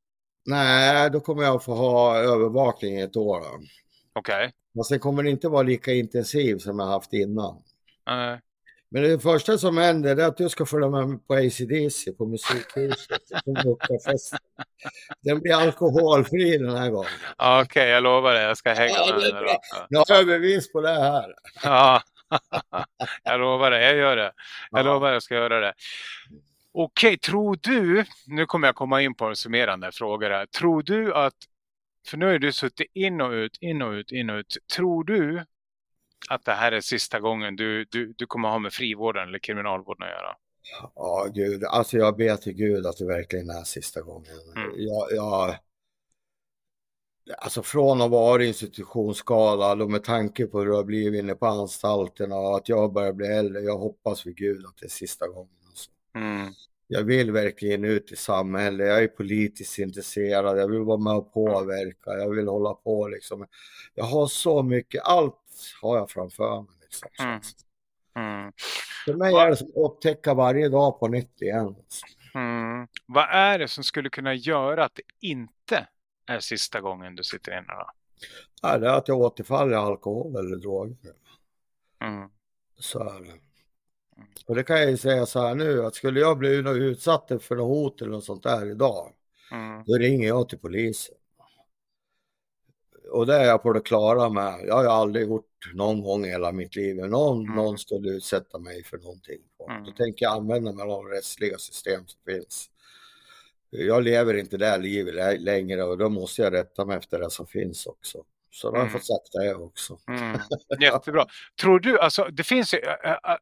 Nej, 0.49 1.09
då 1.09 1.19
kommer 1.19 1.43
jag 1.43 1.63
få 1.63 1.73
ha 1.73 2.17
övervakning 2.17 2.99
i 2.99 3.01
ett 3.01 3.17
år. 3.17 3.39
Okej. 3.39 3.65
Okay. 4.13 4.51
Men 4.73 4.83
sen 4.83 4.99
kommer 4.99 5.23
det 5.23 5.29
inte 5.29 5.49
vara 5.49 5.63
lika 5.63 5.93
intensiv 5.93 6.57
som 6.57 6.79
jag 6.79 6.85
haft 6.85 7.13
innan. 7.13 7.55
Uh. 8.09 8.37
Men 8.91 9.03
det 9.03 9.19
första 9.19 9.57
som 9.57 9.77
händer 9.77 10.15
är 10.17 10.27
att 10.27 10.37
du 10.37 10.49
ska 10.49 10.65
följa 10.65 10.89
med 10.89 11.27
på 11.27 11.33
ACDC 11.33 12.11
på 12.11 12.25
musikhuset. 12.25 13.21
den 15.21 15.39
blir 15.39 15.53
alkoholfri 15.53 16.57
den 16.57 16.75
här 16.75 16.89
gången. 16.89 17.09
Okej, 17.37 17.61
okay, 17.61 17.87
jag 17.87 18.03
lovar 18.03 18.33
det. 18.33 18.41
Jag 18.41 18.57
ska 18.57 18.73
hänga 18.73 18.93
ja, 18.93 19.17
med 19.21 19.33
den. 19.33 19.57
Nu 19.89 19.97
har 19.97 20.15
jag 20.15 20.25
bevis 20.25 20.71
på 20.71 20.81
det 20.81 21.01
här. 21.01 21.33
Ja, 21.63 22.01
jag 23.23 23.39
lovar 23.39 23.71
det. 23.71 23.81
Jag 23.81 23.97
gör 23.97 24.15
det. 24.15 24.31
Jag 24.71 24.79
ja. 24.79 24.83
lovar 24.83 25.07
att 25.07 25.13
jag 25.13 25.23
ska 25.23 25.35
göra 25.35 25.59
det. 25.59 25.73
Okej, 26.71 27.17
tror 27.17 27.59
du, 27.61 28.05
nu 28.27 28.45
kommer 28.45 28.67
jag 28.67 28.75
komma 28.75 29.01
in 29.01 29.15
på 29.15 29.25
en 29.25 29.35
summerande 29.35 29.91
fråga 29.91 30.29
här. 30.29 30.45
Tror 30.45 30.83
du 30.83 31.13
att, 31.13 31.33
för 32.07 32.17
nu 32.17 32.25
har 32.25 32.39
du 32.39 32.51
suttit 32.51 32.91
in 32.93 33.21
och 33.21 33.31
ut, 33.31 33.57
in 33.61 33.81
och 33.81 33.91
ut, 33.91 34.11
in 34.11 34.29
och 34.29 34.37
ut. 34.37 34.57
Tror 34.75 35.03
du 35.03 35.45
att 36.29 36.45
det 36.45 36.51
här 36.51 36.71
är 36.71 36.81
sista 36.81 37.19
gången 37.19 37.55
du, 37.55 37.85
du, 37.85 38.13
du 38.17 38.25
kommer 38.25 38.49
ha 38.49 38.59
med 38.59 38.73
frivården 38.73 39.27
eller 39.27 39.39
kriminalvården 39.39 40.07
att 40.07 40.13
göra? 40.13 40.35
Ja, 40.95 41.27
gud. 41.33 41.63
Alltså 41.63 41.97
jag 41.97 42.17
ber 42.17 42.35
till 42.35 42.53
gud 42.53 42.85
att 42.85 42.97
det 42.97 43.05
verkligen 43.05 43.49
är 43.49 43.63
sista 43.63 44.01
gången. 44.01 44.33
Mm. 44.55 44.71
Jag, 44.77 45.07
jag, 45.11 45.55
alltså 47.37 47.63
från 47.63 48.01
att 48.01 48.11
vara 48.11 48.45
institutionsskadad 48.45 49.81
och 49.81 49.91
med 49.91 50.03
tanke 50.03 50.47
på 50.47 50.59
hur 50.59 50.65
det 50.65 50.75
har 50.75 50.83
blivit 50.83 51.23
inne 51.23 51.35
på 51.35 51.45
anstalterna 51.45 52.35
och 52.35 52.57
att 52.57 52.69
jag 52.69 52.93
börjar 52.93 53.13
bli 53.13 53.27
äldre. 53.27 53.61
Jag 53.61 53.77
hoppas 53.77 54.25
vid 54.25 54.35
gud 54.37 54.65
att 54.65 54.77
det 54.77 54.85
är 54.85 54.89
sista 54.89 55.27
gången. 55.27 55.58
Mm 56.15 56.53
jag 56.91 57.03
vill 57.03 57.31
verkligen 57.31 57.85
ut 57.85 58.11
i 58.11 58.15
samhället. 58.15 58.87
Jag 58.87 59.03
är 59.03 59.07
politiskt 59.07 59.79
intresserad. 59.79 60.59
Jag 60.59 60.67
vill 60.67 60.81
vara 60.81 60.97
med 60.97 61.13
och 61.13 61.33
påverka. 61.33 62.11
Jag 62.11 62.29
vill 62.29 62.47
hålla 62.47 62.73
på 62.73 63.07
liksom. 63.07 63.47
Jag 63.95 64.05
har 64.05 64.27
så 64.27 64.63
mycket. 64.63 65.03
Allt 65.03 65.35
har 65.81 65.97
jag 65.97 66.09
framför 66.09 66.61
mig. 66.61 66.71
Liksom. 66.81 67.27
Mm. 67.27 67.41
Mm. 68.15 68.51
För 69.05 69.13
mig 69.13 69.33
är 69.35 69.49
det 69.49 69.55
som 69.55 69.67
att 69.67 69.91
upptäcka 69.91 70.33
varje 70.33 70.69
dag 70.69 70.99
på 70.99 71.07
nytt 71.07 71.41
igen. 71.41 71.75
Mm. 72.35 72.87
Vad 73.05 73.29
är 73.29 73.59
det 73.59 73.67
som 73.67 73.83
skulle 73.83 74.09
kunna 74.09 74.33
göra 74.33 74.85
att 74.85 74.95
det 74.95 75.27
inte 75.27 75.87
är 76.25 76.39
sista 76.39 76.81
gången 76.81 77.15
du 77.15 77.23
sitter 77.23 77.51
inne 77.51 77.67
då? 77.67 77.89
Ja, 78.61 78.77
det 78.77 78.87
är 78.87 78.93
att 78.93 79.07
jag 79.07 79.19
återfaller 79.19 79.71
i 79.71 79.75
alkohol 79.75 80.35
eller 80.35 80.55
droger. 80.55 81.13
Mm. 82.01 82.29
Så 82.77 82.99
är 82.99 83.19
det. 83.19 83.48
Och 84.45 84.55
det 84.55 84.63
kan 84.63 84.79
jag 84.79 84.89
ju 84.89 84.97
säga 84.97 85.25
så 85.25 85.39
här 85.39 85.55
nu 85.55 85.85
att 85.85 85.95
skulle 85.95 86.19
jag 86.19 86.37
bli 86.37 86.49
utsatt 86.65 87.31
för 87.41 87.55
något 87.55 87.67
hot 87.67 88.01
eller 88.01 88.11
något 88.11 88.25
sånt 88.25 88.43
där 88.43 88.71
idag, 88.71 89.11
mm. 89.51 89.83
då 89.85 89.93
ringer 89.93 90.27
jag 90.27 90.49
till 90.49 90.59
polisen. 90.59 91.15
Och 93.11 93.25
det 93.25 93.35
är 93.35 93.45
jag 93.45 93.63
på 93.63 93.73
det 93.73 93.81
klara 93.81 94.29
med. 94.29 94.59
Jag 94.67 94.75
har 94.75 94.83
ju 94.83 94.89
aldrig 94.89 95.27
gjort 95.27 95.71
någon 95.73 96.03
gång 96.03 96.25
i 96.25 96.29
hela 96.29 96.51
mitt 96.51 96.75
liv. 96.75 96.95
Någon, 96.95 97.43
mm. 97.43 97.55
någon 97.55 97.77
skulle 97.77 98.09
utsätta 98.09 98.59
mig 98.59 98.83
för 98.83 98.97
någonting. 98.97 99.39
Mm. 99.69 99.83
Då 99.83 99.91
tänker 99.91 100.25
jag 100.25 100.33
använda 100.33 100.71
mig 100.71 100.83
av 100.83 100.89
de 100.89 101.07
rättsliga 101.07 101.57
system 101.57 102.07
som 102.07 102.19
finns. 102.25 102.69
Jag 103.69 104.03
lever 104.03 104.33
inte 104.33 104.57
det 104.57 104.65
här 104.65 104.79
livet 104.79 105.41
längre 105.41 105.83
och 105.83 105.97
då 105.97 106.09
måste 106.09 106.41
jag 106.41 106.53
rätta 106.53 106.85
mig 106.85 106.97
efter 106.97 107.19
det 107.19 107.29
som 107.29 107.47
finns 107.47 107.85
också. 107.85 108.23
Så 108.51 108.67
då 108.67 108.73
har 108.73 108.77
jag 108.77 108.89
mm. 108.89 108.93
fått 108.93 109.05
sagt 109.05 109.31
det 109.33 109.55
också. 109.55 109.99
Mm. 110.07 110.39
Jättebra. 110.79 111.25
Tror 111.61 111.79
du, 111.79 111.99
alltså 111.99 112.23
det 112.31 112.43
finns, 112.43 112.73
ju, 112.73 112.79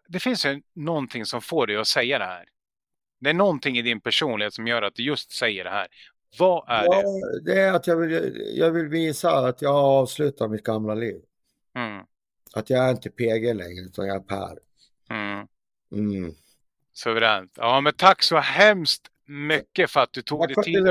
det 0.07 0.19
finns 0.19 0.45
ju 0.45 0.61
någonting 0.73 1.25
som 1.25 1.41
får 1.41 1.67
dig 1.67 1.77
att 1.77 1.87
säga 1.87 2.19
det 2.19 2.25
här. 2.25 2.45
Det 3.19 3.29
är 3.29 3.33
någonting 3.33 3.77
i 3.77 3.81
din 3.81 4.01
personlighet 4.01 4.53
som 4.53 4.67
gör 4.67 4.81
att 4.81 4.95
du 4.95 5.03
just 5.03 5.31
säger 5.31 5.63
det 5.63 5.69
här. 5.69 5.87
Vad 6.39 6.69
är 6.69 6.83
ja, 6.83 7.01
det? 7.01 7.53
Det 7.53 7.61
är 7.61 7.73
att 7.73 7.87
jag 7.87 7.95
vill, 7.95 8.41
jag 8.55 8.71
vill 8.71 8.87
visa 8.87 9.47
att 9.47 9.61
jag 9.61 9.73
har 9.73 10.01
avslutat 10.01 10.51
mitt 10.51 10.63
gamla 10.63 10.95
liv. 10.95 11.21
Mm. 11.75 12.05
Att 12.53 12.69
jag 12.69 12.85
är 12.85 12.91
inte 12.91 13.09
PG 13.09 13.55
längre 13.55 13.85
utan 13.85 14.07
jag 14.07 14.15
är 14.15 14.19
Per. 14.19 14.59
Mm. 15.09 15.47
Mm. 15.91 16.33
Suveränt. 16.93 17.51
Ja 17.55 17.81
men 17.81 17.93
tack 17.93 18.23
så 18.23 18.37
hemskt 18.37 19.07
mycket 19.27 19.91
för 19.91 19.99
att 19.99 20.13
du 20.13 20.21
tog 20.21 20.47
dig 20.47 20.55
tid. 20.63 20.87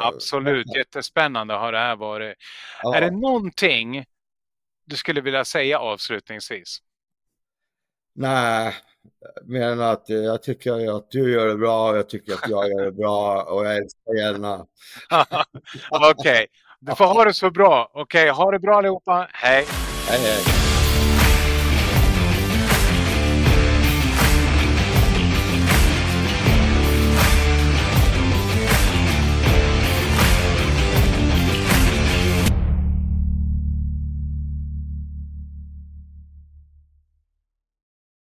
Absolut, 0.00 0.76
jättespännande 0.76 1.54
har 1.54 1.72
det 1.72 1.78
här 1.78 1.96
varit. 1.96 2.36
Ja. 2.82 2.96
Är 2.96 3.00
det 3.00 3.10
någonting 3.10 4.04
du 4.84 4.96
skulle 4.96 5.20
vilja 5.20 5.44
säga 5.44 5.78
avslutningsvis? 5.78 6.78
Nej, 8.14 8.74
men 9.42 9.80
att 9.80 10.08
jag 10.08 10.42
tycker 10.42 10.96
att 10.96 11.10
du 11.10 11.32
gör 11.32 11.46
det 11.46 11.56
bra, 11.56 11.96
jag 11.96 12.08
tycker 12.08 12.34
att 12.34 12.48
jag 12.48 12.68
gör 12.68 12.84
det 12.84 12.92
bra 12.92 13.42
och 13.42 13.66
jag 13.66 13.76
älskar 13.76 14.14
gärna. 14.14 14.54
Okej, 15.90 16.10
okay. 16.10 16.46
du 16.80 16.94
får 16.94 17.04
ha 17.04 17.24
det 17.24 17.34
så 17.34 17.50
bra. 17.50 17.90
Okej, 17.94 18.30
okay. 18.30 18.44
ha 18.44 18.50
det 18.50 18.58
bra 18.58 18.78
allihopa. 18.78 19.28
Hej! 19.32 19.66
Hej, 20.08 20.18
hej. 20.18 20.61